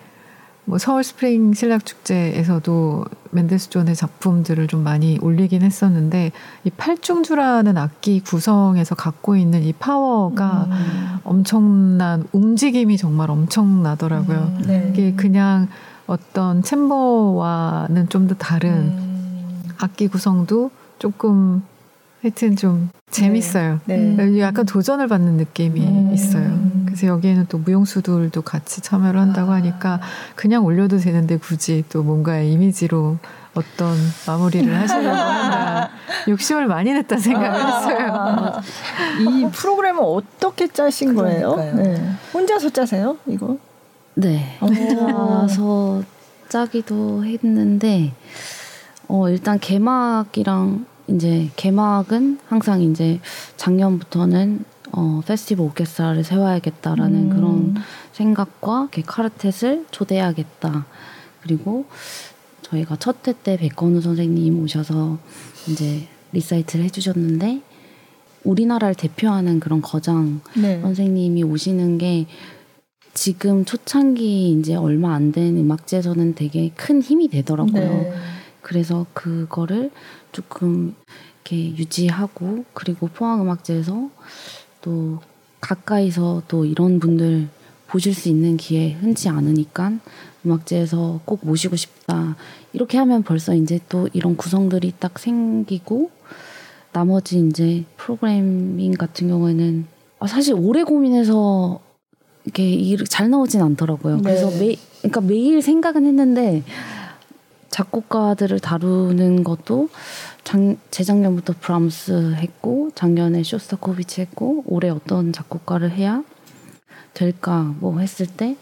뭐 0.65 0.79
서울 0.79 1.03
스프링 1.03 1.55
실내악 1.55 1.85
축제에서도 1.85 3.05
멘델스존의 3.33 3.97
작품들을 3.97 4.69
좀 4.69 4.85
많이 4.85 5.19
올리긴 5.21 5.63
했었는데 5.63 6.31
이 6.65 6.71
팔중주라는 6.71 7.77
악기 7.77 8.21
구성에서 8.21 8.95
갖고 8.95 9.37
있는 9.37 9.63
이 9.63 9.73
파워가 9.73 10.67
음. 10.71 11.19
엄청난 11.25 12.25
움직임이 12.33 12.97
정말 12.97 13.31
엄청나더라고요. 13.31 14.39
음, 14.39 14.65
네. 14.67 14.89
이게 14.93 15.15
그냥 15.15 15.69
어떤 16.07 16.63
chamber와는 16.63 18.09
좀 18.09 18.29
더 18.29 18.35
다른 18.35 18.71
음. 18.71 19.63
악기 19.79 20.07
구성도 20.07 20.71
조금 20.99 21.63
하여튼 22.23 22.55
좀 22.55 22.89
재밌어요. 23.13 23.79
네. 23.85 23.97
네. 23.97 24.41
약간 24.41 24.67
도전을 24.67 25.07
받는 25.07 25.35
느낌이 25.35 25.81
음. 25.81 26.11
있어요. 26.13 26.59
그래서 26.87 27.07
여기에는 27.07 27.47
또 27.49 27.59
무용수들도 27.59 28.43
같이 28.43 28.81
참여를 28.81 29.21
한다고 29.21 29.53
아. 29.53 29.57
하니까 29.57 30.01
그냥 30.35 30.65
올려도 30.65 30.99
되는데 30.99 31.37
굳이 31.37 31.85
또 31.91 32.03
뭔가의 32.03 32.51
이미지로 32.51 33.19
어떤 33.55 33.97
마무리를 34.27 34.75
하시려고 34.75 35.09
한다. 35.09 35.91
욕심을 36.27 36.67
많이 36.67 36.93
냈다 36.93 37.19
생각을 37.19 37.61
아. 37.61 37.67
했어요. 37.67 38.63
이 39.21 39.47
프로그램은 39.53 40.03
어떻게 40.03 40.67
짜신 40.67 41.15
거예요? 41.15 41.57
네. 41.57 42.15
혼자서 42.33 42.71
짜세요? 42.71 43.19
이거? 43.27 43.59
네. 44.15 44.59
혼자서 44.61 46.03
짜기도 46.49 47.25
했는데 47.25 48.13
어 49.09 49.29
일단 49.29 49.59
개막이랑 49.59 50.87
이제 51.15 51.51
개막은 51.57 52.39
항상 52.47 52.83
이제 52.83 53.21
작년부터는 53.57 54.65
어 54.93 55.23
페스티벌 55.27 55.67
오케스트라를 55.67 56.23
세워야겠다라는 56.25 57.19
음. 57.25 57.29
그런 57.31 57.75
생각과 58.13 58.89
quartet을 58.93 59.87
초대해야겠다. 59.91 60.87
그리고 61.43 61.87
저희가 62.63 62.97
첫 62.97 63.27
회 63.29 63.33
때 63.43 63.57
백건우 63.57 64.01
선생님 64.01 64.63
오셔서 64.63 65.19
이제 65.69 66.07
리사이틀을 66.33 66.85
해주셨는데 66.87 67.63
우리나라를 68.45 68.95
대표하는 68.95 69.61
그런 69.61 69.81
거장 69.83 70.41
네. 70.57 70.81
선생님이 70.81 71.45
오시는 71.45 71.99
게 71.99 72.27
지금 73.15 73.65
초창기 73.65 74.53
이제 74.53 74.75
얼마 74.75 75.15
안 75.15 75.33
된 75.33 75.57
음악제에서는 75.57 76.35
되게 76.35 76.71
큰 76.77 77.03
힘이 77.03 77.29
되더라고요. 77.29 77.81
네. 77.81 78.13
그래서 78.63 79.07
그거를 79.13 79.91
조금 80.31 80.95
이렇게 81.45 81.77
유지하고 81.77 82.65
그리고 82.73 83.09
포항음악제에서 83.09 84.11
또 84.81 85.19
가까이서 85.61 86.43
또 86.49 86.65
이런 86.65 86.99
분들 86.99 87.49
보실 87.89 88.15
수 88.15 88.29
있는 88.29 88.57
기회 88.57 88.93
흔치 88.93 89.29
않으니까 89.29 89.93
음악제에서 90.47 91.21
꼭 91.25 91.41
모시고 91.43 91.77
싶다. 91.77 92.37
이렇게 92.73 92.99
하면 92.99 93.23
벌써 93.23 93.55
이제 93.55 93.79
또 93.89 94.09
이런 94.13 94.37
구성들이 94.37 94.95
딱 94.99 95.19
생기고 95.19 96.11
나머지 96.93 97.39
이제 97.41 97.85
프로그래밍 97.97 98.93
같은 98.93 99.29
경우에는 99.29 99.87
아, 100.19 100.27
사실 100.27 100.55
오래 100.55 100.85
고민해서 100.85 101.81
이렇게 102.45 103.05
잘 103.09 103.31
나오진 103.31 103.63
않더라고요. 103.63 104.17
네. 104.17 104.23
그래서 104.23 104.51
매 104.59 104.77
그러니까 104.99 105.21
매일 105.21 105.63
생각은 105.63 106.07
했는데 106.07 106.63
작곡가들을 107.73 108.61
다루는 108.61 109.43
것도 109.43 109.89
작, 110.45 110.61
재작년부터 110.91 111.55
브람스 111.59 112.35
했고 112.35 112.91
작년에 112.95 113.43
쇼스타코비치 113.43 114.21
했고 114.21 114.63
올해 114.67 114.91
어떤 114.91 115.33
작곡가를 115.33 115.91
해야 115.91 116.23
될까 117.15 117.75
뭐 117.81 117.99
했을 117.99 118.27
때 118.27 118.57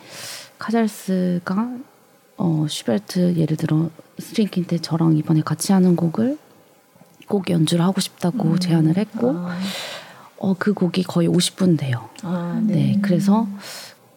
카잘스가 0.59 1.77
어 2.37 2.67
슈베르트 2.69 3.37
예를 3.37 3.57
들어 3.57 3.91
string 4.19 4.49
quintet 4.49 4.79
저랑 4.79 5.17
이번에 5.17 5.43
같이 5.43 5.73
하는 5.73 5.97
곡을 5.97 6.39
꼭 7.27 7.51
연주를 7.51 7.85
하고 7.85 8.01
싶다고 8.01 8.51
음. 8.51 8.59
제안을 8.59 8.97
했고 8.97 9.33
아. 9.35 9.59
어그 10.39 10.73
곡이 10.73 11.03
거의 11.03 11.29
50분 11.29 11.79
돼요. 11.79 12.09
아, 12.23 12.61
네. 12.65 12.75
네. 12.75 12.99
그래서 13.03 13.47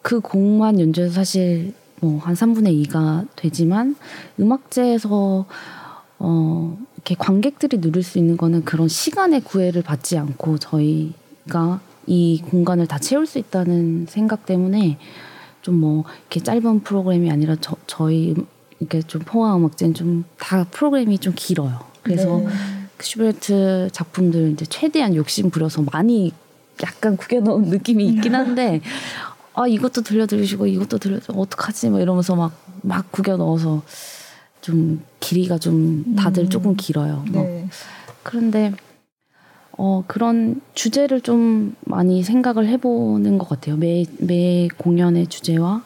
그 0.02 0.20
곡만 0.20 0.80
연주해서 0.80 1.14
사실 1.14 1.74
뭐 2.04 2.20
한 2.20 2.36
3분의 2.36 2.86
2가 2.88 3.28
되지만 3.36 3.96
음악제에서 4.40 5.46
어 6.20 6.78
이렇게 6.96 7.16
관객들이 7.16 7.80
누릴 7.82 8.04
수 8.04 8.18
있는 8.18 8.38
거는 8.38 8.64
그런 8.66 8.88
시간의 8.88 9.42
구애를 9.42 9.82
받지 9.84 10.18
않고 10.18 10.58
저희가 10.58 11.80
이 12.06 12.42
공간을 12.50 12.88
다 12.88 13.00
채울 13.00 13.26
수 13.26 13.40
있다는 13.40 14.06
생각 14.10 14.46
때문에 14.46 14.98
좀 15.62 15.76
뭐 15.80 16.04
이렇게 16.22 16.42
짧은 16.42 16.82
프로그램이 16.82 17.32
아니라 17.32 17.56
저, 17.62 17.76
저희 17.88 18.36
이렇게 18.80 19.02
좀 19.02 19.22
포화 19.26 19.56
음악제는 19.56 19.94
좀 19.94 20.26
다 20.38 20.66
프로그램이 20.66 21.18
좀 21.20 21.34
길어요. 21.36 21.80
그래서 22.04 22.38
네. 22.40 22.48
슈베르트 23.00 23.90
작품들 23.92 24.52
이제 24.52 24.66
최대한 24.66 25.16
욕심 25.16 25.50
부려서 25.50 25.84
많이 25.92 26.32
약간 26.84 27.16
구겨놓은 27.18 27.64
느낌이 27.70 28.06
있긴 28.08 28.36
한데 28.36 28.82
아 29.56 29.68
이것도 29.68 30.02
들려드리시고 30.02 30.68
이것도 30.68 30.98
들려 30.98 31.20
어떡하지 31.28 31.90
뭐 31.90 32.00
이러면서 32.00 32.36
막막 32.36 33.12
구겨 33.12 33.38
넣어서 33.38 33.84
좀 34.62 35.04
길이가 35.20 35.58
좀 35.58 36.16
다들 36.16 36.44
음. 36.46 36.50
조금 36.50 36.76
길어요. 36.76 37.24
뭐. 37.32 37.44
네. 37.44 37.68
그런데 38.24 38.74
어 39.78 40.04
그런 40.08 40.62
주제를 40.74 41.22
좀 41.22 41.76
많이 41.82 42.24
생각을 42.24 42.68
해보는 42.68 43.38
것 43.38 43.50
같아요. 43.50 43.76
매 43.78 44.06
매 44.20 44.68
공연의 44.78 45.28
주제와 45.28 45.84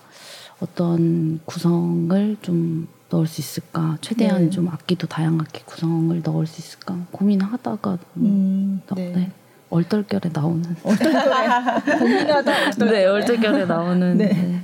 어떤 0.59 1.39
구성을 1.45 2.37
좀 2.41 2.87
넣을 3.09 3.25
수 3.27 3.39
있을까? 3.41 3.97
최대한 4.01 4.45
네. 4.45 4.49
좀 4.49 4.67
악기도 4.67 5.07
다양하게 5.07 5.61
구성을 5.65 6.21
넣을 6.23 6.45
수 6.45 6.59
있을까? 6.59 6.97
고민하다가 7.11 7.97
음, 8.17 8.81
네. 8.95 9.11
네. 9.15 9.31
얼떨결에 9.69 10.29
나오는 10.33 10.63
얼떨결에 10.83 11.99
고민하다 11.99 12.51
얼떨결에. 12.51 12.91
네 12.91 13.05
얼떨결에 13.05 13.65
나오는 13.65 14.17
네. 14.17 14.27
네. 14.27 14.61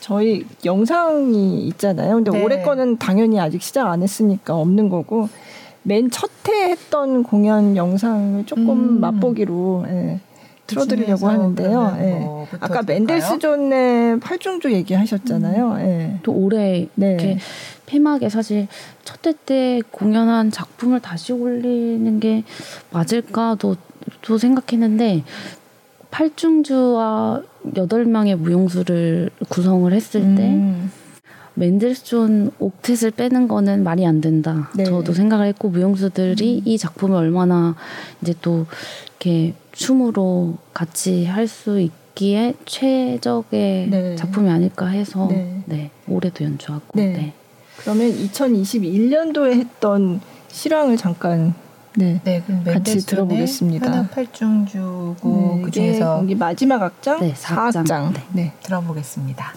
저희 0.00 0.44
영상이 0.64 1.66
있잖아요. 1.68 2.16
근데 2.16 2.30
네. 2.32 2.42
올해 2.42 2.62
거는 2.62 2.98
당연히 2.98 3.38
아직 3.38 3.62
시작 3.62 3.86
안 3.86 4.02
했으니까 4.02 4.56
없는 4.56 4.88
거고 4.88 5.28
맨첫해 5.82 6.70
했던 6.70 7.22
공연 7.22 7.76
영상을 7.76 8.44
조금 8.46 8.70
음. 8.70 9.00
맛보기로 9.00 9.84
예, 9.88 10.20
틀어드리려고 10.66 11.28
하는데요. 11.28 11.96
예. 12.00 12.10
뭐 12.18 12.46
아까 12.60 12.82
맨델스존의 12.82 14.20
팔중조 14.20 14.72
얘기하셨잖아요. 14.72 15.72
음. 15.72 15.80
예. 15.80 16.18
또 16.22 16.32
올해 16.32 16.88
네. 16.94 17.10
이렇게 17.12 17.38
폐막에 17.86 18.28
사실 18.28 18.68
첫해때 19.04 19.82
공연한 19.90 20.50
작품을 20.50 21.00
다시 21.00 21.32
올리는 21.32 22.20
게 22.20 22.44
맞을까도 22.90 23.76
또 24.22 24.38
생각했는데 24.38 25.24
팔중주와 26.10 27.42
여덟 27.76 28.04
명의 28.04 28.36
무용수를 28.36 29.30
구성을 29.48 29.92
했을 29.92 30.20
때 30.34 30.48
음. 30.48 30.90
맨델스존 31.54 32.52
옥텟을 32.58 33.14
빼는 33.14 33.48
거는 33.48 33.84
말이 33.84 34.06
안 34.06 34.20
된다. 34.20 34.70
네. 34.74 34.84
저도 34.84 35.12
생각을 35.12 35.46
했고 35.46 35.68
무용수들이 35.68 36.58
음. 36.58 36.62
이 36.64 36.78
작품을 36.78 37.16
얼마나 37.16 37.74
이제 38.22 38.34
또 38.40 38.66
이렇게 39.08 39.54
춤으로 39.72 40.56
같이 40.72 41.26
할 41.26 41.46
수 41.46 41.80
있기에 41.80 42.54
최적의 42.64 43.88
네. 43.90 44.16
작품이 44.16 44.48
아닐까 44.48 44.86
해서 44.86 45.28
네. 45.30 45.62
네 45.66 45.90
올해도 46.08 46.44
연주하고. 46.44 46.86
네. 46.94 47.12
네. 47.12 47.32
그러면 47.78 48.10
2021년도에 48.10 49.52
했던 49.54 50.20
실황을 50.48 50.96
잠깐 50.96 51.54
네, 51.96 52.20
네 52.22 52.42
그럼 52.46 52.64
같이 52.64 53.04
들어보겠습니다. 53.04 54.08
팔중주고 54.08 55.54
네, 55.56 55.62
그 55.62 55.70
중에서 55.70 56.18
여기 56.20 56.34
마지막 56.34 56.82
악장 56.82 57.20
네, 57.20 57.32
4악장, 57.34 57.84
4장. 57.84 58.12
네. 58.12 58.22
네, 58.32 58.52
들어보겠습니다. 58.62 59.54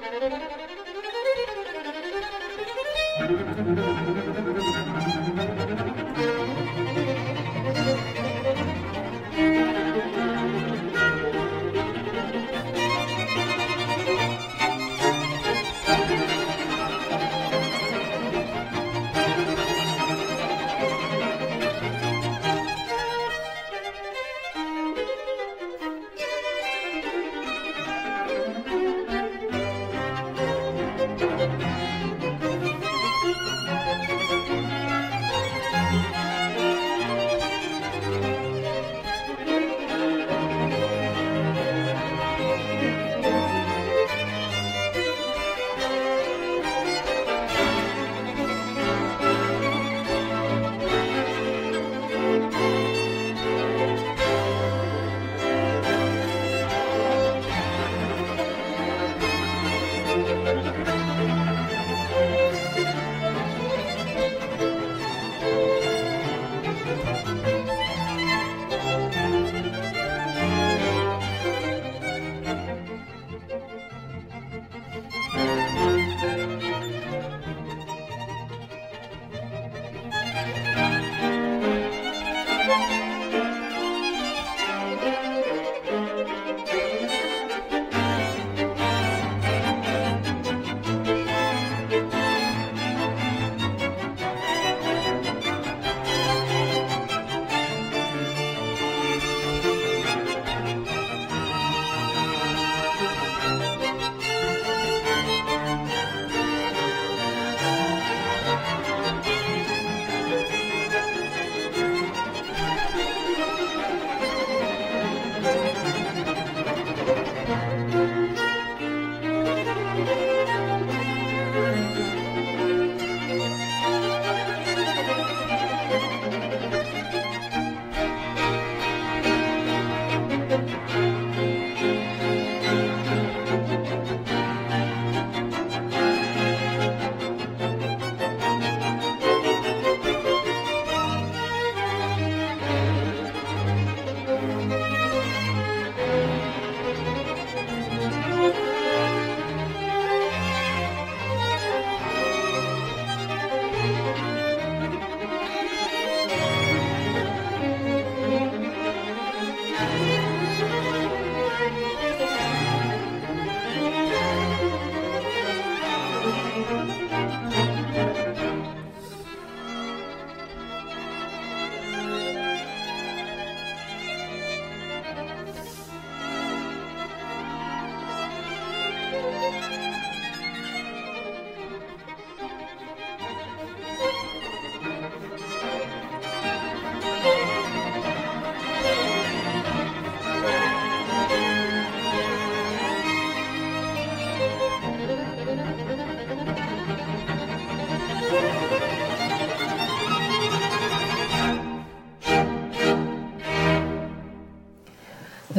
Thank 0.00 0.40
you. 0.40 0.45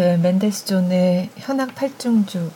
네, 0.08 0.16
맨데스 0.16 0.64
존의 0.68 1.30
현악 1.36 1.76
팔중주. 1.76 2.50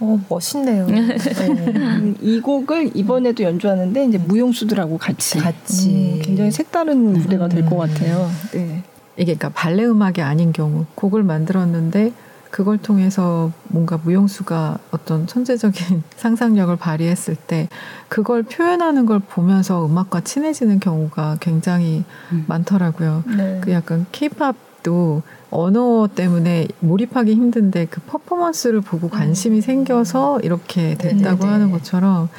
어, 0.00 0.20
멋있네요. 0.28 0.86
네. 0.86 0.98
음, 0.98 2.16
이 2.20 2.40
곡을 2.40 2.90
이번에도 2.96 3.44
연주하는데 3.44 4.04
이제 4.06 4.18
무용수들하고 4.18 4.98
같이, 4.98 5.38
같이. 5.38 5.90
음, 5.90 6.20
굉장히 6.20 6.50
색다른 6.50 7.12
무대가 7.12 7.46
될것 7.46 7.72
음. 7.72 7.78
같아요. 7.78 8.28
네. 8.52 8.82
이게 9.16 9.36
그러니까 9.36 9.50
발레 9.50 9.84
음악이 9.84 10.22
아닌 10.22 10.52
경우 10.52 10.86
곡을 10.96 11.22
만들었는데 11.22 12.12
그걸 12.50 12.78
통해서 12.78 13.52
뭔가 13.68 13.96
무용수가 14.02 14.78
어떤 14.90 15.28
천재적인 15.28 16.02
상상력을 16.16 16.74
발휘했을 16.74 17.36
때 17.36 17.68
그걸 18.08 18.42
표현하는 18.42 19.06
걸 19.06 19.20
보면서 19.20 19.86
음악과 19.86 20.22
친해지는 20.22 20.80
경우가 20.80 21.36
굉장히 21.38 22.02
음. 22.32 22.44
많더라고요. 22.48 23.22
네. 23.36 23.60
그 23.62 23.70
약간 23.70 24.06
케이팝 24.10 24.67
도 24.88 25.22
언어 25.50 26.08
때문에 26.14 26.66
몰입하기 26.80 27.34
힘든데 27.34 27.86
그 27.90 28.00
퍼포먼스를 28.00 28.80
보고 28.80 29.10
관심이 29.10 29.60
생겨서 29.60 30.40
이렇게 30.40 30.94
됐다고 30.96 31.40
네네. 31.40 31.52
하는 31.52 31.70
것처럼 31.70 32.30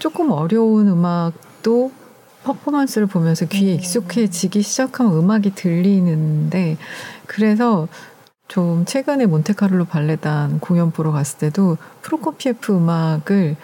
조금 0.00 0.32
어려운 0.32 0.88
음악도 0.88 1.92
퍼포먼스를 2.42 3.06
보면서 3.06 3.46
귀에 3.46 3.74
음. 3.74 3.78
익숙해지기 3.78 4.62
시작하면 4.62 5.16
음악이 5.16 5.54
들리는데 5.54 6.76
그래서 7.26 7.86
좀 8.48 8.84
최근에 8.84 9.26
몬테카를로 9.26 9.84
발레단 9.84 10.58
공연 10.58 10.90
보러 10.90 11.12
갔을 11.12 11.38
때도 11.38 11.78
프로코피에프 12.02 12.76
음악을 12.76 13.56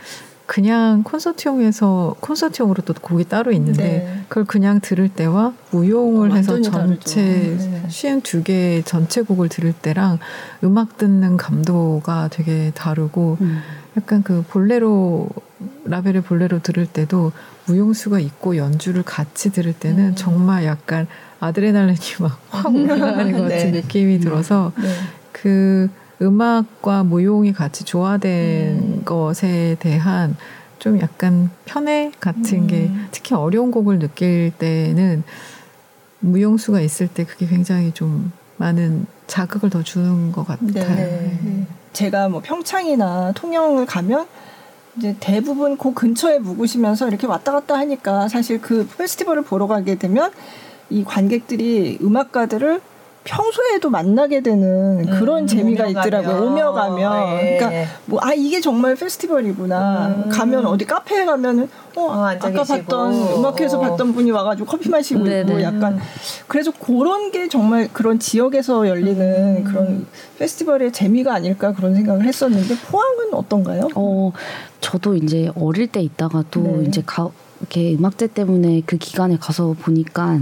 그냥 0.48 1.02
콘서트용에서 1.02 2.16
콘서트용으로 2.20 2.82
또 2.82 2.94
곡이 2.94 3.24
따로 3.24 3.52
있는데 3.52 3.82
네. 3.82 4.24
그걸 4.28 4.46
그냥 4.46 4.80
들을 4.80 5.06
때와 5.10 5.52
무용을 5.72 6.32
해서 6.32 6.58
전체 6.62 7.54
쉬운 7.88 8.22
두 8.22 8.42
개의 8.42 8.82
전체 8.82 9.20
곡을 9.20 9.50
들을 9.50 9.74
때랑 9.74 10.18
음악 10.64 10.96
듣는 10.96 11.36
감도가 11.36 12.28
되게 12.32 12.72
다르고 12.74 13.36
음. 13.42 13.60
약간 13.98 14.22
그 14.22 14.42
볼레로 14.48 15.28
라벨의 15.84 16.22
볼레로 16.22 16.62
들을 16.62 16.86
때도 16.86 17.32
무용수가 17.66 18.18
있고 18.18 18.56
연주를 18.56 19.02
같이 19.02 19.52
들을 19.52 19.74
때는 19.74 20.06
음. 20.06 20.14
정말 20.14 20.64
약간 20.64 21.06
아드레날린이 21.40 21.98
막확 22.20 22.72
올라가는 22.74 23.32
것 23.32 23.42
같은 23.42 23.72
네. 23.72 23.82
느낌이 23.82 24.18
들어서 24.20 24.72
네. 24.80 24.88
그 25.30 25.90
음악과 26.20 27.04
무용이 27.04 27.52
같이 27.52 27.84
조화된 27.84 28.78
음. 28.78 29.02
것에 29.04 29.76
대한 29.80 30.36
좀 30.78 31.00
약간 31.00 31.50
편애 31.64 32.12
같은 32.20 32.62
음. 32.62 32.66
게 32.66 32.90
특히 33.10 33.34
어려운 33.34 33.70
곡을 33.70 33.98
느낄 33.98 34.52
때는 34.58 35.22
무용수가 36.20 36.80
있을 36.80 37.08
때 37.08 37.24
그게 37.24 37.46
굉장히 37.46 37.92
좀 37.92 38.32
많은 38.56 39.06
자극을 39.26 39.70
더 39.70 39.82
주는 39.82 40.32
것 40.32 40.46
같아요. 40.46 40.72
네. 40.72 41.38
네. 41.42 41.66
제가 41.92 42.28
뭐 42.28 42.40
평창이나 42.40 43.32
통영을 43.32 43.86
가면 43.86 44.26
이제 44.96 45.16
대부분 45.20 45.76
그 45.76 45.94
근처에 45.94 46.40
묵으시면서 46.40 47.08
이렇게 47.08 47.26
왔다 47.26 47.52
갔다 47.52 47.78
하니까 47.78 48.28
사실 48.28 48.60
그 48.60 48.86
페스티벌을 48.86 49.42
보러 49.42 49.66
가게 49.66 49.94
되면 49.94 50.32
이 50.90 51.04
관객들이 51.04 51.98
음악가들을 52.02 52.80
평소에도 53.28 53.90
만나게 53.90 54.40
되는 54.40 55.04
그런 55.18 55.42
음, 55.42 55.46
재미가 55.46 55.84
오며 55.84 55.90
있더라고요. 55.90 56.36
가면. 56.36 56.52
오며 56.52 56.72
가면. 56.72 57.38
예. 57.40 57.56
그러니까 57.58 57.90
뭐 58.06 58.20
아 58.22 58.32
이게 58.34 58.60
정말 58.60 58.94
페스티벌이구나. 58.94 60.08
음. 60.08 60.28
가면 60.28 60.66
어디 60.66 60.84
카페에 60.84 61.24
가면은 61.24 61.68
어, 61.96 62.00
어 62.02 62.26
아까 62.26 62.50
계시고. 62.50 62.78
봤던 62.78 63.12
음악회에서 63.38 63.78
어. 63.78 63.80
봤던 63.80 64.12
분이 64.12 64.30
와 64.30 64.44
가지고 64.44 64.66
커피 64.66 64.88
마시고 64.88 65.24
네네. 65.24 65.40
있고 65.40 65.62
약간 65.62 65.98
그래서 66.46 66.70
그런 66.72 67.30
게 67.30 67.48
정말 67.48 67.88
그런 67.92 68.18
지역에서 68.18 68.88
열리는 68.88 69.56
음. 69.58 69.64
그런 69.64 70.06
페스티벌의 70.38 70.92
재미가 70.92 71.34
아닐까 71.34 71.72
그런 71.72 71.94
생각을 71.94 72.24
했었는데 72.24 72.76
포항은 72.90 73.34
어떤가요? 73.34 73.88
어 73.94 74.32
저도 74.80 75.14
이제 75.16 75.50
어릴 75.56 75.86
때 75.88 76.00
있다가도 76.00 76.60
네. 76.60 76.84
이제 76.86 77.02
가 77.04 77.28
이렇게 77.60 77.94
음악제 77.94 78.28
때문에 78.28 78.82
그 78.86 78.96
기간에 78.96 79.36
가서 79.38 79.74
보니까 79.80 80.38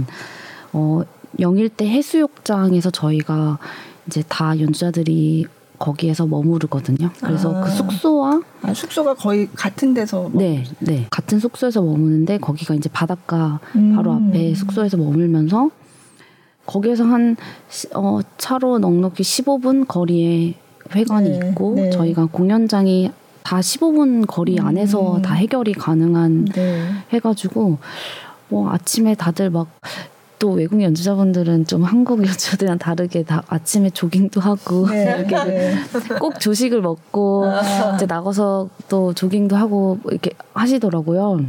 어 0.73 1.01
영일대 1.39 1.87
해수욕장에서 1.87 2.89
저희가 2.91 3.57
이제 4.07 4.23
다 4.27 4.59
연주자들이 4.59 5.45
거기에서 5.79 6.25
머무르거든요. 6.25 7.11
그래서 7.21 7.51
그 7.51 7.57
아. 7.57 7.61
그 7.61 7.69
숙소와 7.69 8.41
아, 8.63 8.73
숙소가 8.73 9.13
거의 9.13 9.47
같은 9.53 9.93
데서 9.93 10.29
네, 10.33 10.63
네 10.79 11.05
같은 11.09 11.39
숙소에서 11.39 11.81
머무는데 11.81 12.39
거기가 12.39 12.73
이제 12.73 12.89
바닷가 12.89 13.59
음. 13.75 13.95
바로 13.95 14.13
앞에 14.13 14.55
숙소에서 14.55 14.97
머물면서 14.97 15.69
거기에서 16.65 17.05
한 17.05 17.37
어, 17.95 18.19
차로 18.37 18.79
넉넉히 18.79 19.23
15분 19.23 19.87
거리에 19.87 20.55
회관이 20.93 21.29
네, 21.29 21.49
있고 21.49 21.75
네. 21.75 21.89
저희가 21.91 22.25
공연장이 22.25 23.11
다 23.43 23.59
15분 23.59 24.25
거리 24.27 24.59
안에서 24.59 25.17
음. 25.17 25.21
다 25.21 25.33
해결이 25.33 25.73
가능한 25.73 26.45
네. 26.45 26.89
해가지고 27.13 27.77
뭐 28.49 28.71
아침에 28.71 29.15
다들 29.15 29.49
막 29.49 29.67
또 30.39 30.51
외국 30.51 30.81
연주자분들은 30.81 31.65
좀 31.65 31.83
한국 31.83 32.25
연주자들이랑 32.25 32.77
다르게 32.77 33.23
다 33.23 33.43
아침에 33.47 33.89
조깅도 33.89 34.39
하고 34.39 34.87
네. 34.87 35.17
이렇게 35.27 35.43
네. 35.45 35.75
꼭 36.19 36.39
조식을 36.39 36.81
먹고 36.81 37.45
아. 37.45 37.95
이제 37.95 38.05
나가서 38.05 38.69
또 38.87 39.13
조깅도 39.13 39.55
하고 39.55 39.99
이렇게 40.09 40.31
하시더라고요. 40.53 41.45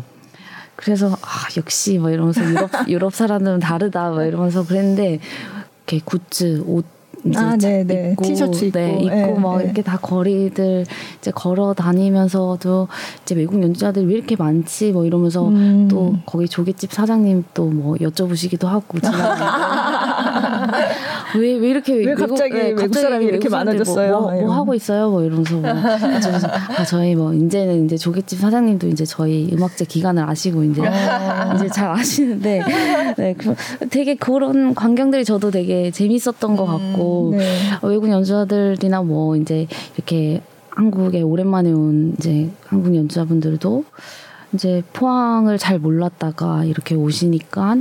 그래서 0.77 1.09
아 1.09 1.49
역시 1.57 1.99
뭐 1.99 2.11
이러면서 2.11 2.43
유럽 2.45 2.71
유럽 2.89 3.15
사람들은 3.15 3.61
다르다 3.61 4.11
뭐 4.11 4.23
이러면서 4.23 4.65
그랬는데 4.65 5.19
이렇게 5.87 6.01
굿즈 6.05 6.63
옷 6.67 6.85
아, 7.37 7.57
네, 7.57 7.85
네. 7.85 8.11
입고 8.13 8.25
티셔츠 8.25 8.67
입고, 8.67 8.79
네, 8.79 8.99
입고 9.01 9.09
네, 9.09 9.39
막 9.39 9.59
네. 9.59 9.65
이렇게 9.65 9.83
다 9.83 9.97
거리들 9.97 10.85
이제 11.19 11.31
걸어 11.31 11.75
다니면서도 11.75 12.89
이제 13.23 13.35
외국 13.35 13.63
연주자들 13.63 14.09
왜 14.09 14.15
이렇게 14.15 14.37
많지 14.37 14.93
뭐 14.93 15.05
이러면서 15.05 15.49
음. 15.49 15.89
또 15.89 16.17
거기 16.27 16.49
조개집 16.49 16.93
사장님 16.93 17.45
또 17.55 17.69
뭐 17.79 17.97
여쭤보시기도 17.97 18.67
하고 18.67 18.99
왜, 21.37 21.57
왜 21.57 21.71
이렇게 21.71 21.95
왜 21.95 22.07
외국, 22.07 22.29
갑자기 22.29 22.55
네, 22.55 22.71
외국 22.71 22.95
사람이 22.95 23.25
이렇게 23.25 23.49
많아졌어요? 23.49 24.21
뭐, 24.21 24.33
뭐, 24.33 24.43
뭐, 24.43 24.55
하고 24.55 24.75
있어요? 24.75 25.11
뭐 25.11 25.23
이러면서 25.23 25.57
뭐 25.57 25.71
아, 25.71 26.85
저희 26.85 27.15
뭐 27.15 27.35
이제는 27.35 27.85
이제 27.85 27.97
조개집 27.97 28.39
사장님도 28.39 28.89
이제 28.89 29.05
저희 29.05 29.51
음악제 29.53 29.85
기간을 29.85 30.23
아시고 30.29 30.65
이제 30.65 30.87
아. 30.87 31.55
이제 31.55 31.69
잘 31.69 31.91
아시는데 31.91 32.63
네, 33.17 33.35
그, 33.37 33.55
되게 33.91 34.15
그런 34.15 34.75
광경들이 34.75 35.25
저도 35.25 35.51
되게 35.51 35.91
재밌었던 35.91 36.57
것 36.57 36.65
같고 36.65 37.33
음, 37.33 37.39
네. 37.39 37.47
외국 37.83 38.09
연주자들이나 38.09 39.03
뭐 39.03 39.37
이제 39.37 39.67
이렇게 39.97 40.41
한국에 40.71 41.23
오랜만에 41.23 41.73
온 41.73 42.15
이제 42.17 42.51
한국 42.67 42.95
연주자분들도 42.95 43.85
이제 44.55 44.83
포항을 44.93 45.59
잘 45.59 45.79
몰랐다가 45.79 46.65
이렇게 46.65 46.95
오시니까 46.95 47.77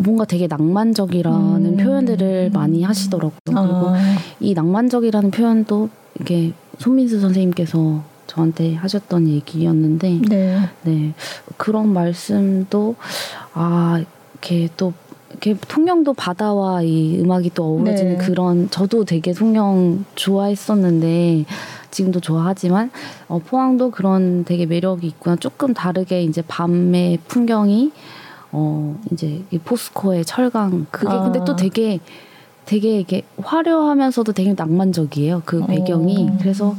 뭔가 0.00 0.24
되게 0.24 0.46
낭만적이라는 0.46 1.64
음. 1.64 1.76
표현들을 1.76 2.50
많이 2.52 2.82
하시더라고요. 2.82 3.38
그리고 3.44 3.60
아. 3.60 3.98
이 4.40 4.54
낭만적이라는 4.54 5.30
표현도 5.30 5.88
이게 6.20 6.52
손민수 6.78 7.20
선생님께서 7.20 8.02
저한테 8.26 8.74
하셨던 8.74 9.28
얘기였는데, 9.28 10.20
네, 10.28 10.58
네 10.82 11.12
그런 11.56 11.92
말씀도 11.92 12.94
아 13.52 14.02
이렇게 14.32 14.68
또 14.76 14.94
이렇게 15.30 15.54
통영도 15.68 16.14
바다와 16.14 16.82
이 16.82 17.20
음악이 17.20 17.50
또 17.54 17.64
어우러지는 17.64 18.18
네. 18.18 18.24
그런 18.24 18.70
저도 18.70 19.04
되게 19.04 19.32
통영 19.32 20.04
좋아했었는데 20.14 21.44
지금도 21.90 22.20
좋아하지만 22.20 22.90
어, 23.28 23.38
포항도 23.38 23.90
그런 23.90 24.44
되게 24.44 24.66
매력이 24.66 25.06
있구나 25.06 25.36
조금 25.36 25.74
다르게 25.74 26.22
이제 26.22 26.42
밤의 26.46 27.18
풍경이 27.28 27.92
어 28.52 29.00
이제 29.10 29.42
이 29.50 29.58
포스코의 29.58 30.24
철강 30.24 30.86
그게 30.90 31.12
아. 31.12 31.22
근데 31.22 31.42
또 31.44 31.56
되게 31.56 32.00
되게 32.66 33.00
이게 33.00 33.22
화려하면서도 33.42 34.32
되게 34.32 34.52
낭만적이에요 34.52 35.42
그 35.44 35.66
배경이 35.66 36.28
어. 36.30 36.36
그래서 36.38 36.76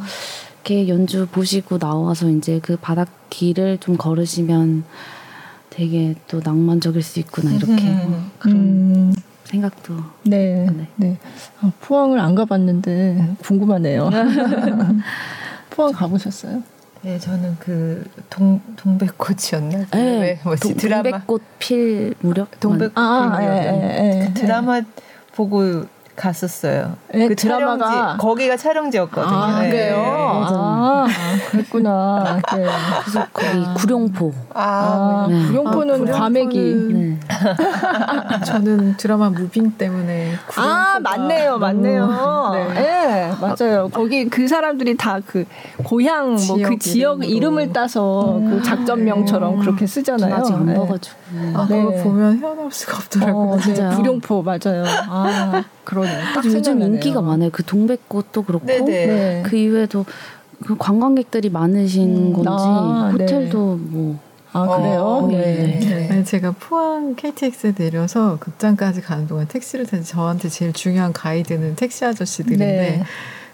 이렇게 0.55 0.87
연주 0.87 1.27
보시고 1.27 1.79
나와서 1.79 2.29
이제 2.29 2.59
그 2.61 2.77
바닷길을 2.77 3.79
좀 3.79 3.97
걸으시면 3.97 4.85
되게 5.69 6.15
또 6.27 6.39
낭만적일 6.43 7.01
수 7.01 7.19
있구나 7.19 7.51
이렇게 7.51 7.89
음. 7.89 8.31
그런 8.39 8.55
음. 8.57 9.13
생각도 9.45 9.95
네, 10.23 10.67
네. 10.71 10.87
네. 10.95 11.17
아, 11.61 11.71
포항을 11.81 12.19
안 12.19 12.33
가봤는데 12.35 13.35
궁금하네요. 13.43 14.09
포항 15.69 15.91
가보셨어요? 15.91 16.63
네, 17.03 17.19
저는 17.19 17.57
그 17.59 18.03
동, 18.29 18.61
동백꽃이었나? 18.77 19.87
네, 19.91 20.39
뭐지? 20.45 20.75
드라마. 20.75 21.03
동백꽃 21.03 21.41
필 21.59 22.15
무렵? 22.21 22.47
동백꽃 22.61 22.93
아, 22.95 23.37
필 23.37 23.45
무렵 23.45 23.63
예, 23.63 23.67
예, 23.67 24.21
예, 24.21 24.25
그 24.27 24.33
드라마 24.33 24.81
보고 25.35 25.85
갔었어요. 26.15 26.95
네, 27.13 27.27
그 27.27 27.35
드라마가 27.35 27.85
촬영지, 27.89 28.17
거기가 28.19 28.57
촬영지였거든요. 28.57 29.35
아, 29.35 29.61
네. 29.61 29.69
그래요? 29.69 29.95
네. 29.97 30.03
아, 30.05 31.05
아, 31.07 31.07
그랬구나. 31.49 32.39
네. 32.55 32.65
그래서 33.01 33.27
거기 33.33 33.65
구룡포. 33.75 34.33
아, 34.53 34.61
아 34.61 35.27
네. 35.29 35.47
구룡포는 35.47 36.09
아, 36.13 36.17
과메기. 36.19 36.59
네. 36.93 37.19
저는 38.45 38.97
드라마 38.97 39.29
무빙 39.29 39.71
때문에 39.77 40.33
아 40.57 40.99
맞네요, 41.01 41.57
맞네요. 41.57 42.51
네. 42.53 42.73
네. 42.73 43.31
맞아요. 43.41 43.89
거기 43.91 44.29
그 44.29 44.47
사람들이 44.47 44.95
다 44.97 45.19
그 45.25 45.45
고향 45.83 46.35
뭐 46.47 46.57
그 46.63 46.77
지역 46.79 47.23
이름을 47.27 47.73
따서 47.73 48.37
음. 48.37 48.49
그 48.49 48.63
작전명처럼 48.63 49.59
그렇게 49.59 49.87
쓰잖아요. 49.87 50.35
아직 50.35 50.53
안 50.53 50.65
봐가지고. 50.73 51.17
아, 51.55 51.65
그거 51.67 52.03
보면 52.03 52.37
헤어나올 52.39 52.71
수가 52.71 52.97
없더라고요. 52.97 53.53
어, 53.53 53.57
네. 53.59 53.95
구룡포 53.95 54.43
맞아요. 54.43 54.83
아. 55.07 55.63
그러네요. 55.83 56.23
요즘 56.45 56.81
인기가 56.81 57.21
많아요. 57.21 57.49
그 57.51 57.63
동백꽃도 57.63 58.43
그렇고 58.43 58.65
네네. 58.65 59.43
그 59.45 59.55
이외에도 59.55 60.05
그 60.65 60.75
관광객들이 60.77 61.49
많으신 61.49 62.27
음, 62.27 62.33
건지 62.33 62.49
아, 62.49 63.09
호텔도 63.11 63.79
네. 63.81 63.89
뭐. 63.89 64.19
아 64.55 64.67
그래요? 64.77 65.01
어, 65.01 65.27
네. 65.27 65.79
네. 65.79 66.07
네. 66.09 66.23
제가 66.23 66.51
포항 66.51 67.15
KTX에 67.15 67.73
내려서 67.73 68.37
극장까지 68.39 69.01
가는 69.01 69.25
동안 69.27 69.47
택시를 69.47 69.87
타서 69.87 70.03
저한테 70.03 70.47
제일 70.49 70.73
중요한 70.73 71.11
가이드는 71.11 71.75
택시 71.75 72.05
아저씨들인데 72.05 72.65
네. 72.65 73.03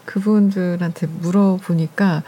그분들한테 0.04 1.06
물어보니까 1.06 2.22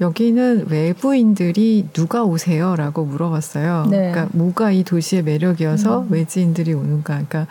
여기는 0.00 0.66
외부인들이 0.68 1.88
누가 1.92 2.24
오세요?라고 2.24 3.04
물어봤어요. 3.04 3.86
네. 3.90 4.10
그러니까 4.10 4.28
뭐가 4.32 4.70
이 4.70 4.82
도시의 4.82 5.22
매력이어서 5.22 6.02
음. 6.02 6.06
외지인들이 6.10 6.72
오는가? 6.72 7.14
그러니까 7.14 7.46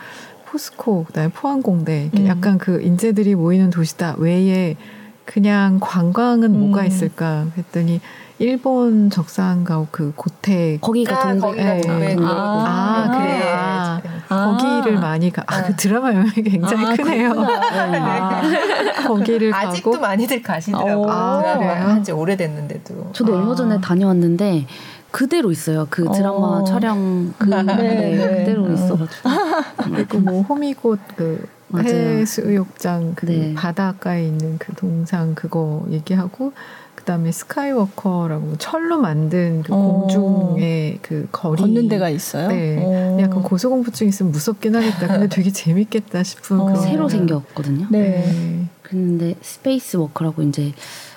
포스코, 0.46 1.04
그다음에 1.04 1.30
포항공대, 1.30 2.10
음. 2.16 2.26
약간 2.26 2.58
그 2.58 2.80
인재들이 2.80 3.34
모이는 3.34 3.70
도시다 3.70 4.14
외에 4.18 4.76
그냥 5.24 5.78
관광은 5.80 6.54
음. 6.54 6.60
뭐가 6.60 6.84
있을까 6.84 7.46
했더니 7.58 8.00
일본 8.38 9.08
적산가옥 9.08 9.88
그 9.90 10.12
고택 10.14 10.80
거기가 10.82 11.18
아, 11.18 11.34
동백 11.34 11.56
네. 11.56 11.80
동백 11.80 12.18
아, 12.20 12.24
아, 12.24 13.04
아, 13.08 13.18
그래 13.18 13.42
아, 13.50 14.02
아, 14.28 14.56
거기를 14.58 14.98
많이 15.00 15.30
가. 15.30 15.42
아, 15.46 15.62
그 15.62 15.74
드라마 15.76 16.08
영향이 16.08 16.42
굉장히 16.42 16.84
아, 16.84 16.96
크네요. 16.96 17.32
네. 17.32 19.06
거기를 19.06 19.54
아직도 19.54 19.92
가고 19.92 20.02
많이들 20.02 20.42
가시더라고요. 20.42 21.10
아, 21.10 21.40
드라마 21.40 21.90
한지 21.92 22.12
오래됐는데도. 22.12 23.12
저도 23.12 23.36
얼마 23.36 23.54
전에 23.54 23.80
다녀왔는데 23.80 24.66
그대로 25.10 25.50
있어요. 25.50 25.86
그 25.90 26.04
드라마 26.12 26.60
어. 26.60 26.64
촬영 26.64 27.32
그 27.38 27.48
네, 27.48 27.62
네, 27.62 28.38
그대로 28.38 28.72
있어가지고. 28.72 29.30
그리고 29.76 30.18
뭐 30.20 30.42
호미곶 30.42 30.98
그 31.16 31.46
해수욕장 31.74 33.14
그 33.16 33.26
네. 33.26 33.54
바닷가에 33.54 34.26
있는 34.26 34.58
그 34.58 34.74
동상 34.74 35.34
그거 35.34 35.84
얘기하고 35.90 36.52
그다음에 36.94 37.30
스카이워커라고 37.30 38.56
철로 38.58 38.98
만든 38.98 39.62
그 39.64 39.72
어. 39.72 39.76
공중의 39.76 40.98
그 41.02 41.28
거리 41.30 41.62
걷는 41.62 41.88
데가 41.88 42.08
있어요. 42.08 42.48
네, 42.48 42.76
어. 42.80 43.18
약간 43.20 43.42
고소공포증 43.42 44.08
있으면 44.08 44.32
무섭긴 44.32 44.74
하겠다. 44.74 45.06
근데 45.08 45.28
되게 45.28 45.50
재밌겠다 45.50 46.22
싶은 46.22 46.60
어. 46.60 46.74
새로 46.76 47.08
생겼거든요. 47.08 47.86
네. 47.90 48.00
네. 48.00 48.64
그런데 48.82 49.36
스페이스 49.40 49.96
워커라고 49.98 50.42
이제 50.42 50.72
어, 50.72 51.15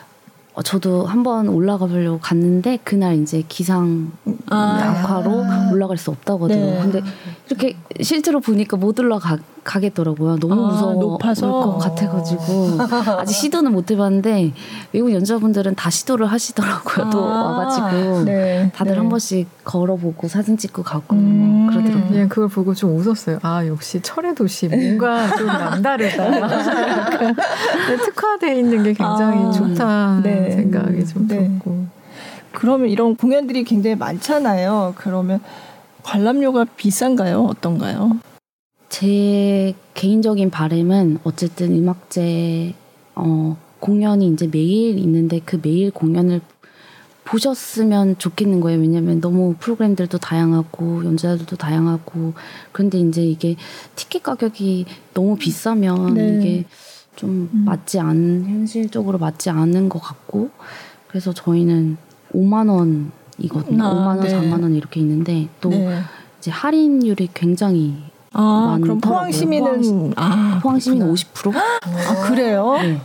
저도 0.64 1.06
한번 1.06 1.48
올라가 1.48 1.86
보려고 1.86 2.20
갔는데 2.20 2.80
그날 2.84 3.22
이제 3.22 3.44
기상 3.48 4.12
아, 4.50 4.96
악화로 5.02 5.72
올라갈 5.72 5.98
수 5.98 6.12
하더라고요. 6.46 6.74
네. 6.74 6.82
근데 6.82 7.02
이렇게 7.48 7.76
실제로 8.02 8.40
보니까 8.40 8.78
못 8.78 9.00
올라가 9.00 9.38
가겠더라고요. 9.70 10.38
너무 10.40 10.66
아, 10.66 10.68
무서워 10.72 10.94
높아서 10.96 11.52
것 11.52 11.78
같아가지고 11.78 12.78
아직 13.20 13.36
시도는 13.36 13.72
못 13.72 13.92
해봤는데 13.92 14.52
외국 14.94 15.14
연주자분들은 15.14 15.76
다 15.76 15.92
시도를 15.92 16.26
하시더라고요. 16.26 17.06
아, 17.06 17.10
또 17.12 17.22
와가지고 17.22 18.24
네, 18.26 18.72
다들 18.76 18.94
네. 18.94 18.98
한 18.98 19.10
번씩 19.10 19.48
걸어보고 19.64 20.28
사진 20.28 20.58
찍고 20.58 20.82
가고 20.82 21.16
음, 21.16 21.68
그러더라고요. 21.70 22.08
그냥 22.10 22.30
그걸 22.30 22.48
보고 22.50 22.74
좀 22.74 22.98
웃었어요. 22.98 23.38
아 23.44 23.66
역시 23.68 24.02
철의 24.02 24.34
도시 24.34 24.68
뭔가 24.68 25.36
좀 25.38 25.46
남다르다. 25.46 26.48
특화돼 28.06 28.58
있는 28.58 28.84
게 28.84 28.94
굉장히 28.94 29.46
아, 29.46 29.52
좋다는 29.52 30.24
네. 30.24 30.52
생각이 30.52 31.06
좀 31.06 31.28
네. 31.28 31.38
들었고. 31.38 31.86
그러면 32.54 32.90
이런 32.90 33.16
공연들이 33.16 33.64
굉장히 33.64 33.96
많잖아요. 33.96 34.96
그러면 34.98 35.40
관람료가 36.02 36.66
비싼가요? 36.76 37.44
어떤가요? 37.44 38.18
제 38.90 39.76
개인적인 39.94 40.50
바램은 40.50 41.20
어쨌든 41.24 41.72
음악제 41.78 42.74
어, 43.16 43.56
공연이 43.80 44.28
이제 44.28 44.48
매일 44.48 44.98
있는데 44.98 45.40
그 45.46 45.60
매일 45.62 45.92
공연을 45.92 46.42
보셨으면 47.24 48.18
좋겠는 48.18 48.60
거예요. 48.60 48.80
왜냐면 48.80 49.22
너무 49.22 49.54
프로그램들도 49.60 50.18
다양하고 50.18 51.06
연주자들도 51.06 51.56
다양하고 51.58 52.34
그런데 52.72 52.98
이제 53.00 53.24
이게 53.24 53.56
티켓 53.96 54.24
가격이 54.24 54.86
너무 55.14 55.36
비싸면 55.36 56.16
네. 56.16 56.38
이게 56.38 56.66
좀 57.16 57.50
음. 57.54 57.66
맞지 57.66 58.00
않은 58.00 58.46
현실적으로 58.46 59.20
맞지 59.20 59.52
않은 59.52 59.90
것 59.90 60.00
같고 60.00 60.50
그래서 61.08 61.32
저희는 61.32 61.98
5만 62.34 62.70
원이거든요. 62.70 63.84
아, 63.84 63.94
5만 63.94 64.08
원, 64.18 64.22
네. 64.22 64.30
4만 64.30 64.64
원 64.64 64.74
이렇게 64.74 65.00
있는데 65.00 65.50
또 65.62 65.70
네. 65.70 66.00
이제 66.40 66.50
할인율이 66.50 67.30
굉장히 67.36 68.09
아, 68.34 68.78
그럼 68.82 69.00
포항 69.00 69.32
시민은 69.32 70.14
아, 70.16 70.60
포항 70.62 70.80
시민은 70.80 71.14
50%? 71.14 71.56
아, 71.56 72.28
그래요? 72.28 72.78
네. 72.82 73.02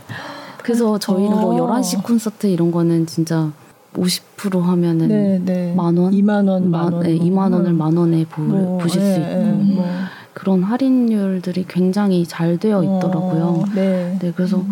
그래서 0.61 0.97
저희는 0.97 1.39
뭐 1.39 1.53
11시 1.55 1.99
어. 1.99 2.01
콘서트 2.01 2.47
이런 2.47 2.71
거는 2.71 3.05
진짜 3.05 3.51
50% 3.93 4.61
하면은 4.61 5.07
네, 5.07 5.39
네. 5.43 5.73
만 5.75 5.95
원, 5.97 6.11
2만 6.11 6.47
원, 6.49 6.69
만 6.69 6.93
원, 6.93 7.03
네, 7.03 7.17
2만 7.17 7.53
원을 7.53 7.73
만 7.73 7.95
원에 7.95 8.25
보, 8.25 8.41
뭐, 8.41 8.77
보실 8.79 9.01
수 9.01 9.19
네, 9.19 9.49
있고 9.49 9.63
뭐. 9.63 9.85
그런 10.33 10.63
할인율들이 10.63 11.65
굉장히 11.67 12.25
잘 12.25 12.57
되어 12.57 12.83
있더라고요. 12.83 13.43
어, 13.43 13.65
네. 13.73 14.17
네, 14.19 14.33
그래서 14.35 14.57
음. 14.57 14.69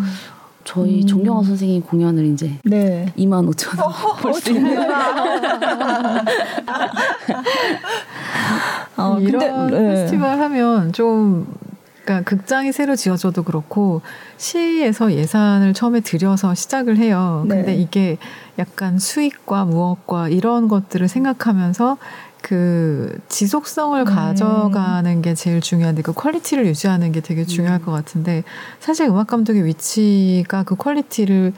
저희 0.64 1.02
음. 1.02 1.08
존경화 1.08 1.44
선생님 1.44 1.82
공연을 1.84 2.26
이제 2.26 2.58
네. 2.64 3.12
2만 3.18 3.52
5천 3.54 3.80
원 3.82 3.92
볼수 4.22 4.52
어, 4.52 4.54
있는. 4.54 4.78
어, 8.98 9.20
이런 9.20 9.68
근데, 9.68 9.80
네. 9.80 9.94
페스티벌 9.94 10.40
하면 10.40 10.94
좀 10.94 11.48
그러니까 12.04 12.30
극장이 12.30 12.72
새로 12.72 12.96
지어져도 12.96 13.44
그렇고 13.44 14.02
시에서 14.38 15.14
예산을 15.14 15.74
처음에 15.74 16.02
들여서 16.02 16.54
시작을 16.54 16.98
해요. 16.98 17.46
네. 17.48 17.56
근데 17.56 17.76
이게 17.76 18.18
약간 18.60 19.00
수익과 19.00 19.66
무엇과 19.66 20.30
이런 20.30 20.68
것들을 20.68 21.08
생각하면서 21.08 21.98
그 22.44 23.18
지속성을 23.30 24.00
음. 24.02 24.06
가져가는 24.06 25.22
게 25.22 25.34
제일 25.34 25.62
중요한데 25.62 26.02
그 26.02 26.12
quality를 26.12 26.68
유지하는 26.68 27.14
게 27.14 27.22
되게 27.22 27.46
중요할 27.46 27.80
음. 27.80 27.86
것 27.86 27.94
같은데 27.94 28.44
사실 28.82 29.08
음악 29.08 29.28
감독의 29.28 29.64
위치가 29.64 30.64
그 30.64 30.76
quality를 30.76 31.54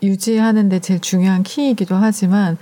유지하는데 0.00 0.78
제일 0.78 1.00
중요한 1.00 1.42
키이기도 1.42 1.96
하지만 1.96 2.56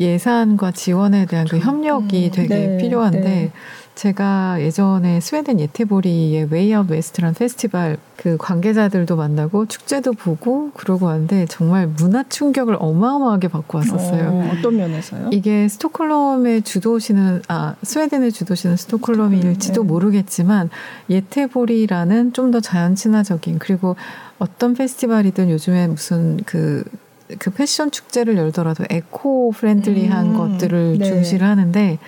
예산과 0.00 0.72
지원에 0.72 1.26
대한 1.26 1.46
그 1.46 1.58
협력이 1.58 2.26
음. 2.28 2.30
되게 2.32 2.54
네, 2.54 2.76
필요한데 2.78 3.20
네. 3.20 3.52
제가 4.00 4.62
예전에 4.62 5.20
스웨덴 5.20 5.60
예테보리의 5.60 6.48
Way 6.50 6.74
Out 6.74 6.90
West란 6.90 7.34
페스티벌 7.34 7.98
그 8.16 8.38
관계자들도 8.38 9.14
만나고 9.14 9.66
축제도 9.66 10.14
보고 10.14 10.70
그러고 10.72 11.04
왔는데 11.04 11.44
정말 11.50 11.86
문화 11.86 12.22
충격을 12.26 12.78
어마어마하게 12.78 13.48
받고 13.48 13.76
왔었어요. 13.76 14.30
어, 14.30 14.62
떤 14.62 14.78
면에서요? 14.78 15.28
이게 15.32 15.68
스톡홀름의 15.68 16.62
주도시는 16.62 17.42
아 17.48 17.74
스웨덴의 17.82 18.32
주도시는 18.32 18.78
스톡홀름일지도 18.78 19.82
네. 19.82 19.86
모르겠지만 19.86 20.70
예테보리라는 21.10 22.32
좀 22.32 22.50
더 22.50 22.58
자연 22.58 22.94
친화적인 22.94 23.58
그리고 23.58 23.96
어떤 24.38 24.72
페스티벌이든 24.72 25.50
요즘에 25.50 25.88
무슨 25.88 26.38
그그 26.46 27.50
패션 27.54 27.90
축제를 27.90 28.38
열더라도 28.38 28.84
eco-friendly한 28.88 30.26
음, 30.28 30.36
것들을 30.38 30.98
네. 30.98 31.04
중시를 31.04 31.46
하는데 31.46 31.98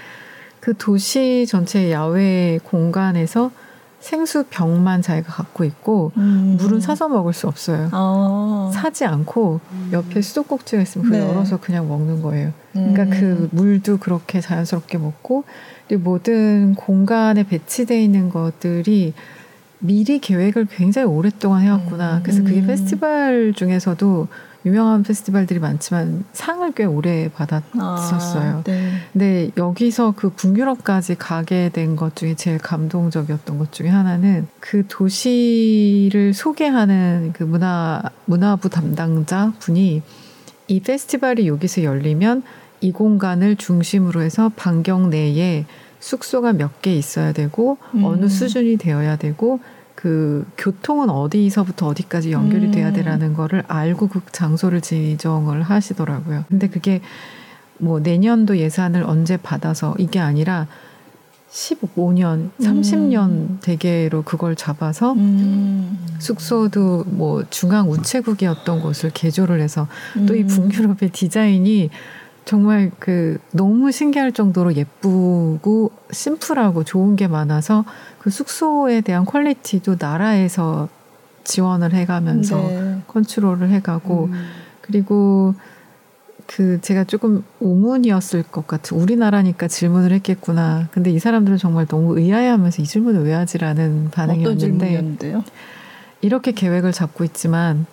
그 0.62 0.74
도시 0.78 1.44
전체 1.48 1.90
야외 1.90 2.60
공간에서 2.62 3.50
생수 3.98 4.44
병만 4.48 5.02
자기가 5.02 5.32
갖고 5.32 5.64
있고 5.64 6.12
음. 6.16 6.56
물은 6.56 6.80
사서 6.80 7.08
먹을 7.08 7.32
수 7.32 7.48
없어요. 7.48 7.88
아. 7.90 8.70
사지 8.72 9.04
않고 9.04 9.58
음. 9.72 9.90
옆에 9.92 10.22
수도꼭지가 10.22 10.82
있으면 10.82 11.10
그 11.10 11.16
네. 11.16 11.28
열어서 11.28 11.58
그냥 11.58 11.88
먹는 11.88 12.22
거예요. 12.22 12.52
그러니까 12.72 13.06
그 13.06 13.24
음. 13.24 13.48
물도 13.50 13.98
그렇게 13.98 14.40
자연스럽게 14.40 14.98
먹고 14.98 15.42
그리고 15.88 16.02
모든 16.04 16.76
공간에 16.76 17.42
배치되어 17.42 17.98
있는 17.98 18.28
것들이 18.28 19.14
미리 19.80 20.20
계획을 20.20 20.66
굉장히 20.66 21.08
오랫동안 21.08 21.62
해왔구나. 21.62 22.20
그래서 22.22 22.44
그게 22.44 22.60
음. 22.60 22.68
페스티벌 22.68 23.52
중에서도 23.52 24.28
유명한 24.64 25.02
페스티벌들이 25.02 25.58
많지만 25.58 26.24
상을 26.32 26.70
꽤 26.72 26.84
오래 26.84 27.28
받았었어요. 27.32 28.50
아, 28.58 28.62
네. 28.64 28.92
근데 29.12 29.50
여기서 29.56 30.14
그 30.16 30.30
북유럽까지 30.30 31.16
가게 31.16 31.68
된 31.70 31.96
것 31.96 32.14
중에 32.16 32.34
제일 32.36 32.58
감동적이었던 32.58 33.58
것 33.58 33.72
중에 33.72 33.88
하나는 33.88 34.46
그 34.60 34.84
도시를 34.88 36.32
소개하는 36.34 37.32
그 37.34 37.42
문화 37.44 38.02
문화부 38.26 38.70
담당자 38.70 39.52
분이 39.58 40.02
이 40.68 40.80
페스티벌이 40.80 41.48
여기서 41.48 41.82
열리면 41.82 42.42
이 42.80 42.92
공간을 42.92 43.56
중심으로 43.56 44.22
해서 44.22 44.50
반경 44.56 45.10
내에 45.10 45.66
숙소가 46.00 46.52
몇 46.52 46.80
개 46.82 46.94
있어야 46.94 47.32
되고 47.32 47.78
음. 47.94 48.04
어느 48.04 48.28
수준이 48.28 48.76
되어야 48.76 49.16
되고 49.16 49.60
그 50.02 50.44
교통은 50.58 51.10
어디서부터 51.10 51.86
어디까지 51.86 52.32
연결이 52.32 52.66
음. 52.66 52.70
돼야 52.72 52.92
되라는 52.92 53.34
거를 53.34 53.62
알고 53.68 54.08
그 54.08 54.20
장소를 54.32 54.80
지정을 54.80 55.62
하시더라고요. 55.62 56.44
근데 56.48 56.68
그게 56.68 57.00
뭐 57.78 58.00
내년도 58.00 58.58
예산을 58.58 59.04
언제 59.04 59.36
받아서 59.36 59.94
이게 59.98 60.18
아니라 60.18 60.66
15년, 61.52 62.50
30년 62.58 63.28
음. 63.28 63.58
대계로 63.62 64.22
그걸 64.22 64.56
잡아서 64.56 65.12
음. 65.12 65.96
숙소도 66.18 67.04
뭐 67.06 67.44
중앙 67.48 67.88
우체국이었던 67.88 68.80
곳을 68.80 69.10
개조를 69.10 69.60
해서 69.60 69.86
또이 70.26 70.42
음. 70.42 70.46
북유럽의 70.48 71.10
디자인이 71.12 71.90
정말 72.44 72.90
그 72.98 73.38
너무 73.52 73.92
신기할 73.92 74.32
정도로 74.32 74.74
예쁘고 74.74 75.92
심플하고 76.10 76.84
좋은 76.84 77.16
게 77.16 77.28
많아서 77.28 77.84
그 78.18 78.30
숙소에 78.30 79.00
대한 79.00 79.24
quality도 79.24 79.96
나라에서 79.98 80.88
지원을 81.44 81.92
해가면서 81.92 82.56
네. 82.56 83.02
컨트롤을 83.08 83.70
해가고 83.70 84.24
음. 84.26 84.44
그리고 84.80 85.54
그 86.46 86.80
제가 86.80 87.04
조금 87.04 87.44
우문이었을 87.60 88.42
것 88.42 88.66
같은 88.66 88.98
우리나라니까 88.98 89.68
질문을 89.68 90.12
했겠구나. 90.12 90.88
근데 90.90 91.10
이 91.10 91.18
사람들은 91.18 91.58
정말 91.58 91.86
너무 91.86 92.18
의아해하면서 92.18 92.82
이 92.82 92.84
질문을 92.84 93.24
왜 93.24 93.32
하지라는 93.32 94.10
반응이었는데 94.10 95.42
이렇게 96.20 96.52
계획을 96.52 96.92
잡고 96.92 97.24
있지만 97.24 97.86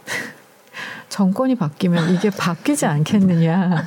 정권이 1.10 1.56
바뀌면 1.56 2.14
이게 2.14 2.30
바뀌지 2.30 2.86
않겠느냐. 2.86 3.84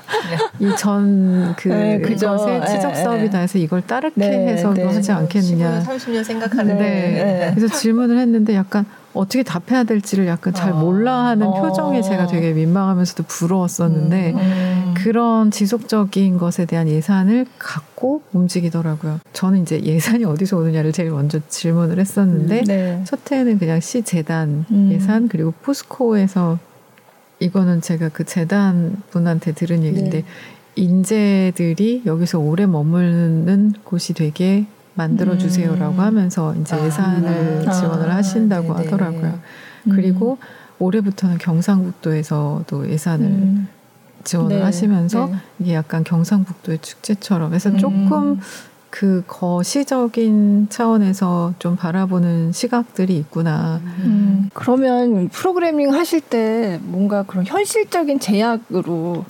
이 0.58 0.76
전그 0.76 1.68
네, 1.68 1.98
그것에 2.00 2.58
네, 2.58 2.66
치적 2.66 2.96
사업이다 2.96 3.38
해서 3.38 3.58
이걸 3.58 3.82
따르게 3.82 4.14
네, 4.16 4.52
해서도 4.52 4.74
네. 4.74 4.84
하지 4.84 5.12
않겠느냐. 5.12 5.84
30년 5.86 6.24
생각하는데. 6.24 6.84
네. 6.84 7.52
그래서 7.54 7.74
질문을 7.74 8.18
했는데 8.18 8.54
약간 8.54 8.84
어떻게 9.14 9.42
답해야 9.42 9.84
될지를 9.84 10.26
약간 10.26 10.52
잘 10.52 10.72
어. 10.72 10.76
몰라 10.76 11.26
하는 11.26 11.46
어. 11.46 11.62
표정에 11.62 12.02
제가 12.02 12.26
되게 12.26 12.52
민망하면서도 12.52 13.22
부러웠었는데 13.24 14.32
음, 14.32 14.38
음. 14.38 14.94
그런 14.96 15.50
지속적인 15.50 16.38
것에 16.38 16.66
대한 16.66 16.88
예산을 16.88 17.46
갖고 17.58 18.22
움직이더라고요. 18.32 19.20
저는 19.32 19.62
이제 19.62 19.80
예산이 19.80 20.24
어디서 20.24 20.56
오느냐를 20.56 20.92
제일 20.92 21.10
먼저 21.10 21.38
질문을 21.48 21.98
했었는데 22.00 22.60
음, 22.60 22.64
네. 22.64 23.04
첫 23.04 23.20
해는 23.30 23.58
그냥 23.58 23.80
시 23.80 24.02
재단 24.02 24.66
음. 24.70 24.90
예산 24.92 25.28
그리고 25.28 25.52
포스코에서 25.62 26.58
이거는 27.38 27.80
제가 27.80 28.08
그 28.08 28.24
재단 28.24 28.96
분한테 29.10 29.52
들은 29.52 29.84
얘기인데 29.84 30.22
네. 30.22 30.24
인재들이 30.76 32.02
여기서 32.04 32.40
오래 32.40 32.66
머무는 32.66 33.74
곳이 33.84 34.12
되게 34.12 34.66
만들어 34.94 35.36
주세요라고 35.36 35.94
음. 35.94 36.00
하면서 36.00 36.54
이제 36.54 36.74
아. 36.74 36.84
예산을 36.84 37.64
아, 37.68 37.72
지원을 37.72 38.12
하신다고 38.12 38.72
아, 38.72 38.78
하더라고요. 38.78 39.38
음. 39.86 39.92
그리고 39.92 40.38
올해부터는 40.78 41.38
경상북도에서도 41.38 42.88
예산을 42.90 43.26
음. 43.26 43.68
지원을 44.24 44.56
네, 44.56 44.62
하시면서 44.62 45.26
네. 45.26 45.34
이게 45.58 45.74
약간 45.74 46.02
경상북도의 46.02 46.78
축제처럼 46.78 47.54
해서 47.54 47.70
음. 47.70 47.78
조금 47.78 48.40
그 48.90 49.24
거시적인 49.26 50.68
차원에서 50.70 51.54
좀 51.58 51.76
바라보는 51.76 52.52
시각들이 52.52 53.16
있구나. 53.18 53.80
음. 53.98 54.50
그러면 54.54 55.28
프로그래밍 55.28 55.92
하실 55.92 56.20
때 56.20 56.78
뭔가 56.84 57.24
그런 57.24 57.44
현실적인 57.44 58.20
제약으로 58.20 59.24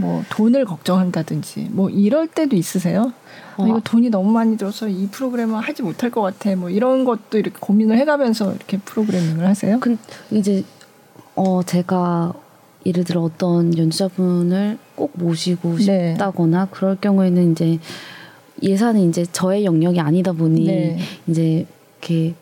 뭐 0.00 0.24
돈을 0.30 0.64
걱정한다든지 0.64 1.68
뭐 1.70 1.90
이럴 1.90 2.26
때도 2.26 2.56
있으세요? 2.56 3.12
어. 3.56 3.66
이거 3.66 3.80
돈이 3.84 4.10
너무 4.10 4.30
많이 4.30 4.56
들어서 4.56 4.88
이 4.88 5.06
프로그램을 5.08 5.60
하지 5.60 5.82
못할 5.82 6.10
것 6.10 6.22
같아. 6.22 6.54
뭐 6.56 6.70
이런 6.70 7.04
것도 7.04 7.38
이렇게 7.38 7.56
고민을 7.60 7.96
해가면서 7.98 8.52
이렇게 8.52 8.78
프로그래밍을 8.78 9.46
하세요? 9.46 9.78
그 9.80 9.96
이제 10.30 10.64
어 11.34 11.62
제가 11.62 12.32
예를 12.86 13.04
들어 13.04 13.20
어떤 13.20 13.76
연주자분을 13.76 14.78
꼭 14.94 15.12
모시고 15.14 15.76
네. 15.76 16.12
싶다거나 16.12 16.68
그럴 16.70 16.96
경우에는 16.96 17.52
이제 17.52 17.78
예산은 18.62 19.08
이제 19.08 19.24
저의 19.30 19.64
영역이 19.64 20.00
아니다 20.00 20.32
보니 20.32 20.64
네. 20.64 20.98
이제 21.26 21.66
이렇게 22.00 22.34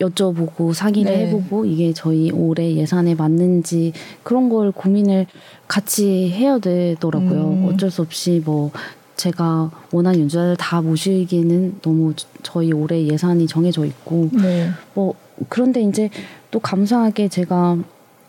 여쭤보고 0.00 0.72
상의를 0.72 1.12
네. 1.12 1.26
해보고 1.26 1.64
이게 1.66 1.92
저희 1.92 2.30
올해 2.30 2.74
예산에 2.74 3.14
맞는지 3.14 3.92
그런 4.22 4.48
걸 4.48 4.72
고민을 4.72 5.26
같이 5.68 6.30
해야 6.30 6.58
되더라고요. 6.58 7.48
음. 7.48 7.68
어쩔 7.68 7.90
수 7.90 8.02
없이 8.02 8.42
뭐 8.44 8.70
제가 9.16 9.70
원하는 9.92 10.20
연주자를 10.20 10.56
다 10.56 10.82
모시기에는 10.82 11.80
너무 11.82 12.14
저희 12.42 12.72
올해 12.72 13.06
예산이 13.06 13.46
정해져 13.46 13.84
있고 13.84 14.30
네. 14.32 14.70
뭐 14.94 15.14
그런데 15.48 15.82
이제 15.82 16.10
또 16.50 16.58
감사하게 16.58 17.28
제가 17.28 17.78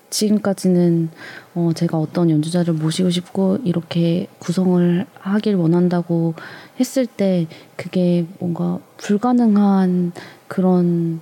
지금까지는 0.10 1.10
어 1.56 1.72
제가 1.76 1.98
어떤 1.98 2.30
연주자를 2.30 2.74
모시고 2.76 3.10
싶고 3.10 3.58
이렇게 3.64 4.28
구성을 4.40 5.06
하길 5.20 5.56
원한다고 5.56 6.36
했을 6.80 7.06
때 7.06 7.48
그게 7.76 8.26
뭔가 8.40 8.80
불가능한 8.98 10.14
그런 10.48 11.20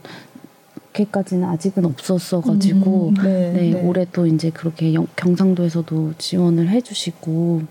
그렇게까지는 0.94 1.48
아직은 1.50 1.86
없었어가지고 1.86 3.10
음, 3.10 3.14
네, 3.16 3.52
네, 3.52 3.72
네, 3.72 3.82
올해 3.82 4.06
또 4.12 4.26
이제 4.26 4.50
그렇게 4.50 4.94
영, 4.94 5.08
경상도에서도 5.16 6.14
지원을 6.18 6.70
해주시고 6.70 7.64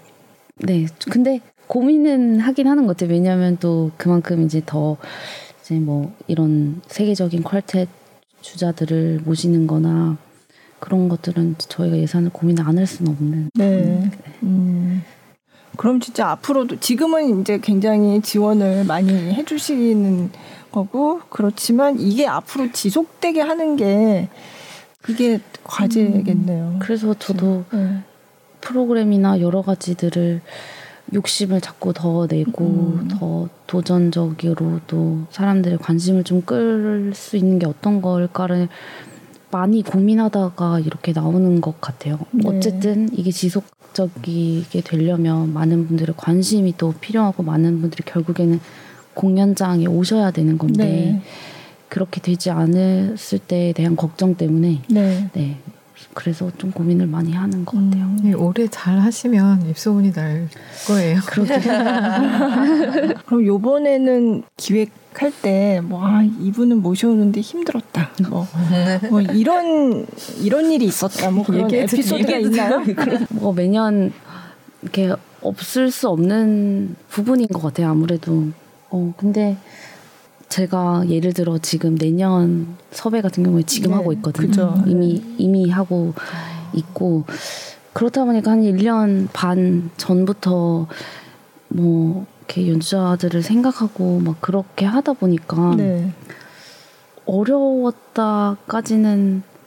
네 0.59 0.87
근데 1.11 1.41
고민은 1.68 2.41
하긴 2.41 2.66
하는 2.66 2.87
것 2.87 2.97
같아요. 2.97 3.14
왜냐하면 3.14 3.57
또 3.59 3.91
그만큼 3.97 4.45
이제 4.45 4.61
더 4.66 4.97
이제 5.62 5.77
뭐 5.77 6.12
이런 6.27 6.83
세계적인 6.89 7.45
퀄텟 7.45 7.87
주자들을 8.43 9.20
모시는 9.25 9.66
거나 9.66 10.18
그런 10.81 11.09
것들은 11.09 11.55
저희가 11.59 11.97
예산을 11.97 12.31
고민을 12.31 12.66
안할 12.66 12.87
수는 12.87 13.12
없는. 13.12 13.51
네. 13.55 13.64
음, 13.64 14.11
네. 14.11 14.33
음. 14.43 15.03
그럼 15.77 16.01
진짜 16.01 16.29
앞으로도 16.31 16.81
지금은 16.81 17.41
이제 17.41 17.59
굉장히 17.59 18.20
지원을 18.20 18.85
많이 18.85 19.12
해주시는 19.12 20.31
거고 20.70 21.20
그렇지만 21.29 21.99
이게 22.01 22.27
앞으로 22.27 22.73
지속되게 22.73 23.41
하는 23.41 23.77
게 23.77 24.29
그게 25.01 25.41
과제겠네요. 25.64 26.64
음. 26.64 26.79
그래서 26.81 27.14
저도 27.14 27.64
네. 27.73 27.99
프로그램이나 28.61 29.41
여러 29.41 29.62
가지들을 29.62 30.41
욕심을 31.14 31.61
자꾸 31.61 31.93
더 31.93 32.27
내고 32.27 32.64
음. 32.64 33.09
더 33.09 33.49
도전적으로 33.66 34.81
또 34.87 35.23
사람들의 35.31 35.79
관심을 35.79 36.25
좀 36.25 36.43
끌 36.43 37.12
수 37.14 37.37
있는 37.37 37.59
게 37.59 37.66
어떤 37.66 38.01
걸까를 38.01 38.68
많이 39.53 39.82
고민하다가 39.82 40.80
이렇게 40.80 41.12
나오는 41.12 41.61
것 41.61 41.80
같아요. 41.80 42.18
네. 42.32 42.48
어쨌든 42.48 43.09
이게 43.12 43.30
지속적이게 43.30 44.80
되려면 44.80 45.53
많은 45.53 45.86
분들의 45.86 46.14
관심이 46.16 46.74
또 46.76 46.92
필요하고 47.00 47.44
많은 47.44 47.80
분들이 47.80 48.03
결국에는 48.05 48.59
공연장에 49.14 49.86
오셔야 49.86 50.30
되는 50.30 50.59
건데 50.59 50.84
네. 50.84 51.22
그렇게 51.88 52.22
되지 52.22 52.50
않았을 52.50 53.38
때에 53.40 53.74
대한 53.74 53.94
걱정 53.94 54.34
때문에 54.34 54.80
네. 54.88 55.30
네. 55.34 55.59
그래서 56.14 56.50
좀 56.58 56.70
고민을 56.70 57.06
많이 57.06 57.32
하는 57.32 57.64
것 57.64 57.76
같아요. 57.76 58.04
음, 58.04 58.18
네, 58.22 58.32
올해 58.34 58.68
잘 58.68 58.98
하시면 58.98 59.68
입소문이 59.68 60.12
날 60.12 60.48
거예요. 60.86 61.20
그렇게. 61.26 61.58
그럼 63.26 63.46
요번에는 63.46 64.42
기획할 64.56 65.32
때, 65.40 65.80
뭐, 65.82 66.04
아, 66.04 66.22
이분은 66.22 66.82
모셔오는데 66.82 67.40
힘들었다. 67.40 68.10
뭐, 68.28 68.46
뭐 69.10 69.20
이런, 69.22 70.06
이런 70.40 70.70
일이 70.70 70.84
있었다. 70.84 71.30
뭐 71.30 71.44
그런 71.44 71.72
에피소드가 71.72 72.36
있나요? 72.38 72.82
뭐 73.30 73.52
매년 73.54 74.12
이렇게 74.82 75.14
없을 75.40 75.90
수 75.90 76.08
없는 76.08 76.96
부분인 77.08 77.48
것 77.48 77.62
같아요. 77.62 77.88
아무래도. 77.88 78.48
어, 78.90 79.14
근데 79.16 79.56
제가 80.53 81.05
예를 81.09 81.32
들어 81.32 81.57
지금 81.57 81.96
내년 81.96 82.76
섭외 82.90 83.22
같은 83.22 83.42
경우에 83.42 83.62
지금 83.62 83.92
네, 83.92 83.96
하고 83.96 84.12
있거든요. 84.12 84.74
이미 84.86 85.14
네. 85.14 85.34
이미 85.38 85.70
하고 85.70 86.12
있고 86.74 87.24
그렇다 87.94 88.26
보니까 88.26 88.50
한 88.50 88.61
1년 88.61 89.28
반 89.32 89.90
전부터 89.96 90.88
뭐 91.68 92.26
이렇게 92.40 92.68
연주자들을 92.68 93.42
생각하고 93.42 94.20
막 94.20 94.42
그렇게 94.42 94.84
하다 94.84 95.14
보니까 95.14 95.74
네. 95.78 96.12
어려웠다까지는 97.24 98.62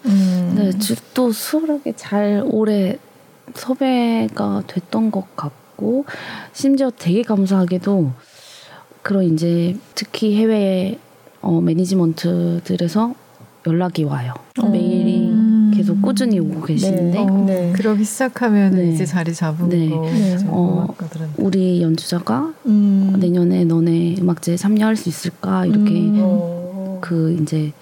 음. 0.06 0.54
네, 0.56 0.70
또 1.16 1.32
수월하게 1.32 1.94
잘 1.96 2.44
오래 2.46 3.00
섭외가 3.56 4.62
됐던 4.68 5.10
것 5.10 5.36
같고 5.36 6.06
심지어 6.54 6.92
되게 6.96 7.24
감사하게도 7.24 8.12
그런 9.06 9.24
이제 9.26 9.78
특히 9.94 10.36
해외 10.36 10.98
어, 11.40 11.62
매니지먼트들에서 11.62 13.14
연락이 13.68 14.04
와요. 14.04 14.34
음. 14.64 14.72
메일이 14.72 15.78
계속 15.78 16.02
꾸준히 16.02 16.40
오고 16.40 16.64
계시는데 16.64 17.12
네. 17.12 17.20
어, 17.20 17.46
네. 17.46 17.72
그러기 17.76 18.04
시작하면 18.04 18.74
네. 18.74 18.90
이제 18.92 19.06
자리 19.06 19.32
잡은 19.32 19.70
네. 19.70 19.90
거 19.90 20.02
네. 20.10 20.38
어, 20.48 20.88
우리 21.38 21.84
연주자가 21.84 22.52
음. 22.66 23.16
내년에 23.20 23.64
너네 23.66 24.16
음악제에 24.22 24.58
참여할 24.58 24.96
수 24.96 25.08
있을까 25.08 25.68
이렇게 25.68 25.92
음. 25.92 26.98
그 27.00 27.38
이제 27.40 27.74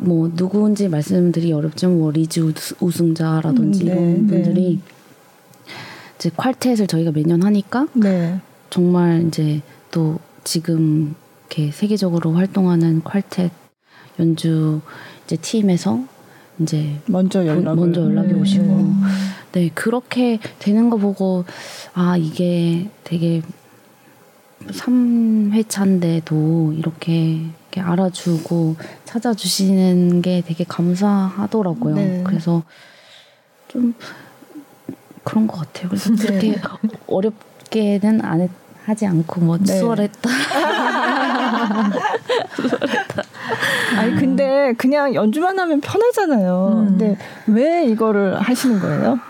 뭐 0.00 0.30
누구인지 0.32 0.86
말씀드리기 0.90 1.52
어렵지만 1.52 1.98
뭐 1.98 2.12
리즈 2.12 2.38
우승자라든지 2.78 3.82
음, 3.82 3.86
네, 3.86 3.92
이런 3.92 4.26
분들이 4.28 4.76
네. 4.76 5.72
이제 6.14 6.30
퀄텟을 6.30 6.88
저희가 6.88 7.10
매년 7.10 7.42
하니까 7.42 7.88
네. 7.94 8.38
정말 8.70 9.26
이제 9.26 9.60
또 9.90 10.18
지금 10.44 11.14
이렇게 11.48 11.70
세계적으로 11.70 12.32
활동하는 12.32 13.02
퀄텟 13.02 13.50
연주 14.18 14.80
이제 15.24 15.36
팀에서 15.36 16.04
이제 16.58 17.00
먼저 17.06 17.46
연락 17.46 17.76
먼저 17.76 18.02
연락이 18.02 18.32
네. 18.32 18.40
오시고 18.40 18.64
음. 18.64 19.02
네 19.52 19.70
그렇게 19.74 20.40
되는 20.58 20.90
거 20.90 20.96
보고 20.96 21.44
아 21.94 22.16
이게 22.16 22.90
되게 23.04 23.42
3회차인데도 24.66 26.76
이렇게, 26.76 27.42
이렇게 27.70 27.80
알아주고 27.80 28.76
찾아주시는 29.04 30.22
게 30.22 30.42
되게 30.46 30.64
감사하더라고요. 30.64 31.94
네. 31.94 32.22
그래서 32.26 32.62
좀 33.68 33.94
그런 35.24 35.46
것 35.46 35.58
같아요. 35.58 35.88
그래서 35.88 36.14
네. 36.14 36.26
그렇게 36.26 36.56
어렵게는 37.06 38.24
안 38.24 38.40
했, 38.40 38.50
하지 38.88 39.06
않고 39.06 39.42
뭐 39.42 39.58
네. 39.58 39.78
수월했다. 39.78 40.30
수월했다. 42.56 43.22
아니 43.98 44.14
근데 44.14 44.72
그냥 44.78 45.14
연주만 45.14 45.58
하면 45.58 45.82
편하잖아요. 45.82 46.72
음. 46.72 46.86
근데 46.86 47.18
왜 47.46 47.84
이거를 47.84 48.40
하시는 48.40 48.80
거예요? 48.80 49.20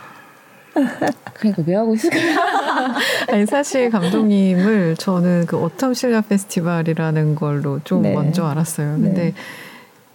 그러니까 1.34 1.64
왜 1.66 1.74
하고 1.74 1.94
있을까요? 1.94 2.36
아니 3.32 3.46
사실 3.46 3.90
감독님을 3.90 4.94
저는 4.96 5.46
그 5.46 5.56
오텀 5.56 5.92
실라 5.92 6.20
페스티벌이라는 6.20 7.34
걸로 7.34 7.80
좀 7.82 8.02
네. 8.02 8.14
먼저 8.14 8.46
알았어요. 8.46 8.94
근데 9.00 9.22
네. 9.22 9.34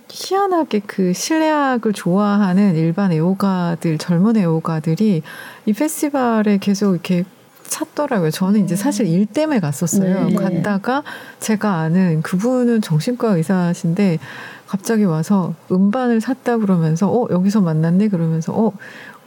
희한하게 0.10 0.84
그 0.86 1.12
실내악을 1.12 1.92
좋아하는 1.92 2.76
일반 2.76 3.12
애호가들 3.12 3.98
젊은 3.98 4.38
애호가들이 4.38 5.22
이 5.66 5.74
페스티벌에 5.74 6.60
계속 6.60 6.94
이렇게 6.94 7.26
찾더라고요. 7.74 8.30
저는 8.30 8.64
이제 8.64 8.76
사실 8.76 9.08
일 9.08 9.26
때문에 9.26 9.60
갔었어요. 9.60 10.28
네. 10.28 10.36
갔다가 10.36 11.04
제가 11.40 11.78
아는 11.80 12.22
그분은 12.22 12.82
정신과 12.82 13.36
의사신데 13.36 14.20
갑자기 14.68 15.04
와서 15.04 15.56
음반을 15.72 16.22
샀다 16.22 16.60
그러면서 16.60 17.10
어 17.10 17.28
여기서 17.32 17.62
만났네 17.62 18.10
그러면서 18.10 18.54
어 18.54 18.72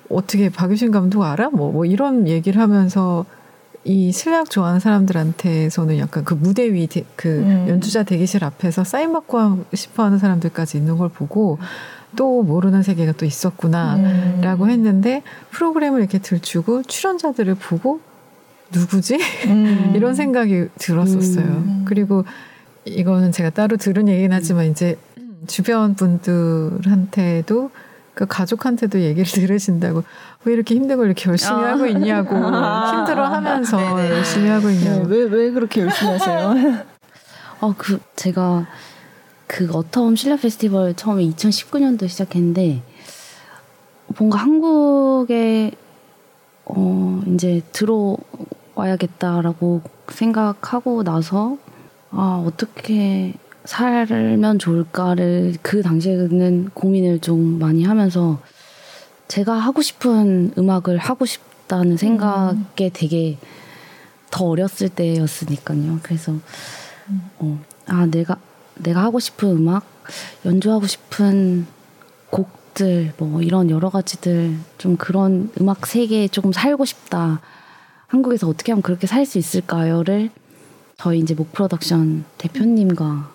어떻게 0.09 0.49
박유신 0.49 0.93
감독 0.93 1.25
알아? 1.25 1.51
뭐, 1.51 1.73
뭐 1.73 1.85
이런 1.85 2.29
얘기를 2.29 2.61
하면서 2.63 3.25
이 3.83 4.13
실력 4.13 4.51
좋아하는 4.51 4.79
사람들한테서는 4.79 5.99
약간 5.99 6.25
그 6.25 6.35
무대 6.35 6.73
위그 6.73 7.29
음. 7.29 7.67
연주자 7.69 8.05
대기실 8.05 8.45
앞에서 8.45 8.85
사인 8.85 9.13
받고 9.13 9.65
싶어 9.75 10.05
하는 10.05 10.19
사람들까지 10.19 10.79
있는 10.79 10.97
걸 10.99 11.09
보고 11.09 11.59
또 12.15 12.45
모르는 12.45 12.85
세계가 12.85 13.13
또 13.13 13.27
있었구나라고 13.27 14.65
음. 14.65 14.71
했는데 14.71 15.23
프로그램을 15.51 15.99
이렇게 16.01 16.19
들추고 16.19 16.85
출연자들을 16.85 17.57
보고 17.57 18.01
누구지? 18.73 19.19
음. 19.47 19.93
이런 19.97 20.15
생각이 20.15 20.69
들었었어요. 20.79 21.45
음. 21.45 21.85
그리고 21.87 22.25
이거는 22.85 23.33
제가 23.33 23.51
따로 23.51 23.77
들은 23.77 24.09
얘기긴 24.09 24.33
하지만 24.33 24.67
이제 24.67 24.97
주변 25.47 25.95
분들한테도 25.95 27.71
그 28.15 28.27
가족한테도 28.27 29.01
얘기를 29.01 29.25
들으신다고 29.31 30.03
왜 30.45 30.53
이렇게 30.53 30.75
힘든 30.75 30.97
걸 30.97 31.07
이렇게 31.07 31.29
열심히 31.29 31.59
아. 31.59 31.73
하고 31.73 31.87
있냐고 31.87 32.35
힘들어하면서 32.37 34.11
열심히 34.11 34.49
하고 34.49 34.71
있냐고 34.71 35.07
왜왜 35.07 35.29
네, 35.29 35.37
왜 35.37 35.51
그렇게 35.51 35.83
열심히 35.83 36.13
하세요? 36.13 36.85
어그 37.61 38.01
제가 38.17 38.67
그 39.47 39.69
어텀 39.69 40.17
실내 40.17 40.37
페스티벌 40.37 40.95
처음에 40.95 41.25
2019년도 41.25 42.09
시작했는데 42.09 42.83
뭔가 44.19 44.39
한국에 44.39 45.73
어 46.65 47.23
이제 47.29 47.63
들어 47.73 48.17
와야겠다라고 48.77 49.83
생각하고 50.09 51.03
나서 51.03 51.59
아 52.11 52.45
어떻게 52.47 53.35
살면 53.65 54.61
좋을까를 54.61 55.57
그 55.63 55.83
당시에는 55.83 56.71
고민을 56.73 57.19
좀 57.19 57.59
많이 57.59 57.83
하면서 57.83 58.41
제가 59.27 59.55
하고 59.55 59.83
싶은 59.83 60.53
음악을 60.57 60.99
하고 60.99 61.27
싶다는 61.27 61.97
생각에 61.97 62.55
음. 62.55 62.91
되게 62.93 63.39
더 64.31 64.45
어렸을 64.45 64.89
때였으니까요. 64.89 65.99
그래서 66.03 66.35
어, 67.39 67.59
아 67.87 68.07
내가 68.07 68.37
내가 68.75 69.03
하고 69.03 69.19
싶은 69.19 69.49
음악, 69.49 69.85
연주하고 70.45 70.87
싶은 70.87 71.67
곡들 72.31 73.15
뭐 73.17 73.43
이런 73.43 73.71
여러 73.71 73.89
가지들 73.91 74.57
좀 74.79 74.97
그런 74.97 75.51
음악 75.61 75.87
세계에 75.87 76.29
조금 76.29 76.53
살고 76.53 76.85
싶다. 76.85 77.41
한국에서 78.17 78.49
어떻게 78.49 78.73
하면 78.73 78.83
그렇게 78.83 79.07
살 79.07 79.27
수 79.27 79.39
있을까요를 79.39 80.31
저희 80.99 81.19
이제 81.19 81.35
목 81.35 81.53
프로덕션 81.53 82.25
대표님과 82.39 83.29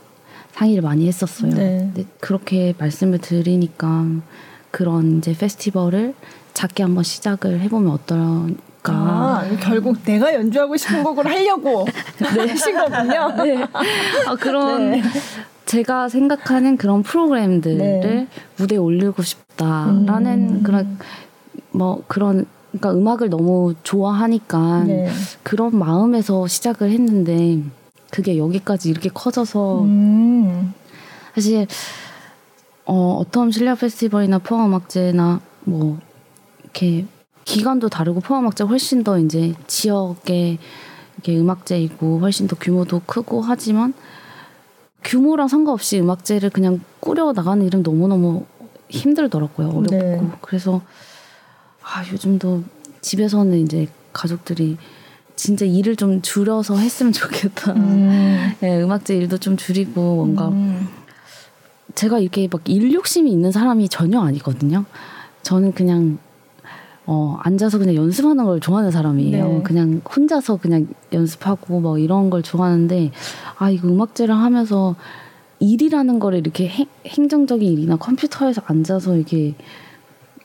상의를 0.54 0.82
많이 0.82 1.08
했었어요. 1.08 1.54
네. 1.54 1.92
그렇게 2.20 2.74
말씀을 2.78 3.20
드리니까 3.20 4.06
그런 4.72 5.18
이제 5.18 5.36
페스티벌을 5.38 6.14
작게 6.54 6.84
한번 6.84 7.04
시작을 7.04 7.60
해보면 7.60 7.92
어떨까. 7.92 8.94
아, 8.94 9.46
결국 9.60 9.98
내가 10.06 10.34
연주하고 10.34 10.78
싶은 10.78 11.04
곡을 11.04 11.26
하려고 11.26 11.86
네. 12.18 12.48
하신 12.48 12.78
거군요. 12.78 13.44
네. 13.44 13.66
아, 14.26 14.36
그런 14.36 14.92
네. 14.92 15.04
제가 15.66 16.10
생각하는 16.10 16.78
그런 16.78 17.04
프로그램들을 17.04 17.78
네. 17.78 18.28
무대에 18.58 18.78
올리고 18.78 19.22
싶다라는 19.24 20.50
음. 20.50 20.64
그런 20.64 20.98
뭐 21.72 22.04
그런 22.08 22.46
그러니까 22.72 22.94
음악을 22.94 23.30
너무 23.30 23.74
좋아하니까 23.84 24.84
네. 24.86 25.10
그런 25.44 25.78
마음에서 25.78 26.48
시작을 26.48 26.90
했는데 26.92 27.62
그게 28.10 28.38
여기까지 28.38 28.90
이렇게 28.90 29.10
커져서 29.10 29.84
음. 29.84 30.74
사실 31.36 31.68
어, 32.86 33.24
어텀 33.24 33.52
실력 33.52 33.80
페스티벌이나 33.80 34.40
포항음악제나 34.40 35.42
뭐 35.66 36.00
이렇게 36.64 37.06
기간도 37.46 37.90
다르고 37.90 38.22
포항음악제 38.22 38.64
훨씬 38.64 39.04
더 39.04 39.20
이제 39.20 39.54
지역의 39.68 40.58
이게 41.20 41.38
음악제이고 41.38 42.20
훨씬 42.20 42.48
더 42.48 42.56
규모도 42.56 43.02
크고 43.06 43.42
하지만 43.42 43.94
규모랑 45.04 45.48
상관없이 45.48 46.00
음악제를 46.00 46.50
그냥 46.52 46.80
꾸려 47.00 47.34
나가는 47.34 47.66
일은 47.66 47.84
너무너무 47.84 48.46
힘들더라고요. 48.90 49.70
어렵고. 49.70 49.90
네. 49.90 50.22
그래서 50.42 50.82
아, 51.84 52.04
요즘도 52.12 52.64
집에서는 53.02 53.58
이제 53.60 53.88
가족들이 54.14 54.78
진짜 55.36 55.66
일을 55.66 55.96
좀 55.96 56.22
줄여서 56.22 56.78
했으면 56.78 57.12
좋겠다. 57.14 57.74
음. 57.74 58.52
네, 58.60 58.82
음악제 58.82 59.16
일도 59.16 59.38
좀 59.40 59.58
줄이고 59.58 60.16
뭔가 60.16 60.50
음. 60.50 60.88
제가 61.96 62.20
이렇게 62.20 62.48
막 62.52 62.62
일 62.66 62.94
욕심이 62.94 63.32
있는 63.32 63.52
사람이 63.52 63.90
전혀 63.90 64.22
아니거든요. 64.22 64.86
저는 65.44 65.74
그냥 65.74 66.20
어, 67.08 67.38
앉아서 67.42 67.80
그냥 67.80 67.96
연습하는 67.96 68.46
걸 68.46 68.60
좋아하는 68.60 68.92
사람이에요. 68.92 69.48
네. 69.48 69.62
그냥 69.64 70.02
혼자서 70.08 70.58
그냥 70.58 70.88
연습하고 71.12 71.80
뭐 71.80 71.98
이런 71.98 72.30
걸 72.30 72.44
좋아하는데 72.44 73.12
아 73.58 73.70
이거 73.72 73.88
음악제를 73.88 74.36
하면서 74.36 74.96
일이라는 75.60 76.20
거를 76.20 76.40
이렇게 76.40 76.68
행, 76.68 76.86
행정적인 77.06 77.72
일이나 77.74 77.96
컴퓨터에서 77.98 78.62
앉아서 78.66 79.18
이게 79.18 79.56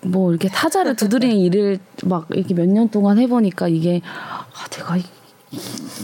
뭐 0.03 0.31
이렇게 0.31 0.49
타자를 0.49 0.95
두드리는 0.97 1.35
일을 1.37 1.79
막 2.05 2.27
이렇게 2.33 2.55
몇 2.55 2.67
년 2.69 2.89
동안 2.89 3.19
해보니까 3.19 3.69
이게 3.69 4.01
아 4.05 4.69
내가 4.71 4.97
이, 4.97 5.03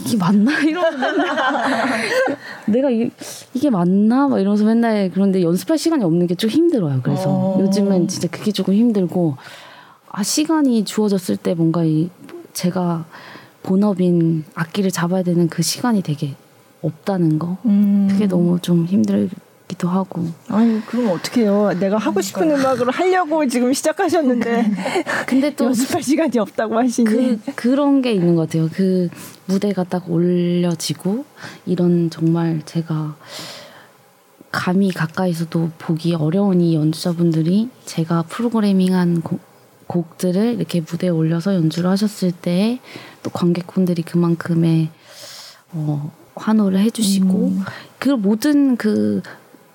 이게 0.05 0.17
맞나 0.17 0.59
이러면서 0.63 0.97
맨날 0.97 1.99
내가 2.65 2.89
이, 2.89 3.09
이게 3.53 3.69
맞나 3.69 4.27
막 4.27 4.39
이러면서 4.39 4.63
맨날 4.65 5.09
그런데 5.11 5.41
연습할 5.43 5.77
시간이 5.77 6.03
없는 6.03 6.27
게 6.27 6.35
좀 6.35 6.49
힘들어요. 6.49 7.01
그래서 7.03 7.29
어. 7.29 7.57
요즘은 7.61 8.07
진짜 8.07 8.27
그게 8.29 8.51
조금 8.51 8.73
힘들고 8.73 9.37
아 10.09 10.23
시간이 10.23 10.85
주어졌을 10.85 11.37
때 11.37 11.53
뭔가 11.53 11.83
이 11.83 12.09
제가 12.53 13.05
본업인 13.63 14.43
악기를 14.55 14.91
잡아야 14.91 15.23
되는 15.23 15.47
그 15.47 15.61
시간이 15.61 16.01
되게 16.03 16.35
없다는 16.81 17.39
거 17.39 17.57
음. 17.65 18.07
그게 18.11 18.27
너무 18.27 18.59
좀 18.59 18.85
힘들 18.85 19.29
기도 19.67 19.87
하고. 19.87 20.27
아니 20.49 20.85
그럼 20.85 21.11
어떡해요? 21.11 21.79
내가 21.79 21.97
하고 21.97 22.21
싶은 22.21 22.51
음악으로 22.51 22.91
하려고 22.91 23.47
지금 23.47 23.73
시작하셨는데 23.73 24.71
근데 25.27 25.55
또 25.55 25.65
연습할 25.65 26.03
시간이 26.03 26.37
없다고 26.37 26.77
하시니 26.77 27.09
그 27.09 27.39
그런 27.55 28.01
게 28.01 28.11
있는 28.11 28.35
것 28.35 28.47
같아요. 28.47 28.69
그 28.73 29.09
무대가 29.45 29.83
딱 29.83 30.09
올려지고 30.09 31.25
이런 31.65 32.09
정말 32.09 32.61
제가 32.65 33.15
감히 34.51 34.91
가까이서도 34.91 35.71
보기 35.79 36.13
어려운 36.13 36.61
이 36.61 36.75
연주자분들이 36.75 37.69
제가 37.85 38.23
프로그래밍한 38.23 39.21
곡, 39.21 39.39
곡들을 39.87 40.55
이렇게 40.55 40.81
무대에 40.81 41.09
올려서 41.09 41.55
연주를 41.55 41.89
하셨을 41.89 42.31
때 42.31 42.79
또 43.23 43.31
관객분들이 43.31 44.03
그만큼의 44.03 44.89
어, 45.71 46.11
환호를 46.35 46.79
해주시고 46.79 47.47
음. 47.47 47.63
그 47.97 48.09
모든 48.09 48.75
그 48.75 49.23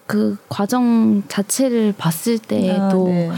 그 0.08 0.38
과정 0.48 1.22
자체를 1.28 1.92
봤을 1.96 2.38
때도 2.38 3.06
아, 3.06 3.10
네. 3.10 3.30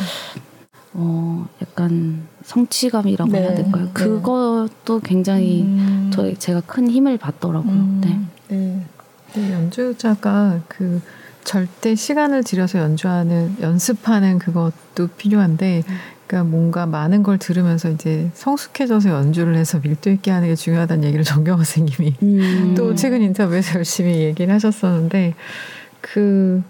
어 0.94 1.46
약간 1.60 2.22
성취감이라고 2.44 3.32
네. 3.32 3.40
해야 3.40 3.54
될까요? 3.56 3.86
네. 3.86 3.90
그것도 3.92 5.00
굉장히 5.02 5.62
음. 5.62 6.10
저 6.14 6.32
제가 6.32 6.60
큰 6.60 6.88
힘을 6.88 7.18
받더라고요. 7.18 7.72
음. 7.72 8.00
네. 8.00 8.20
네. 8.48 8.86
네. 9.34 9.52
연주자가 9.52 10.60
그 10.68 11.02
절대 11.42 11.96
시간을 11.96 12.44
들여서 12.44 12.78
연주하는 12.78 13.56
연습하는 13.60 14.38
그것도 14.38 15.08
필요한데 15.16 15.82
그러니까 16.28 16.48
뭔가 16.48 16.86
많은 16.86 17.24
걸 17.24 17.38
들으면서 17.38 17.90
이제 17.90 18.30
성숙해져서 18.34 19.10
연주를 19.10 19.56
해서 19.56 19.80
밀도 19.82 20.10
있게 20.10 20.30
하는 20.30 20.46
게 20.46 20.54
중요하다는 20.54 21.02
얘기를 21.02 21.24
정경화 21.26 21.64
선생님이 21.64 22.14
음. 22.22 22.74
또 22.76 22.94
최근 22.94 23.22
인터뷰에서 23.22 23.78
열심히 23.78 24.18
얘기를 24.18 24.54
하셨었는데 24.54 25.34
그 26.00 26.62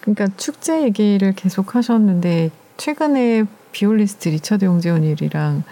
그러니까 0.00 0.28
축제 0.36 0.82
얘기를 0.82 1.32
계속 1.32 1.74
하셨는데 1.74 2.50
최근에 2.76 3.44
비올리스트 3.72 4.28
리처드 4.30 4.64
용재원일이랑 4.64 5.62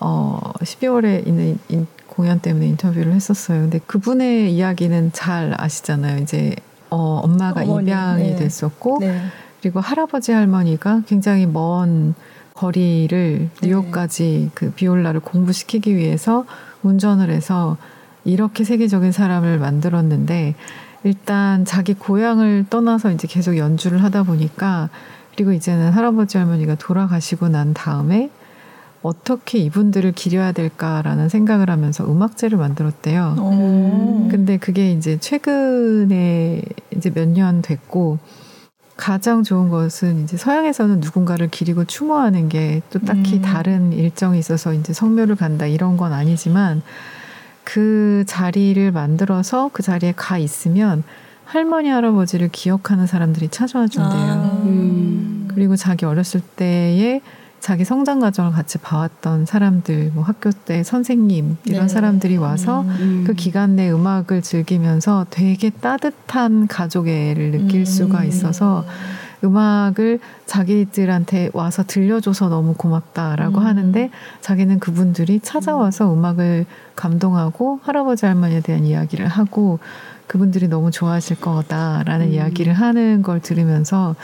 어 0.00 0.40
12월에 0.60 1.26
있는 1.26 1.58
인, 1.68 1.86
공연 2.06 2.40
때문에 2.40 2.66
인터뷰를 2.68 3.12
했었어요. 3.12 3.62
근데 3.62 3.80
그분의 3.86 4.54
이야기는 4.54 5.10
잘 5.12 5.54
아시잖아요. 5.56 6.22
이제 6.22 6.54
어 6.90 7.20
엄마가 7.24 7.62
어머니, 7.62 7.88
입양이 7.88 8.30
네. 8.30 8.36
됐었고 8.36 8.98
네. 9.00 9.20
그리고 9.60 9.80
할아버지 9.80 10.32
할머니가 10.32 11.02
굉장히 11.06 11.46
먼 11.46 12.14
거리를 12.54 13.48
네. 13.60 13.66
뉴욕까지 13.66 14.50
그 14.54 14.70
비올라를 14.70 15.20
공부시키기 15.20 15.96
위해서 15.96 16.44
운전을 16.82 17.30
해서 17.30 17.76
이렇게 18.24 18.64
세계적인 18.64 19.12
사람을 19.12 19.58
만들었는데 19.58 20.54
일단 21.04 21.64
자기 21.64 21.94
고향을 21.94 22.66
떠나서 22.70 23.12
이제 23.12 23.28
계속 23.28 23.56
연주를 23.56 24.02
하다 24.02 24.24
보니까 24.24 24.88
그리고 25.34 25.52
이제는 25.52 25.90
할아버지 25.92 26.38
할머니가 26.38 26.76
돌아가시고 26.76 27.48
난 27.48 27.74
다음에 27.74 28.30
어떻게 29.02 29.58
이분들을 29.58 30.12
기려야 30.12 30.52
될까라는 30.52 31.28
생각을 31.28 31.68
하면서 31.68 32.10
음악제를 32.10 32.56
만들었대요. 32.56 33.36
오. 33.38 34.28
근데 34.30 34.56
그게 34.56 34.92
이제 34.92 35.18
최근에 35.18 36.62
이제 36.96 37.10
몇 37.10 37.28
년 37.28 37.60
됐고 37.60 38.18
가장 38.96 39.42
좋은 39.42 39.68
것은 39.68 40.22
이제 40.22 40.36
서양에서는 40.38 41.00
누군가를 41.00 41.48
기리고 41.48 41.84
추모하는 41.84 42.48
게 42.48 42.80
또 42.90 42.98
딱히 43.00 43.36
음. 43.36 43.42
다른 43.42 43.92
일정이 43.92 44.38
있어서 44.38 44.72
이제 44.72 44.92
성묘를 44.94 45.36
간다 45.36 45.66
이런 45.66 45.96
건 45.98 46.12
아니지만 46.12 46.80
그 47.64 48.24
자리를 48.26 48.92
만들어서 48.92 49.70
그 49.72 49.82
자리에 49.82 50.12
가 50.16 50.38
있으면 50.38 51.02
할머니 51.44 51.88
할아버지를 51.88 52.48
기억하는 52.52 53.06
사람들이 53.06 53.48
찾아와 53.48 53.86
준대요. 53.86 54.12
아. 54.12 54.62
음. 54.64 55.48
그리고 55.48 55.76
자기 55.76 56.04
어렸을 56.04 56.40
때에 56.40 57.20
자기 57.60 57.86
성장 57.86 58.20
과정을 58.20 58.52
같이 58.52 58.76
봐왔던 58.76 59.46
사람들, 59.46 60.10
뭐 60.14 60.22
학교 60.22 60.50
때 60.50 60.82
선생님 60.82 61.56
이런 61.64 61.82
네. 61.82 61.88
사람들이 61.88 62.36
와서 62.36 62.82
음. 62.82 63.24
그 63.26 63.32
기간 63.32 63.74
내 63.74 63.90
음악을 63.90 64.42
즐기면서 64.42 65.26
되게 65.30 65.70
따뜻한 65.70 66.66
가족애를 66.66 67.52
느낄 67.52 67.80
음. 67.80 67.84
수가 67.86 68.24
있어서 68.24 68.84
음악을 69.44 70.18
자기들한테 70.46 71.50
와서 71.52 71.84
들려줘서 71.86 72.48
너무 72.48 72.74
고맙다라고 72.74 73.58
음. 73.58 73.66
하는데 73.66 74.10
자기는 74.40 74.80
그분들이 74.80 75.40
찾아와서 75.40 76.12
음 76.12 76.24
악을 76.24 76.66
감동하고 76.96 77.80
할아버지 77.82 78.26
할머니에 78.26 78.60
대한 78.60 78.84
이야기를 78.84 79.28
하고 79.28 79.78
그분들이 80.26 80.68
너무 80.68 80.90
좋아하실 80.90 81.40
거다라는 81.40 82.26
음. 82.28 82.32
이야기를 82.32 82.72
하는 82.72 83.22
걸 83.22 83.40
들으면서 83.40 84.16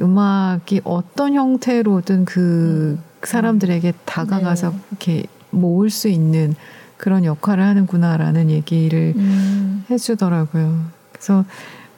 음악이 0.00 0.80
어떤 0.84 1.34
형태로든 1.34 2.24
그 2.24 2.98
음. 2.98 3.02
사람들에게 3.22 3.92
다가가서 4.04 4.70
네. 4.70 4.76
이렇게 4.90 5.22
모을 5.50 5.90
수 5.90 6.08
있는 6.08 6.54
그런 6.96 7.24
역할을 7.24 7.64
하는구나라는 7.64 8.50
얘기를 8.50 9.14
음. 9.16 9.84
해주더라고요. 9.90 10.84
그래서 11.12 11.44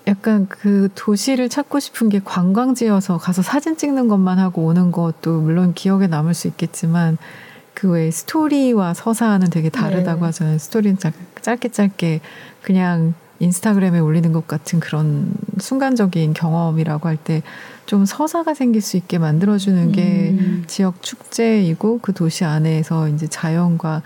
약간 0.08 0.46
그 0.48 0.88
도시를 0.94 1.48
찾고 1.48 1.78
싶은 1.80 2.08
게 2.08 2.20
관광지여서 2.24 3.18
가서 3.18 3.42
사진 3.42 3.76
찍는 3.76 4.08
것만 4.08 4.38
하고 4.38 4.66
오는 4.66 4.90
것도 4.90 5.40
물론 5.40 5.74
기억에 5.74 6.06
남을 6.08 6.34
수 6.34 6.48
있겠지만 6.48 7.18
그 7.74 7.90
외에 7.90 8.10
스토리와 8.10 8.94
서사는 8.94 9.48
되게 9.50 9.68
다르다고 9.70 10.20
네. 10.20 10.26
하잖아요. 10.26 10.58
스토리는 10.58 10.98
짧, 10.98 11.12
짧게 11.40 11.68
짧게 11.70 12.20
그냥 12.62 13.14
인스타그램에 13.38 13.98
올리는 13.98 14.32
것 14.32 14.46
같은 14.46 14.78
그런 14.80 15.32
순간적인 15.58 16.34
경험이라고 16.34 17.08
할 17.08 17.16
때 17.16 17.42
좀 17.86 18.06
서사가 18.06 18.54
생길 18.54 18.80
수 18.80 18.96
있게 18.96 19.18
만들어주는 19.18 19.92
게 19.92 20.30
음. 20.38 20.64
지역 20.66 21.02
축제이고 21.02 21.98
그 22.00 22.12
도시 22.12 22.44
안에서 22.44 23.08
이제 23.08 23.26
자연과 23.26 24.02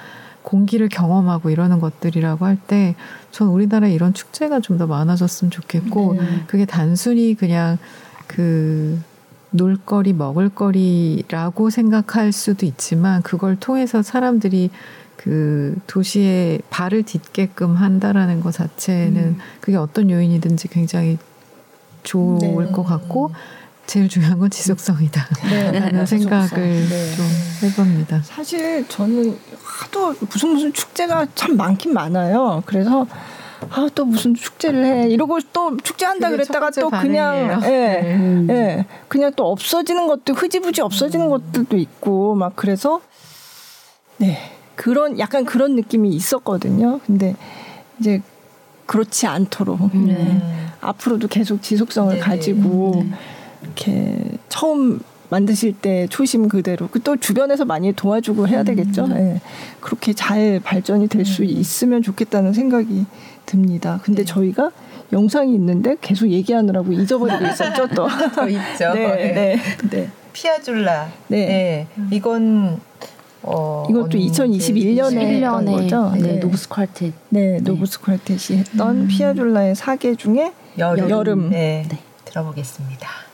공기를 0.47 0.88
경험하고 0.88 1.51
이러는 1.51 1.80
것들이라고 1.80 2.47
할 2.47 2.57
때 2.68 2.94
전 3.32 3.49
우리나라에 3.49 3.92
이런 3.92 4.14
축제가 4.14 4.61
좀 4.61 4.78
더 4.78 4.86
많아졌으면 4.86 5.51
좋겠고 5.51 6.14
네. 6.14 6.20
그게 6.47 6.64
단순히 6.64 7.34
그냥 7.34 7.78
그 8.26 8.99
놀거리 9.51 10.12
먹을거리라고 10.12 11.70
생각할 11.70 12.32
수도 12.32 12.66
있지만 12.66 13.22
그걸 13.22 13.57
통해서 13.57 14.03
사람들이 14.03 14.70
그 15.16 15.76
도시에 15.86 16.59
발을 16.70 17.03
딛게끔 17.05 17.74
한다라는 17.74 18.40
것 18.40 18.53
자체는 18.53 19.22
음. 19.22 19.38
그게 19.61 19.76
어떤 19.76 20.11
요인이든지 20.11 20.68
굉장히 20.68 21.18
좋을 22.03 22.38
네. 22.66 22.72
것 22.72 22.82
같고 22.84 23.32
제일 23.87 24.09
중요한 24.09 24.39
건 24.39 24.51
지속성이다. 24.51 25.26
네. 25.49 25.72
라는 25.80 26.05
생각을 26.07 26.49
네. 26.51 27.16
좀 27.16 27.26
해봅니다. 27.62 28.20
사실 28.22 28.87
저는 28.89 29.39
하도 29.62 30.14
무슨 30.28 30.51
무슨 30.51 30.72
축제가 30.72 31.26
참 31.34 31.57
많긴 31.57 31.93
많아요. 31.93 32.62
그래서 32.66 33.07
아, 33.70 33.89
또 33.95 34.05
무슨 34.05 34.34
축제를 34.34 34.84
해. 34.84 35.09
이러고 35.09 35.39
또 35.53 35.76
축제한다 35.78 36.30
그랬다가 36.30 36.70
또 36.70 36.91
그냥, 36.91 37.61
예, 37.64 37.68
네. 37.68 38.14
음. 38.14 38.47
예, 38.51 38.87
그냥 39.09 39.32
또 39.34 39.51
없어지는 39.51 40.07
것도 40.07 40.34
흐지부지 40.34 40.82
없어지는 40.82 41.26
음. 41.26 41.30
것들도 41.30 41.76
있고, 41.76 42.34
막 42.34 42.55
그래서, 42.55 43.01
네. 44.18 44.39
그런, 44.74 45.18
약간 45.18 45.45
그런 45.45 45.74
느낌이 45.74 46.11
있었거든요. 46.11 47.01
근데 47.07 47.34
이제 47.99 48.20
그렇지 48.84 49.26
않도록, 49.26 49.80
음. 49.95 50.07
네. 50.07 50.68
앞으로도 50.80 51.28
계속 51.28 51.62
지속성을 51.62 52.14
네 52.14 52.20
가지고, 52.20 52.93
네. 53.05 53.11
이렇게 53.62 54.16
처음 54.48 55.00
만드실 55.28 55.74
때 55.74 56.07
초심 56.09 56.48
그대로 56.48 56.88
그또 56.88 57.16
주변에서 57.16 57.64
많이 57.64 57.92
도와주고 57.92 58.48
해야 58.48 58.62
되겠죠. 58.62 59.04
음. 59.07 59.14
네. 59.14 59.40
그렇게 59.80 60.12
잘 60.12 60.61
발전이 60.62 61.09
될수 61.09 61.42
음. 61.42 61.48
있으면 61.48 62.02
좋겠다는 62.02 62.52
생각이 62.52 63.07
듭니다. 63.44 64.00
근데 64.02 64.22
네. 64.22 64.26
저희가 64.26 64.70
영상이 65.12 65.54
있는데 65.54 65.96
계속 66.00 66.28
얘기하느라고 66.28 66.92
잊어버리고 66.92 67.44
있었죠. 67.46 67.88
또. 67.88 68.09
더 68.34 68.48
있죠. 68.48 68.92
네, 68.94 69.07
네. 69.16 69.32
네. 69.32 69.61
네. 69.90 70.11
피아졸라. 70.32 71.09
네. 71.28 71.46
네. 71.46 71.86
이건 72.11 72.80
어, 73.42 73.86
이것도 73.88 74.18
2021년에 74.18 75.18
했던 75.18 75.64
거죠. 75.64 76.11
네, 76.14 76.20
네. 76.20 76.32
노부스 76.38 76.68
콰르텟. 76.68 77.12
네, 77.28 77.59
노부스 77.61 78.00
콰르텟이 78.00 78.57
했던 78.57 79.02
음. 79.02 79.09
피아졸라의 79.09 79.76
사계 79.76 80.14
중에 80.14 80.52
여름. 80.78 81.11
여름. 81.11 81.50
네. 81.50 81.86
들어보겠습니다. 82.24 83.25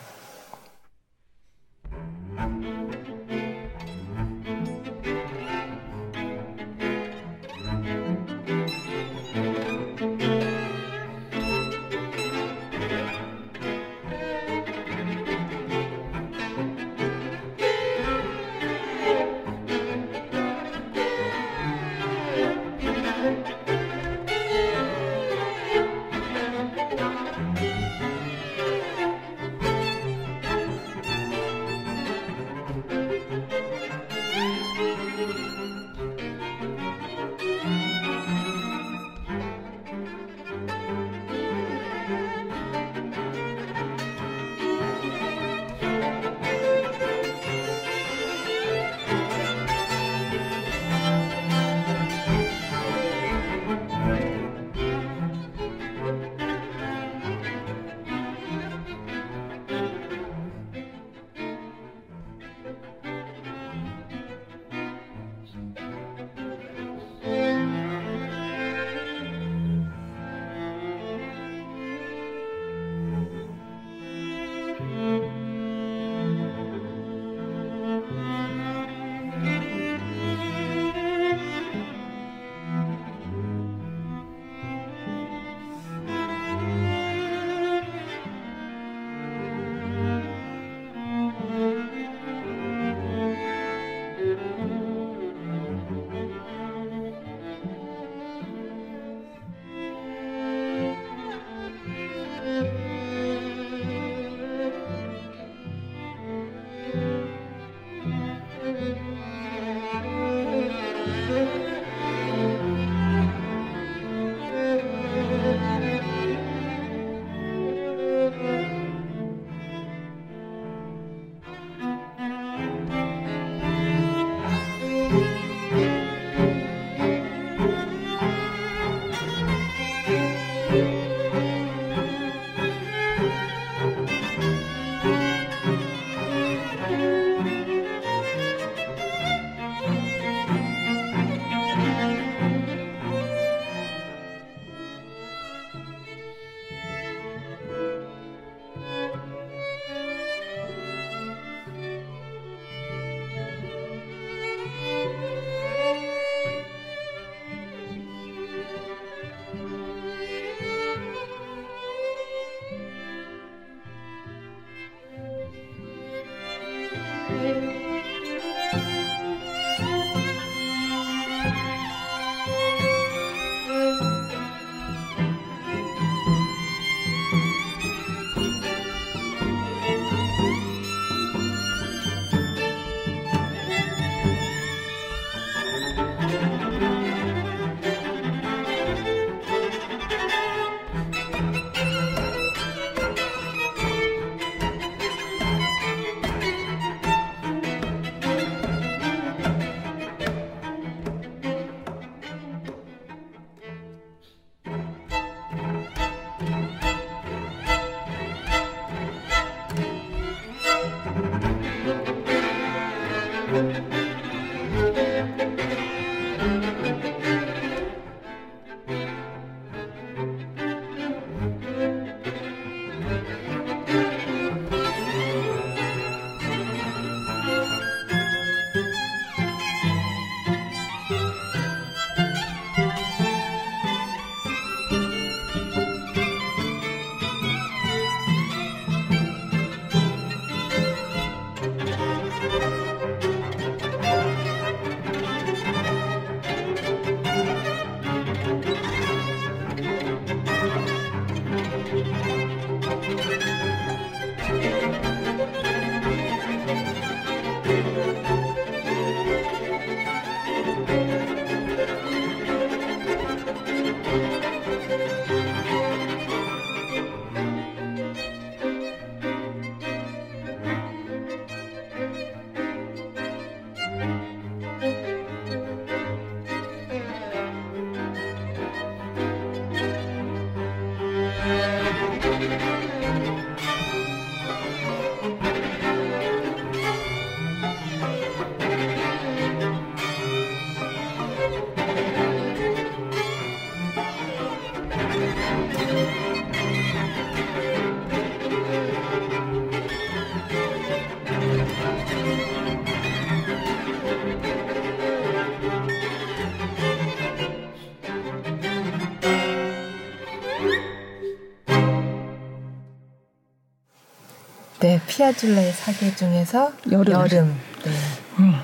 피아졸라의 315.16 315.72
사계 315.72 316.14
중에서 316.14 316.72
여름. 316.90 317.12
여름. 317.12 317.54
네. 317.84 317.90
음. 318.38 318.54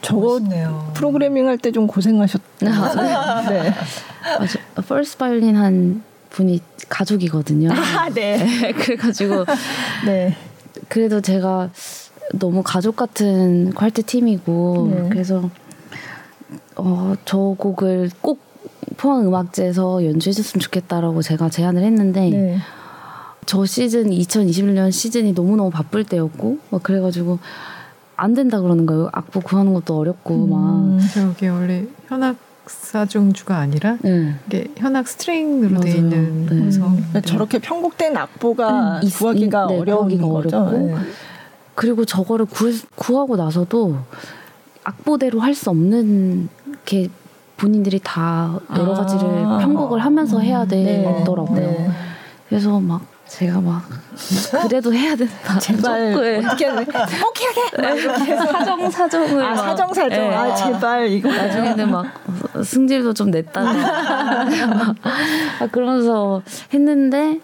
저거 0.00 0.38
멋있네요. 0.40 0.90
프로그래밍 0.94 1.48
할 1.48 1.58
때 1.58 1.70
좀 1.72 1.86
고생하셨다. 1.86 2.44
네. 3.50 3.74
맞아. 4.38 4.58
first 4.86 5.16
바이올린 5.18 5.56
한 5.56 6.02
분이 6.30 6.60
가족이거든요. 6.88 7.70
아, 7.72 8.08
네. 8.10 8.36
네. 8.38 8.72
그래가지고 8.72 9.44
네. 10.06 10.36
그래도 10.88 11.20
제가 11.20 11.70
너무 12.34 12.62
가족 12.62 12.96
같은 12.96 13.72
quartet 13.74 14.04
팀이고 14.04 14.90
네. 14.94 15.08
그래서 15.10 15.50
어, 16.76 17.14
저 17.24 17.36
곡을 17.38 18.10
꼭 18.20 18.40
포항 18.96 19.26
음악제에서 19.26 20.04
연주해줬으면 20.04 20.60
좋겠다라고 20.60 21.22
제가 21.22 21.48
제안을 21.48 21.82
했는데 21.82 22.30
네. 22.30 22.58
저 23.46 23.64
시즌 23.66 24.10
2021년 24.10 24.90
시즌이 24.92 25.32
너무너무 25.32 25.70
바쁠 25.70 26.04
때였고 26.04 26.58
막 26.70 26.82
그래가지고 26.82 27.38
안 28.16 28.34
된다 28.34 28.60
그러는 28.60 28.86
거예요. 28.86 29.08
악보 29.12 29.40
구하는 29.40 29.74
것도 29.74 29.96
어렵고 29.98 30.34
음, 30.44 30.96
막. 30.98 31.00
저게 31.12 31.48
원래 31.48 31.84
현악 32.06 32.36
사중주가 32.66 33.56
아니라 33.56 33.96
네. 34.02 34.34
이게 34.46 34.68
현악 34.76 35.08
스트링으로 35.08 35.80
돼 35.80 35.96
있는 35.96 36.46
네. 36.46 36.48
그래서 36.48 36.88
네. 37.12 37.20
저렇게 37.22 37.58
편곡된 37.58 38.16
악보가 38.16 39.00
음, 39.02 39.08
구하기가 39.10 39.66
네, 39.66 39.78
어려운 39.80 40.08
거죠. 40.20 40.58
어렵고 40.58 40.78
네. 40.78 40.94
그리고 41.74 42.04
저거를 42.04 42.46
구, 42.46 42.72
구하고 42.94 43.36
나서도 43.36 43.96
악보대로 44.84 45.40
할 45.40 45.54
수 45.54 45.70
없는 45.70 46.48
게 46.84 47.08
본인들이 47.56 48.00
다 48.02 48.58
여러 48.76 48.94
가지를 48.94 49.22
아, 49.46 49.58
편곡을 49.58 49.98
하면서 50.00 50.38
해야 50.40 50.64
네. 50.64 51.02
되더라고요. 51.02 51.60
네. 51.60 51.90
그래서 52.48 52.78
막 52.80 53.02
제가 53.28 53.60
막 53.60 53.82
그래도 54.62 54.92
해야 54.92 55.16
된다. 55.16 55.58
제발 55.60 56.12
어떻게 56.14 56.68
꼭 56.68 57.40
해야 57.40 57.94
돼. 57.94 58.36
사정 58.36 58.90
사정을 58.90 59.44
아 59.44 59.56
사정 59.56 59.94
사정. 59.94 60.08
네. 60.08 60.34
아 60.34 60.54
제발 60.54 61.08
이거 61.08 61.32
나중에는 61.32 61.90
막 61.90 62.06
승질도 62.62 63.14
좀 63.14 63.30
냈다가 63.30 64.44
그러면서 65.72 66.42
했는데 66.74 67.40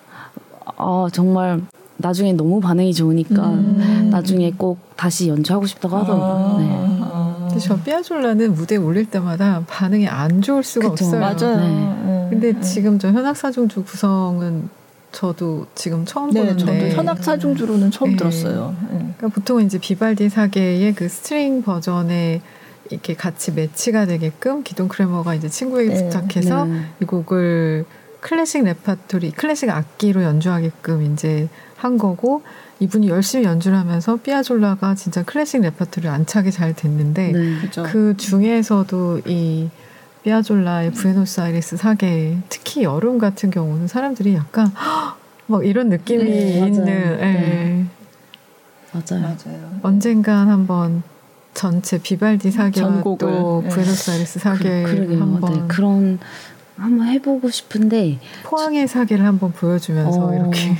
아 0.76 1.08
정말 1.12 1.62
나중에 1.96 2.32
너무 2.32 2.60
반응이 2.60 2.94
좋으니까 2.94 3.42
음. 3.46 4.08
나중에 4.12 4.52
꼭 4.56 4.78
다시 4.96 5.28
연주하고 5.28 5.66
싶다고 5.66 5.96
하더라고요. 5.96 6.54
아. 6.54 6.58
네. 6.58 7.48
근데 7.48 7.60
저 7.60 7.76
삐아졸라는 7.76 8.54
무대에 8.54 8.78
올릴 8.78 9.06
때마다 9.10 9.62
반응이 9.66 10.06
안 10.06 10.42
좋을 10.42 10.62
수가 10.62 10.90
그쵸, 10.90 11.06
없어요. 11.06 11.20
맞아요. 11.20 11.56
네. 11.60 11.68
네. 12.04 12.26
근데 12.30 12.52
네. 12.52 12.60
지금 12.60 12.98
저 12.98 13.08
현악사중주 13.08 13.84
구성은 13.84 14.68
저도 15.12 15.66
지금 15.74 16.04
처음 16.04 16.30
네, 16.30 16.40
보는데 16.40 16.64
저도 16.64 16.96
현악 16.96 17.24
사중주로는 17.24 17.90
처음 17.90 18.10
네. 18.10 18.16
들었어요. 18.16 18.76
네. 18.90 18.98
그러니까 19.16 19.28
보통은 19.28 19.66
이제 19.66 19.78
비발디 19.78 20.28
사계의 20.28 20.94
그 20.94 21.08
string 21.08 21.62
버전에 21.62 22.42
이렇게 22.90 23.14
같이 23.14 23.52
매치가 23.52 24.06
되게끔 24.06 24.62
기돈 24.62 24.88
크레머가 24.88 25.34
이제 25.34 25.48
친구에게 25.48 25.94
네. 25.94 26.04
부탁해서 26.04 26.64
네. 26.66 26.82
이 27.02 27.04
곡을 27.04 27.84
클래식 28.20 28.64
레파토리, 28.64 29.32
클래식 29.32 29.70
악기로 29.70 30.22
연주하게끔 30.22 31.12
이제 31.12 31.48
한 31.76 31.98
거고 31.98 32.42
이분이 32.80 33.08
열심히 33.08 33.44
연주를 33.44 33.78
하면서 33.78 34.16
삐아졸라가 34.16 34.94
진짜 34.94 35.22
클래식 35.24 35.62
레퍼토리 35.62 36.08
안착이 36.08 36.50
잘 36.50 36.74
됐는데 36.74 37.32
네, 37.32 37.82
그 37.84 38.16
중에서도 38.16 39.22
이 39.26 39.68
삐아졸라의 40.22 40.92
부에노스아이레스 40.92 41.76
사계 41.76 42.38
특히 42.48 42.82
여름 42.82 43.18
같은 43.18 43.50
경우는 43.50 43.88
사람들이 43.88 44.34
약간 44.34 44.72
막 45.46 45.64
이런 45.64 45.88
느낌이 45.88 46.24
네, 46.24 46.66
있는 46.66 46.84
네. 46.84 47.16
네. 47.16 47.86
맞아요. 48.92 49.22
맞아요. 49.22 49.70
언젠간 49.82 50.48
한번 50.48 51.02
전체 51.54 51.98
비발디 51.98 52.50
사계와 52.50 53.02
또 53.18 53.62
네. 53.64 53.68
부에노스아이레스 53.70 54.38
사계 54.38 54.82
그, 54.84 55.16
한번 55.18 55.52
네, 55.52 55.62
그런 55.68 56.18
한번 56.76 57.08
해보고 57.08 57.50
싶은데 57.50 58.18
포항의 58.44 58.86
사계를 58.86 59.24
한번 59.24 59.52
보여주면서 59.52 60.26
어, 60.26 60.34
이렇게 60.34 60.76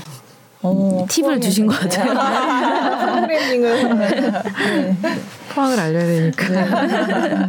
어, 0.62 1.07
팁을 1.09 1.41
주신 1.41 1.66
것 1.66 1.78
같아요. 1.80 2.14
프로그래밍을 2.99 3.99
네. 3.99 4.97
포항을 5.55 5.80
알려야 5.80 6.07
되니까. 6.07 6.45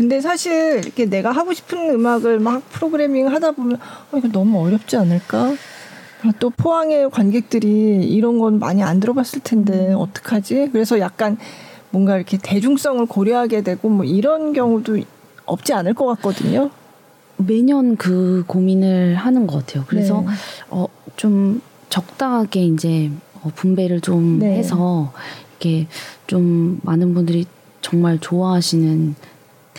네. 0.00 0.08
근데 0.08 0.20
사실 0.22 0.80
이렇게 0.82 1.04
내가 1.04 1.30
하고 1.30 1.52
싶은 1.52 1.90
음악을 1.90 2.40
막 2.40 2.66
프로그래밍 2.70 3.28
하다 3.28 3.52
보면 3.52 3.76
어, 4.10 4.16
이거 4.16 4.28
너무 4.28 4.64
어렵지 4.64 4.96
않을까? 4.96 5.54
또 6.38 6.50
포항의 6.50 7.10
관객들이 7.10 8.02
이런 8.06 8.38
건 8.38 8.58
많이 8.58 8.82
안 8.82 8.98
들어봤을 8.98 9.40
텐데 9.42 9.88
음. 9.88 9.96
어떡하지? 9.96 10.70
그래서 10.72 10.98
약간 11.00 11.36
뭔가 11.90 12.16
이렇게 12.16 12.38
대중성을 12.38 13.04
고려하게 13.06 13.62
되고 13.62 13.88
뭐 13.88 14.04
이런 14.04 14.52
경우도 14.54 14.98
없지 15.44 15.74
않을 15.74 15.94
것 15.94 16.06
같거든요. 16.06 16.70
매년 17.36 17.96
그 17.96 18.44
고민을 18.46 19.16
하는 19.16 19.46
것 19.46 19.58
같아요. 19.58 19.84
그래서 19.86 20.22
네. 20.22 20.26
어, 20.70 20.86
좀 21.16 21.60
적당하게 21.90 22.64
이제 22.64 23.10
어, 23.42 23.50
분배를 23.54 24.00
좀 24.00 24.38
네. 24.38 24.56
해서 24.56 25.12
이렇게 25.52 25.88
좀 26.26 26.80
많은 26.84 27.12
분들이 27.12 27.46
정말 27.82 28.18
좋아하시는 28.18 29.14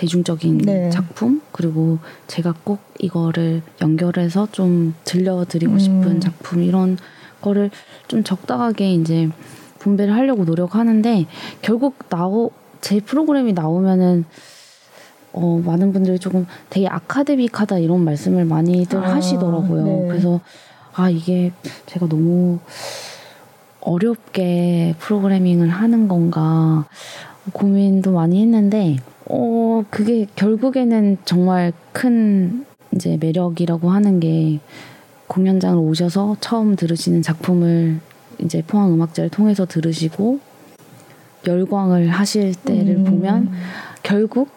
대중적인 0.02 0.58
네. 0.60 0.89
작품 0.89 1.41
그리고 1.52 1.99
제가 2.26 2.56
꼭 2.64 2.80
이거를 2.97 3.62
연결해서 3.82 4.47
좀 4.52 4.95
들려드리고 5.04 5.74
음. 5.74 5.80
싶은 5.80 6.20
작품 6.20 6.64
이런 6.64 6.97
거를 7.39 7.70
좀 8.08 8.24
적당하게 8.24 8.95
이제 8.95 9.30
분배를 9.78 10.16
하려고 10.16 10.43
노력하는데 10.43 11.28
결국 11.62 12.10
나오 12.10 12.49
제 12.82 12.99
프로그램이 12.99 13.54
나오면은 13.54 14.26
어 15.34 15.62
많은 15.64 15.93
분들이 15.93 16.18
조금 16.18 16.47
되게 16.72 16.88
아카데믹하다 16.88 17.78
이런 17.78 18.04
말씀을 18.04 18.43
많이들 18.45 19.06
아, 19.06 19.16
하시더라고요. 19.16 19.86
네. 19.86 20.08
그래서 20.08 20.41
아, 20.93 21.10
이게 21.10 21.52
제가 21.86 22.08
너무 22.10 22.60
어렵게 23.80 24.95
프로그래밍을 24.99 25.70
하는 25.70 26.08
건가 26.08 26.86
고민도 27.54 28.12
많이 28.12 28.41
했는데, 28.41 28.97
어, 29.34 29.86
그게 29.89 30.27
결국에는 30.36 31.17
정말 31.23 31.71
큰 31.93 32.65
이제 32.93 33.17
매력이라고 33.17 33.89
하는 33.89 34.19
게 34.19 34.59
공연장을 35.27 35.77
오셔서 35.77 36.36
처음 36.41 36.75
들으시는 36.75 37.21
작품을 37.21 37.99
이제 38.39 38.61
포항 38.67 38.93
음악제를 38.93 39.29
통해서 39.29 39.65
들으시고 39.65 40.39
열광을 41.47 42.09
하실 42.09 42.53
때를 42.53 42.97
음. 42.97 43.03
보면 43.05 43.51
결국 44.03 44.49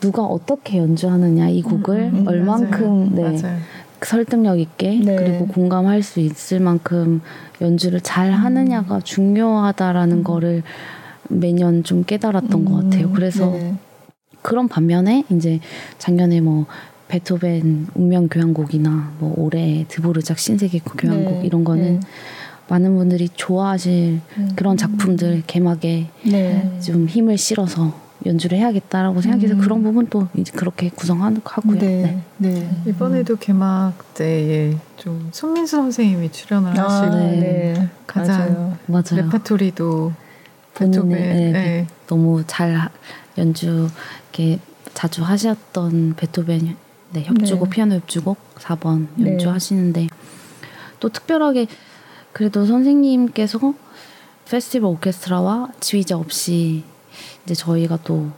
누가 0.00 0.24
어떻게 0.24 0.76
연주하느냐 0.76 1.48
이 1.48 1.62
곡을 1.62 1.96
음, 1.96 2.18
음, 2.18 2.28
얼만큼 2.28 3.14
맞아요. 3.14 3.32
네. 3.32 3.42
맞아요. 3.42 3.58
설득력 4.02 4.60
있게 4.60 5.00
네. 5.02 5.16
그리고 5.16 5.46
공감할 5.46 6.02
수 6.02 6.20
있을 6.20 6.60
만큼 6.60 7.22
연주를 7.62 8.02
잘 8.02 8.30
하느냐가 8.32 8.96
음. 8.96 9.00
중요하다라는 9.02 10.18
음. 10.18 10.24
거를 10.24 10.62
매년 11.28 11.82
좀 11.82 12.04
깨달았던 12.04 12.60
음. 12.60 12.64
것 12.66 12.74
같아요. 12.84 13.10
그래서 13.10 13.50
네. 13.50 13.74
그런 14.42 14.68
반면에 14.68 15.24
이제 15.30 15.60
작년에 15.98 16.40
뭐 16.40 16.66
베토벤 17.08 17.88
운명 17.94 18.28
교향곡이나 18.28 19.12
뭐 19.18 19.34
올해 19.36 19.84
드보르작 19.88 20.38
신세계 20.38 20.80
교향곡 20.80 21.40
네. 21.40 21.46
이런 21.46 21.64
거는 21.64 22.00
네. 22.00 22.06
많은 22.68 22.94
분들이 22.96 23.28
좋아하실 23.34 24.20
음. 24.36 24.52
그런 24.54 24.76
작품들 24.76 25.42
개막에 25.46 26.08
네. 26.24 26.78
좀 26.80 27.06
힘을 27.08 27.38
실어서 27.38 27.94
연주를 28.26 28.58
해야겠다라고 28.58 29.20
생각해서 29.22 29.54
음. 29.54 29.60
그런 29.60 29.82
부분도 29.82 30.28
이제 30.36 30.52
그렇게 30.54 30.90
구성하고요. 30.90 31.78
네. 31.78 32.20
네. 32.36 32.50
네. 32.50 32.70
이번에도 32.86 33.36
개막 33.36 34.14
때에 34.14 34.76
좀 34.96 35.28
손민수 35.32 35.76
선생님이 35.76 36.30
출연을 36.30 36.78
아, 36.78 36.84
하시고 36.84 37.16
네. 37.16 37.88
가장 38.06 38.76
맞아요. 38.86 39.24
레파토리도 39.24 40.12
베토벤 40.74 41.08
네, 41.10 41.52
네. 41.52 41.86
너무 42.06 42.44
잘 42.46 42.90
연주 43.38 43.88
이렇게 44.32 44.58
자주 44.94 45.22
하셨던 45.22 46.14
베토벤 46.16 46.76
네, 47.12 47.22
협주곡 47.24 47.70
피아노 47.70 47.94
협주곡 47.96 48.36
4번 48.56 49.06
연주하시는데 49.24 50.08
또 51.00 51.08
특별하게 51.08 51.66
그래도 52.32 52.66
선생님께서 52.66 53.58
페스티벌 54.50 54.90
오케스트라와 54.90 55.68
지휘자 55.80 56.16
없이 56.18 56.84
이제 57.44 57.54
저희가 57.54 57.98
또 58.04 58.28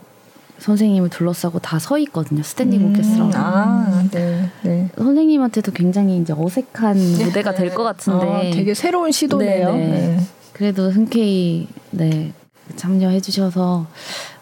선생님을 0.59 1.09
둘러싸고 1.09 1.59
다 1.59 1.79
서 1.79 1.97
있거든요. 1.99 2.43
스탠딩 2.43 2.81
음, 2.81 2.91
오케스트라. 2.91 3.31
아, 3.33 4.03
네, 4.11 4.49
네. 4.61 4.89
선생님한테도 4.95 5.71
굉장히 5.71 6.17
이제 6.17 6.33
어색한 6.37 6.95
네. 6.97 7.25
무대가 7.25 7.53
될 7.55 7.73
것 7.73 7.83
같은데. 7.83 8.25
어, 8.25 8.41
되게 8.53 8.73
새로운 8.75 9.11
시도네요. 9.11 9.73
네, 9.73 9.87
네. 9.87 10.19
그래도 10.53 10.91
흔쾌히 10.91 11.67
네 11.89 12.31
참여해 12.75 13.21
주셔서 13.21 13.87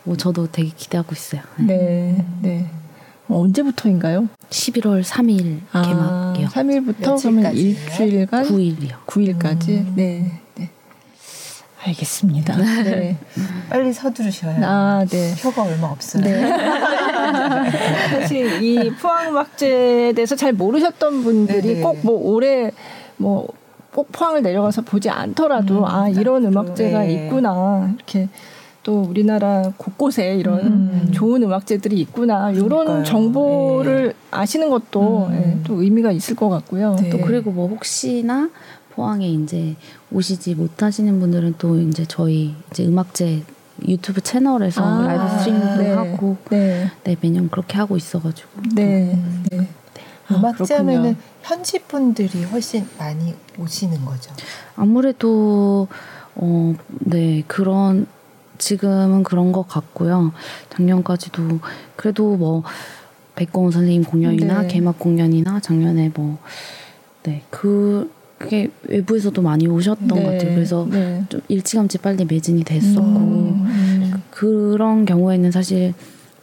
뭐 0.03 0.15
저도 0.15 0.47
되게 0.51 0.69
기대하고 0.75 1.13
있어요. 1.13 1.41
네, 1.57 2.25
네. 2.41 2.69
어, 3.27 3.41
언제부터인가요? 3.41 4.27
11월 4.49 5.03
3일 5.03 5.59
아, 5.71 5.81
개막이요. 5.83 6.47
3일부터 6.47 7.21
그러면 7.21 7.53
일주일간 7.55 8.45
9일이요. 8.45 9.05
9일까지. 9.05 9.69
음. 9.69 9.93
네. 9.95 10.39
네. 10.55 10.69
알겠습니다. 11.83 12.57
네. 12.83 13.17
빨리 13.69 13.93
서두르셔야. 13.93 14.59
아, 14.63 15.05
네. 15.07 15.35
표가 15.41 15.63
얼마 15.63 15.87
없어요. 15.87 16.23
네. 16.23 16.41
사실 18.21 18.61
이 18.63 18.91
포항음악제에 18.95 20.13
대해서 20.13 20.35
잘 20.35 20.53
모르셨던 20.53 21.23
분들이 21.23 21.81
꼭 21.81 21.99
뭐 22.03 22.15
올해 22.33 22.71
뭐 23.17 23.47
꼭 23.91 24.11
포항을 24.11 24.43
내려가서 24.43 24.83
보지 24.83 25.09
않더라도 25.09 25.79
음, 25.79 25.85
아 25.85 26.07
이런 26.09 26.45
음악제가 26.45 26.99
네. 26.99 27.25
있구나 27.25 27.91
이렇게 27.95 28.29
또 28.83 29.01
우리나라 29.01 29.71
곳곳에 29.77 30.35
이런 30.35 30.59
음. 30.65 31.11
좋은 31.11 31.43
음악제들이 31.43 31.99
있구나 31.99 32.51
이런 32.51 33.03
정보를 33.03 34.07
네. 34.07 34.13
아시는 34.31 34.69
것도 34.69 35.27
음. 35.27 35.31
네, 35.31 35.59
또 35.65 35.81
의미가 35.81 36.11
있을 36.11 36.35
것 36.35 36.49
같고요. 36.49 36.95
네. 36.95 37.09
또 37.09 37.19
그리고 37.19 37.51
뭐 37.51 37.67
혹시나 37.67 38.49
포항에 38.91 39.27
이제 39.29 39.75
오시지 40.11 40.55
못하시는 40.55 41.19
분들은 41.19 41.55
또 41.57 41.79
이제 41.79 42.05
저희 42.07 42.55
이제 42.71 42.85
음악제 42.85 43.43
유튜브 43.87 44.21
채널에서 44.21 44.83
아, 44.83 45.05
라이브 45.07 45.37
스트리밍도 45.39 45.77
네. 45.81 45.93
하고 45.93 46.37
네. 46.49 46.91
네. 47.03 47.15
매년 47.19 47.49
그렇게 47.49 47.77
하고 47.77 47.97
있어가지고 47.97 48.49
네. 48.75 49.13
음, 49.13 49.45
네. 49.51 49.67
아, 50.29 50.35
음악제 50.35 50.75
하면은 50.75 51.17
현지 51.41 51.79
분들이 51.79 52.43
훨씬 52.45 52.87
많이 52.97 53.33
오시는 53.57 54.05
거죠. 54.05 54.31
아무래도 54.75 55.87
어 56.35 56.73
네 57.01 57.43
그런 57.47 58.05
지금은 58.59 59.23
그런 59.23 59.51
것 59.51 59.67
같고요. 59.67 60.31
작년까지도 60.69 61.59
그래도 61.95 62.37
뭐 62.37 62.63
백공원 63.35 63.71
선생님 63.71 64.03
공연이나 64.03 64.63
네. 64.63 64.67
개막 64.67 64.99
공연이나 64.99 65.59
작년에 65.59 66.11
뭐 66.13 66.37
네, 67.23 67.41
그 67.49 68.11
그게 68.37 68.69
외부에서도 68.83 69.41
많이 69.41 69.67
오셨던 69.67 70.07
네. 70.07 70.15
것 70.15 70.31
같아요. 70.31 70.55
그래서 70.55 70.87
네. 70.89 71.23
좀 71.29 71.41
일찌감치 71.47 71.97
빨리 71.97 72.25
매진이 72.25 72.63
됐었고 72.63 73.01
음, 73.01 73.65
음. 73.65 74.23
그런 74.29 75.05
경우에는 75.05 75.51
사실 75.51 75.93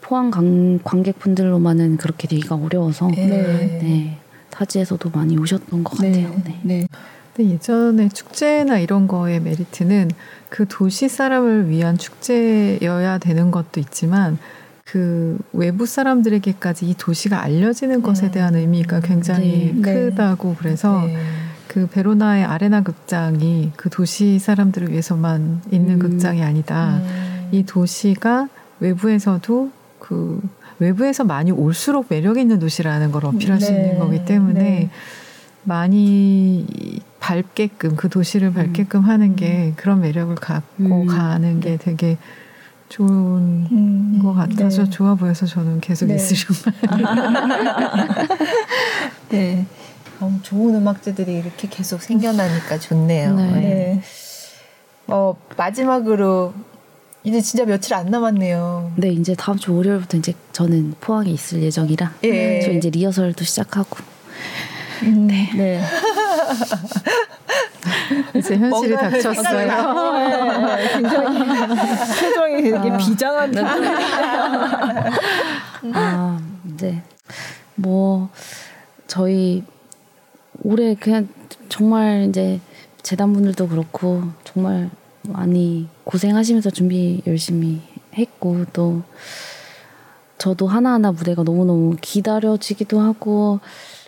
포항 0.00 0.30
관, 0.30 0.78
관객분들로만은 0.84 1.96
그렇게 1.96 2.28
되기가 2.28 2.56
어려워서 2.56 3.08
네. 3.08 3.26
네. 3.26 4.18
타지에서도 4.50 5.10
많이 5.10 5.36
오셨던 5.38 5.84
것 5.84 5.98
네. 6.00 6.22
같아요. 6.22 6.42
네. 6.44 6.60
네. 6.62 6.86
근데 7.34 7.52
예전에 7.52 8.08
축제나 8.08 8.78
이런 8.78 9.08
거의 9.08 9.40
메리트는 9.40 10.10
그 10.56 10.64
도시 10.66 11.10
사람을 11.10 11.68
위한 11.68 11.98
축제여야 11.98 13.18
되는 13.18 13.50
것도 13.50 13.78
있지만 13.78 14.38
그 14.86 15.36
외부 15.52 15.84
사람들에게까지 15.84 16.88
이 16.88 16.94
도시가 16.96 17.42
알려지는 17.42 18.00
것에 18.00 18.28
음. 18.28 18.30
대한 18.30 18.54
의미가 18.54 19.00
굉장히 19.00 19.74
네. 19.74 19.82
크다고 19.82 20.54
그래서 20.58 21.02
네. 21.02 21.18
그 21.68 21.86
베로나의 21.88 22.44
아레나 22.44 22.80
극장이 22.80 23.72
그 23.76 23.90
도시 23.90 24.38
사람들을 24.38 24.90
위해서만 24.92 25.60
있는 25.70 25.96
음. 25.96 25.98
극장이 25.98 26.42
아니다. 26.42 27.02
음. 27.02 27.48
이 27.52 27.62
도시가 27.66 28.48
외부에서도 28.80 29.70
그 29.98 30.40
외부에서 30.78 31.24
많이 31.24 31.50
올수록 31.50 32.06
매력 32.08 32.38
있는 32.38 32.58
도시라는 32.60 33.12
걸 33.12 33.26
어필할 33.26 33.58
네. 33.58 33.66
수 33.66 33.72
있는 33.72 33.98
거기 33.98 34.24
때문에 34.24 34.60
네. 34.62 34.90
많이 35.64 36.64
밝게끔 37.20 37.96
그 37.96 38.08
도시를 38.08 38.52
밝게끔 38.52 39.00
음. 39.00 39.04
하는 39.04 39.36
게 39.36 39.72
그런 39.76 40.00
매력을 40.00 40.34
갖고 40.36 41.02
음. 41.02 41.06
가는 41.06 41.60
게 41.60 41.70
네. 41.70 41.76
되게 41.76 42.18
좋은 42.88 43.66
음. 43.70 44.20
것 44.22 44.34
같아서 44.34 44.84
네. 44.84 44.90
좋아 44.90 45.14
보여서 45.14 45.46
저는 45.46 45.80
계속 45.80 46.06
네. 46.06 46.14
있으려고 46.14 46.54
네. 49.30 49.66
어, 50.20 50.38
좋은 50.42 50.74
음악제들이 50.76 51.36
이렇게 51.36 51.68
계속 51.68 52.00
생겨나니까 52.00 52.78
좋네요. 52.78 53.34
네. 53.34 53.52
네. 53.52 54.02
어, 55.08 55.36
마지막으로 55.56 56.54
이제 57.24 57.40
진짜 57.40 57.64
며칠 57.64 57.94
안 57.94 58.06
남았네요. 58.06 58.92
네, 58.96 59.08
이제 59.08 59.34
다음 59.34 59.58
주 59.58 59.74
월요일부터 59.74 60.18
이제 60.18 60.32
저는 60.52 60.94
포항에 61.00 61.30
있을 61.30 61.60
예정이라 61.62 62.14
예. 62.22 62.60
저 62.60 62.70
이제 62.70 62.88
리허설도 62.88 63.44
시작하고. 63.44 63.96
음, 65.02 65.26
네. 65.26 65.50
네. 65.56 65.82
이제 68.34 68.56
현실이 68.56 68.94
닥쳤어요. 68.94 69.66
네, 70.12 70.76
네, 70.76 70.88
굉장히 70.94 71.38
표정이 72.20 72.62
되게 72.62 72.90
아. 72.90 72.96
비장한 72.96 73.50
네. 73.50 73.62
아, 75.92 76.40
이제 76.72 77.02
뭐 77.74 78.28
저희 79.06 79.64
올해 80.62 80.94
그냥 80.94 81.28
정말 81.68 82.26
이제 82.28 82.60
재단분들도 83.02 83.68
그렇고 83.68 84.22
정말 84.44 84.90
많이 85.22 85.88
고생하시면서 86.04 86.70
준비 86.70 87.22
열심히 87.26 87.82
했고 88.14 88.64
또 88.72 89.02
저도 90.38 90.66
하나하나 90.66 91.12
무대가 91.12 91.42
너무너무 91.42 91.96
기다려지기도 92.00 93.00
하고 93.00 93.60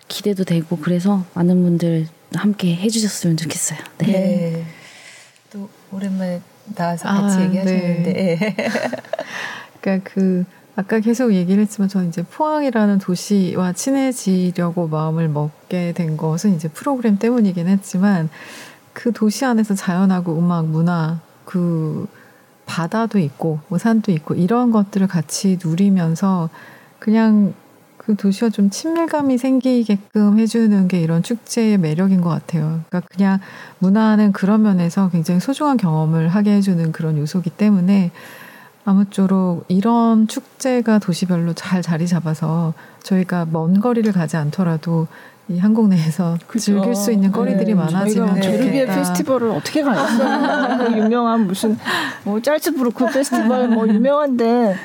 기대도 0.08 0.44
되고 0.44 0.76
그래서 0.76 1.24
많은 1.34 1.62
분들 1.62 2.08
함께 2.34 2.74
해주셨으면 2.76 3.36
좋겠어요. 3.36 3.78
네. 3.98 4.06
네. 4.06 4.64
또 5.50 5.68
오랜만에 5.92 6.42
나와서 6.74 7.08
같이 7.08 7.38
아, 7.38 7.44
얘기하셨는데. 7.44 8.12
네. 8.12 8.56
그러니까 9.80 10.10
그 10.12 10.44
아까 10.76 11.00
계속 11.00 11.34
얘기를 11.34 11.60
했지만 11.62 11.88
저는 11.88 12.08
이제 12.08 12.22
포항이라는 12.22 12.98
도시와 12.98 13.72
친해지려고 13.72 14.86
마음을 14.86 15.28
먹게 15.28 15.92
된 15.92 16.16
것은 16.16 16.54
이제 16.54 16.68
프로그램 16.68 17.18
때문이긴 17.18 17.66
했지만 17.66 18.28
그 18.92 19.12
도시 19.12 19.44
안에서 19.44 19.74
자연하고 19.74 20.38
음악, 20.38 20.66
문화, 20.66 21.20
그 21.44 22.06
바다도 22.66 23.18
있고 23.18 23.60
뭐 23.68 23.78
산도 23.78 24.12
있고 24.12 24.34
이런 24.34 24.70
것들을 24.70 25.06
같이 25.08 25.58
누리면서 25.62 26.50
그냥 26.98 27.54
그 28.08 28.16
도시와 28.16 28.48
좀 28.48 28.70
친밀감이 28.70 29.36
생기게끔 29.36 30.38
해주는 30.38 30.88
게 30.88 30.98
이런 30.98 31.22
축제의 31.22 31.76
매력인 31.76 32.22
것 32.22 32.30
같아요. 32.30 32.80
그러니까 32.88 33.02
그냥 33.14 33.38
문화는 33.80 34.32
그런 34.32 34.62
면에서 34.62 35.10
굉장히 35.10 35.40
소중한 35.40 35.76
경험을 35.76 36.28
하게 36.28 36.52
해주는 36.52 36.90
그런 36.92 37.18
요소기 37.18 37.50
때문에 37.50 38.10
아무쪼록 38.86 39.66
이런 39.68 40.26
축제가 40.26 41.00
도시별로 41.00 41.52
잘 41.52 41.82
자리 41.82 42.08
잡아서 42.08 42.72
저희가 43.02 43.44
먼 43.44 43.78
거리를 43.78 44.10
가지 44.12 44.38
않더라도 44.38 45.06
이 45.50 45.58
한국 45.58 45.88
내에서 45.88 46.36
그쵸. 46.46 46.58
즐길 46.60 46.94
수 46.94 47.10
있는 47.10 47.32
거리들이 47.32 47.68
네, 47.68 47.74
많아지면. 47.74 48.34
베르비에 48.34 48.86
페스티벌을 48.86 49.50
어떻게? 49.50 49.82
그 49.82 50.98
유명한 50.98 51.46
무슨 51.46 51.78
뭐 52.24 52.40
짤츠부르크 52.40 53.06
페스티벌 53.06 53.68
뭐 53.68 53.88
유명한데 53.88 54.76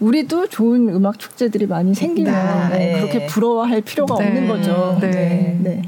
우리도 0.00 0.48
좋은 0.48 0.88
음악 0.88 1.20
축제들이 1.20 1.66
많이 1.66 1.94
생기면 1.94 2.70
네. 2.70 2.92
그렇게 2.98 3.26
부러워할 3.26 3.80
필요가 3.80 4.16
네. 4.18 4.26
없는 4.26 4.48
거죠. 4.48 4.98
네. 5.00 5.82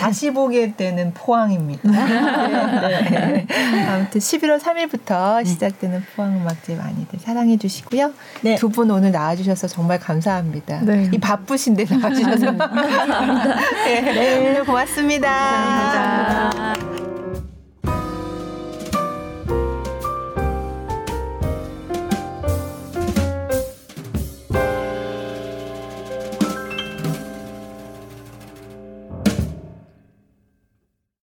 다시 0.00 0.30
보게 0.30 0.74
되는 0.74 1.12
포항입니다. 1.14 1.88
네, 1.90 3.46
네. 3.46 3.86
아무튼 3.86 4.20
11월 4.20 4.60
3일부터 4.60 5.46
시작되는 5.46 6.04
포항 6.14 6.40
음악제 6.40 6.74
많이들 6.74 7.18
사랑해 7.20 7.56
주시고요. 7.56 8.12
네. 8.42 8.56
두분 8.56 8.90
오늘 8.90 9.12
나와 9.12 9.36
주셔서 9.36 9.68
정말 9.68 9.98
감사합니다. 9.98 10.80
네. 10.82 11.10
이 11.12 11.18
바쁘신데 11.18 11.84
나와 11.86 12.12
주셔서. 12.12 12.50
네, 13.86 14.00
네. 14.00 14.60
고맙습니다. 14.60 15.28
감사합니다. 15.30 17.09